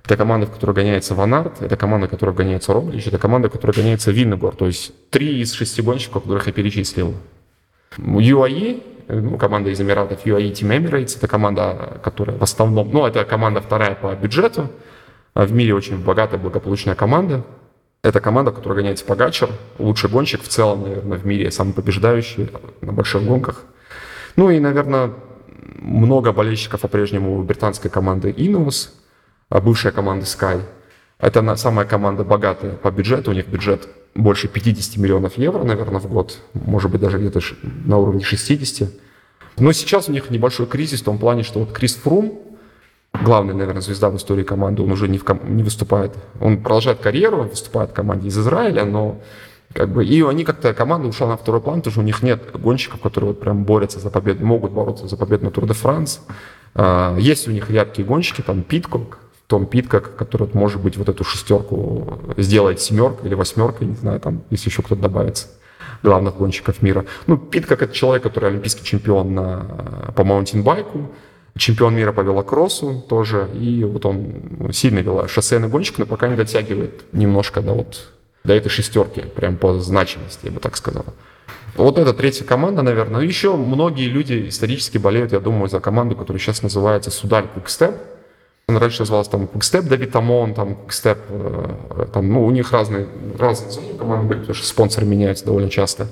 Это 0.06 0.18
команда, 0.18 0.46
в 0.46 0.52
которой 0.52 0.76
гоняется 0.76 1.16
Ванард, 1.16 1.62
это 1.62 1.76
команда, 1.76 2.08
в 2.08 2.12
которой 2.12 2.36
гоняется 2.36 2.74
Роглич, 2.74 3.08
это 3.08 3.18
команда, 3.18 3.50
в 3.50 3.52
которой 3.52 3.72
гоняется 3.72 4.12
Виннегор. 4.12 4.56
То 4.56 4.68
есть 4.68 4.94
три 5.10 5.40
из 5.42 5.52
шести 5.54 5.82
гонщиков, 5.82 6.24
которых 6.24 6.46
я 6.46 6.54
перечислил. 6.54 7.16
UAE, 7.98 8.84
ну, 9.08 9.38
команда 9.38 9.72
из 9.72 9.82
Эмиратов, 9.82 10.26
UAE 10.26 10.52
Team 10.52 10.78
Emirates, 10.78 11.18
это 11.18 11.28
команда, 11.28 12.00
которая 12.04 12.38
в 12.38 12.44
основном, 12.44 12.92
ну, 12.92 13.06
это 13.06 13.26
команда 13.26 13.62
вторая 13.62 13.96
по 13.96 14.14
бюджету, 14.14 14.70
в 15.34 15.52
мире 15.52 15.74
очень 15.74 15.98
богатая, 16.04 16.38
благополучная 16.38 16.96
команда. 16.96 17.44
Это 18.04 18.20
команда, 18.20 18.52
которая 18.52 18.78
гоняется 18.78 19.06
Погачер, 19.06 19.50
лучший 19.80 20.12
гонщик 20.12 20.44
в 20.44 20.48
целом, 20.48 20.84
наверное, 20.84 21.18
в 21.18 21.26
мире, 21.26 21.50
самый 21.50 21.74
побеждающий 21.74 22.52
на 22.82 22.94
больших 22.94 23.24
гонках. 23.24 23.64
Ну 24.36 24.52
и, 24.52 24.60
наверное, 24.60 25.14
много 25.80 26.32
болельщиков 26.32 26.82
по-прежнему 26.82 27.42
британской 27.42 27.90
команды 27.90 28.30
Ineos, 28.30 28.90
а 28.90 28.94
бывшая 29.50 29.92
команда 29.92 30.26
Sky. 30.26 30.62
Это 31.20 31.56
самая 31.56 31.86
команда 31.86 32.24
богатая 32.24 32.74
по 32.74 32.92
бюджету, 32.92 33.32
у 33.32 33.34
них 33.34 33.48
бюджет 33.48 33.88
больше 34.16 34.48
50 34.48 34.98
миллионов 34.98 35.38
евро, 35.38 35.64
наверное, 35.64 36.00
в 36.00 36.08
год, 36.08 36.40
может 36.54 36.92
быть, 36.92 37.02
даже 37.02 37.18
где-то 37.18 37.42
на 37.86 37.98
уровне 37.98 38.24
60. 38.24 38.90
Но 39.58 39.72
сейчас 39.72 40.10
у 40.10 40.12
них 40.12 40.30
небольшой 40.30 40.68
кризис 40.68 41.02
в 41.02 41.06
том 41.06 41.18
плане, 41.18 41.44
что 41.44 41.60
вот 41.60 41.72
Крис 41.72 41.96
Фрум, 41.96 42.40
главный, 43.24 43.54
наверное, 43.54 43.82
звезда 43.82 44.10
в 44.10 44.18
истории 44.18 44.44
команды, 44.44 44.82
он 44.82 44.92
уже 44.92 45.08
не, 45.08 45.18
в 45.18 45.24
ком- 45.24 45.56
не 45.56 45.64
выступает. 45.64 46.14
Он 46.42 46.62
продолжает 46.62 47.00
карьеру, 47.00 47.44
выступает 47.44 47.92
в 47.92 47.94
команде 47.94 48.28
из 48.28 48.38
Израиля, 48.38 48.84
но 48.86 49.22
как 49.74 49.90
бы, 49.90 50.06
и 50.06 50.22
они 50.22 50.44
как-то, 50.44 50.74
команда 50.74 51.08
ушла 51.08 51.28
на 51.28 51.38
второй 51.38 51.62
план, 51.62 51.80
потому 51.80 51.92
что 51.92 52.02
у 52.02 52.04
них 52.04 52.24
нет 52.24 52.52
гонщиков, 52.54 53.02
которые 53.02 53.30
вот 53.30 53.40
прям 53.40 53.64
борются 53.64 54.00
за 54.00 54.10
победу, 54.10 54.46
могут 54.46 54.72
бороться 54.72 55.08
за 55.08 55.18
победу 55.18 55.46
на 55.46 55.52
Тур 55.52 55.66
де 55.68 55.74
Франс. 55.74 56.22
А, 56.74 57.18
есть 57.18 57.48
у 57.48 57.52
них 57.52 57.70
яркие 57.70 58.08
гонщики, 58.08 58.42
там 58.42 58.64
Питкок, 58.64 59.20
том 59.48 59.66
Питкок, 59.66 60.16
который 60.16 60.50
может 60.54 60.82
быть 60.82 60.98
вот 60.98 61.10
эту 61.10 61.24
шестерку 61.24 62.20
сделает 62.38 62.82
семеркой 62.82 63.28
или 63.28 63.36
восьмеркой, 63.36 63.88
не 63.88 63.96
знаю, 63.96 64.20
там, 64.20 64.44
если 64.50 64.70
еще 64.70 64.82
кто-то 64.82 65.02
добавится 65.02 65.48
главных 66.04 66.38
гонщиков 66.38 66.82
мира. 66.82 67.06
Ну, 67.28 67.38
Питкок 67.38 67.82
это 67.82 67.94
человек, 67.94 68.24
который 68.24 68.50
олимпийский 68.50 68.84
чемпион 68.84 69.34
на, 69.34 70.12
по 70.16 70.24
маунтинбайку, 70.24 71.12
чемпион 71.58 71.96
мира 71.96 72.12
по 72.12 72.22
велокроссу 72.22 73.04
тоже, 73.08 73.50
и 73.54 73.84
вот 73.84 74.06
он 74.06 74.72
сильный 74.72 75.02
вело, 75.02 75.28
шоссейный 75.28 75.68
гонщик, 75.68 76.00
но 76.00 76.06
пока 76.06 76.28
не 76.28 76.36
дотягивает 76.36 77.06
немножко 77.14 77.62
до 77.62 77.74
вот 77.74 78.12
до 78.44 78.54
этой 78.54 78.70
шестерки, 78.70 79.22
прям 79.22 79.58
по 79.58 79.80
значимости, 79.80 80.46
я 80.46 80.52
бы 80.52 80.60
так 80.60 80.78
сказал. 80.78 81.06
Вот 81.76 81.98
это 81.98 82.14
третья 82.14 82.46
команда, 82.46 82.84
наверное. 82.84 83.22
Еще 83.22 83.56
многие 83.56 84.08
люди 84.08 84.48
исторически 84.50 84.98
болеют, 84.98 85.34
я 85.34 85.40
думаю, 85.40 85.68
за 85.68 85.80
команду, 85.80 86.16
которая 86.16 86.40
сейчас 86.40 86.62
называется 86.62 87.12
Судаль 87.12 87.48
Кукстеп. 87.48 87.96
Он 88.68 88.78
раньше 88.78 89.02
назывался 89.02 89.30
там 89.32 89.44
Quickstep 89.44 89.84
Давид 89.84 90.16
Амон, 90.16 90.56
там 90.56 90.78
Quickstep, 90.88 91.20
э, 91.30 92.06
там, 92.12 92.34
ну, 92.34 92.44
у 92.46 92.50
них 92.50 92.72
разные, 92.72 93.08
разные 93.38 93.94
команды 93.94 94.28
были, 94.28 94.40
потому 94.40 94.56
что 94.56 94.66
спонсоры 94.66 95.06
меняются 95.06 95.46
довольно 95.46 95.70
часто. 95.70 96.08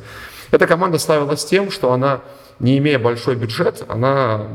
Эта 0.51 0.67
команда 0.67 0.99
ставилась 0.99 1.43
тем, 1.45 1.71
что 1.71 1.93
она, 1.93 2.21
не 2.59 2.77
имея 2.77 2.99
большой 2.99 3.35
бюджет, 3.35 3.83
она 3.87 4.49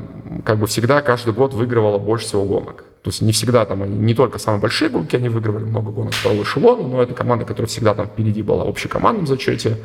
как 0.45 0.59
бы 0.59 0.69
всегда 0.69 1.03
каждый 1.03 1.33
год 1.33 1.55
выигрывала 1.55 1.99
больше 1.99 2.27
всего 2.27 2.45
гонок. 2.45 2.85
То 3.03 3.11
есть 3.11 3.21
не 3.21 3.33
всегда 3.33 3.65
там 3.65 3.83
они, 3.83 3.97
не 3.97 4.15
только 4.15 4.39
самые 4.39 4.61
большие 4.61 4.91
гонки 4.91 5.17
они 5.17 5.29
выигрывали, 5.29 5.65
много 5.65 5.91
гонок 5.91 6.13
второго 6.13 6.45
эшелона, 6.45 6.87
но 6.87 7.03
это 7.03 7.15
команда, 7.15 7.47
которая 7.47 7.67
всегда 7.67 7.95
там 7.95 8.07
впереди 8.07 8.43
была 8.43 8.65
в 8.65 8.69
общекомандном 8.69 9.27
зачете, 9.27 9.77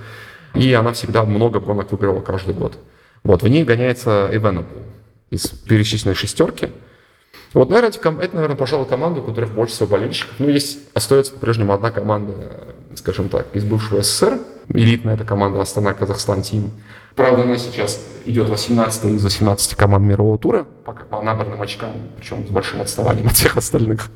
и 0.53 0.71
она 0.73 0.93
всегда 0.93 1.23
много 1.23 1.59
гонок 1.59 1.91
выигрывала 1.91 2.21
каждый 2.21 2.53
год. 2.53 2.77
Вот, 3.23 3.41
в 3.41 3.47
ней 3.47 3.63
гоняется 3.63 4.29
Evenepoel 4.31 4.83
из 5.31 5.47
перечисленной 5.47 6.13
шестерки– 6.13 6.69
вот, 7.53 7.69
наверное, 7.69 7.91
это, 7.91 8.35
наверное, 8.35 8.55
пожалуй, 8.55 8.87
команда, 8.87 9.19
у 9.19 9.23
которых 9.23 9.51
больше 9.51 9.75
всего 9.75 9.89
болельщиков. 9.89 10.33
Ну, 10.39 10.49
есть, 10.49 10.79
остается 10.93 11.33
по-прежнему 11.33 11.73
одна 11.73 11.91
команда, 11.91 12.33
скажем 12.95 13.29
так, 13.29 13.47
из 13.53 13.63
бывшего 13.63 14.01
СССР. 14.01 14.39
Элитная 14.69 15.15
эта 15.15 15.23
команда 15.23 15.61
Астана 15.61 15.93
Казахстан 15.93 16.41
Тим. 16.41 16.71
Правда, 17.15 17.43
она 17.43 17.57
сейчас 17.57 18.03
идет 18.25 18.49
18 18.49 19.05
из 19.05 19.23
18 19.23 19.75
команд 19.75 20.03
мирового 20.05 20.37
тура, 20.39 20.65
пока 20.83 21.03
по 21.03 21.21
набранным 21.21 21.61
очкам, 21.61 21.91
причем 22.17 22.47
с 22.47 22.49
большим 22.49 22.81
отставанием 22.81 23.27
от 23.27 23.33
всех 23.33 23.55
остальных. 23.55 24.07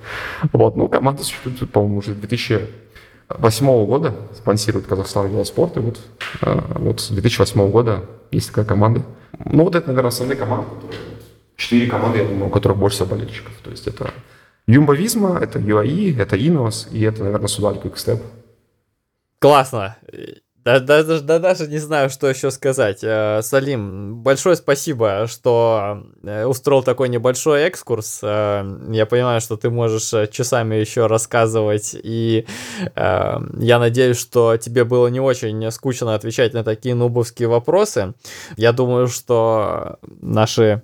Вот, 0.52 0.76
ну, 0.76 0.88
команда 0.88 1.24
существует, 1.24 1.72
по-моему, 1.72 1.98
уже 1.98 2.16
2008 2.16 3.86
года 3.86 4.16
спонсирует 4.36 4.88
Казахстан 4.88 5.28
велоспорт, 5.28 5.78
и 5.78 5.80
вот, 5.80 6.00
э, 6.42 6.60
вот 6.76 7.02
с 7.02 7.10
2008 7.10 7.70
года 7.70 8.06
есть 8.32 8.48
такая 8.48 8.66
команда. 8.66 9.04
Ну, 9.46 9.66
вот 9.66 9.76
это, 9.76 9.88
наверное, 9.88 10.10
основные 10.10 10.38
команды, 10.38 10.66
которые 10.82 11.17
четыре 11.58 11.88
команды, 11.88 12.20
я 12.20 12.26
думаю, 12.26 12.48
у 12.48 12.50
которых 12.50 12.78
больше 12.78 12.98
всего 12.98 13.10
болельщиков. 13.10 13.54
То 13.64 13.72
есть 13.72 13.88
это 13.88 14.14
Юмба 14.68 14.96
Визма, 14.96 15.40
это 15.42 15.60
UAE, 15.60 16.20
это 16.22 16.38
Ineos, 16.38 16.88
и 16.92 17.02
это, 17.02 17.24
наверное, 17.24 17.48
Судаль 17.48 17.78
Quickstep. 17.78 18.22
Классно. 19.40 19.98
Да, 20.68 20.82
да, 20.82 21.02
да, 21.02 21.22
да, 21.22 21.40
даже 21.40 21.68
не 21.68 21.78
знаю, 21.78 22.10
что 22.10 22.28
еще 22.28 22.52
сказать. 22.52 23.00
Э, 23.02 23.40
Салим, 23.42 24.18
большое 24.18 24.58
спасибо, 24.58 25.26
что 25.28 26.04
э, 26.24 26.44
устроил 26.44 26.84
такой 26.84 27.08
небольшой 27.08 27.62
экскурс. 27.62 28.20
Э, 28.22 28.66
я 28.90 29.06
понимаю, 29.06 29.40
что 29.40 29.56
ты 29.56 29.70
можешь 29.70 30.30
часами 30.30 30.76
еще 30.76 31.06
рассказывать, 31.08 31.96
и 32.04 32.46
я 32.96 33.80
надеюсь, 33.80 34.20
что 34.20 34.58
тебе 34.58 34.84
было 34.84 35.08
не 35.08 35.22
очень 35.22 35.72
скучно 35.72 36.16
отвечать 36.16 36.54
на 36.54 36.66
такие 36.66 36.96
нубовские 36.96 37.48
вопросы. 37.48 38.14
Я 38.58 38.74
думаю, 38.74 39.08
что 39.08 40.00
наши 40.20 40.82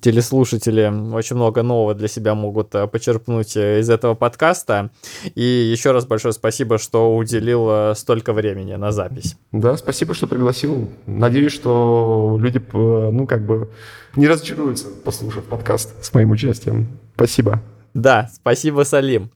телеслушатели 0.00 1.14
очень 1.14 1.36
много 1.36 1.62
нового 1.62 1.94
для 1.94 2.08
себя 2.08 2.34
могут 2.34 2.74
э, 2.74 2.86
почерпнуть 2.86 3.56
э, 3.56 3.80
из 3.80 3.90
этого 3.90 4.14
подкаста. 4.14 4.90
И 5.34 5.42
еще 5.42 5.92
раз 5.92 6.06
большое 6.06 6.32
спасибо, 6.32 6.78
что 6.78 7.16
уделил 7.16 7.68
э, 7.70 7.94
столько 7.94 8.32
времени 8.32 8.74
на 8.74 8.92
запись. 8.92 9.36
Да, 9.52 9.76
спасибо, 9.76 10.14
что 10.14 10.26
пригласил. 10.26 10.90
Надеюсь, 11.06 11.52
что 11.52 12.38
люди, 12.40 12.62
ну, 12.72 13.26
как 13.26 13.44
бы 13.44 13.70
не 14.16 14.26
разочаруются, 14.26 14.88
послушав 15.04 15.44
подкаст 15.44 16.02
с 16.02 16.14
моим 16.14 16.30
участием. 16.30 16.98
Спасибо. 17.14 17.60
Да, 17.94 18.30
спасибо, 18.32 18.82
Салим. 18.84 19.30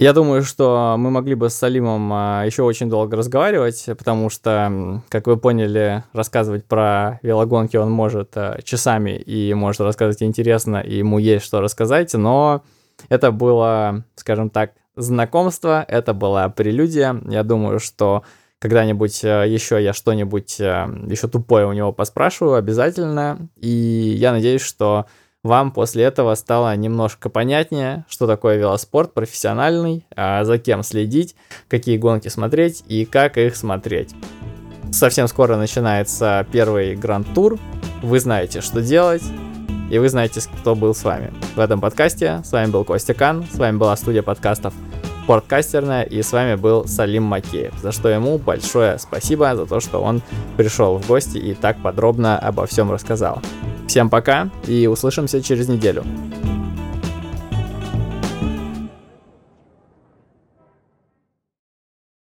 Я 0.00 0.14
думаю, 0.14 0.42
что 0.44 0.96
мы 0.98 1.10
могли 1.10 1.34
бы 1.34 1.50
с 1.50 1.54
Салимом 1.54 2.10
а, 2.10 2.44
еще 2.46 2.62
очень 2.62 2.88
долго 2.88 3.18
разговаривать, 3.18 3.84
потому 3.98 4.30
что, 4.30 5.02
как 5.10 5.26
вы 5.26 5.36
поняли, 5.36 6.04
рассказывать 6.14 6.64
про 6.64 7.20
велогонки 7.22 7.76
он 7.76 7.90
может 7.90 8.34
а, 8.34 8.62
часами 8.62 9.10
и 9.10 9.52
может 9.52 9.82
рассказывать 9.82 10.22
интересно, 10.22 10.78
и 10.78 10.96
ему 10.96 11.18
есть 11.18 11.44
что 11.44 11.60
рассказать, 11.60 12.14
но 12.14 12.62
это 13.10 13.30
было, 13.30 14.06
скажем 14.14 14.48
так, 14.48 14.72
знакомство, 14.96 15.84
это 15.86 16.14
была 16.14 16.48
прелюдия. 16.48 17.20
Я 17.28 17.42
думаю, 17.42 17.78
что 17.78 18.22
когда-нибудь 18.58 19.22
а, 19.22 19.44
еще 19.44 19.84
я 19.84 19.92
что-нибудь 19.92 20.60
еще 20.60 21.28
тупое 21.28 21.66
у 21.66 21.74
него 21.74 21.92
поспрашиваю 21.92 22.54
обязательно, 22.54 23.50
и 23.56 23.68
я 23.68 24.32
надеюсь, 24.32 24.62
что 24.62 25.04
вам 25.42 25.70
после 25.70 26.04
этого 26.04 26.34
стало 26.34 26.74
немножко 26.76 27.30
понятнее, 27.30 28.04
что 28.08 28.26
такое 28.26 28.56
велоспорт 28.56 29.14
профессиональный, 29.14 30.06
а 30.14 30.44
за 30.44 30.58
кем 30.58 30.82
следить, 30.82 31.34
какие 31.68 31.96
гонки 31.96 32.28
смотреть 32.28 32.84
и 32.88 33.04
как 33.04 33.38
их 33.38 33.56
смотреть. 33.56 34.14
Совсем 34.92 35.28
скоро 35.28 35.56
начинается 35.56 36.46
первый 36.52 36.96
гранд-тур, 36.96 37.58
вы 38.02 38.20
знаете, 38.20 38.60
что 38.60 38.82
делать, 38.82 39.22
и 39.90 39.98
вы 39.98 40.08
знаете, 40.08 40.40
кто 40.60 40.74
был 40.74 40.94
с 40.94 41.04
вами. 41.04 41.32
В 41.54 41.60
этом 41.60 41.80
подкасте 41.80 42.42
с 42.44 42.52
вами 42.52 42.70
был 42.70 42.84
Костя 42.84 43.14
Кан, 43.14 43.46
с 43.50 43.56
вами 43.56 43.76
была 43.76 43.96
студия 43.96 44.22
подкастов 44.22 44.74
Спорткастерная, 45.24 46.02
и 46.02 46.22
с 46.22 46.32
вами 46.32 46.56
был 46.56 46.88
Салим 46.88 47.22
Макеев, 47.22 47.72
за 47.80 47.92
что 47.92 48.08
ему 48.08 48.36
большое 48.36 48.98
спасибо 48.98 49.54
за 49.54 49.64
то, 49.64 49.78
что 49.78 50.02
он 50.02 50.22
пришел 50.56 50.98
в 50.98 51.06
гости 51.06 51.38
и 51.38 51.54
так 51.54 51.80
подробно 51.80 52.36
обо 52.36 52.66
всем 52.66 52.90
рассказал. 52.90 53.40
Всем 53.90 54.08
пока 54.08 54.48
и 54.68 54.86
услышимся 54.86 55.42
через 55.42 55.66
неделю. 55.66 56.04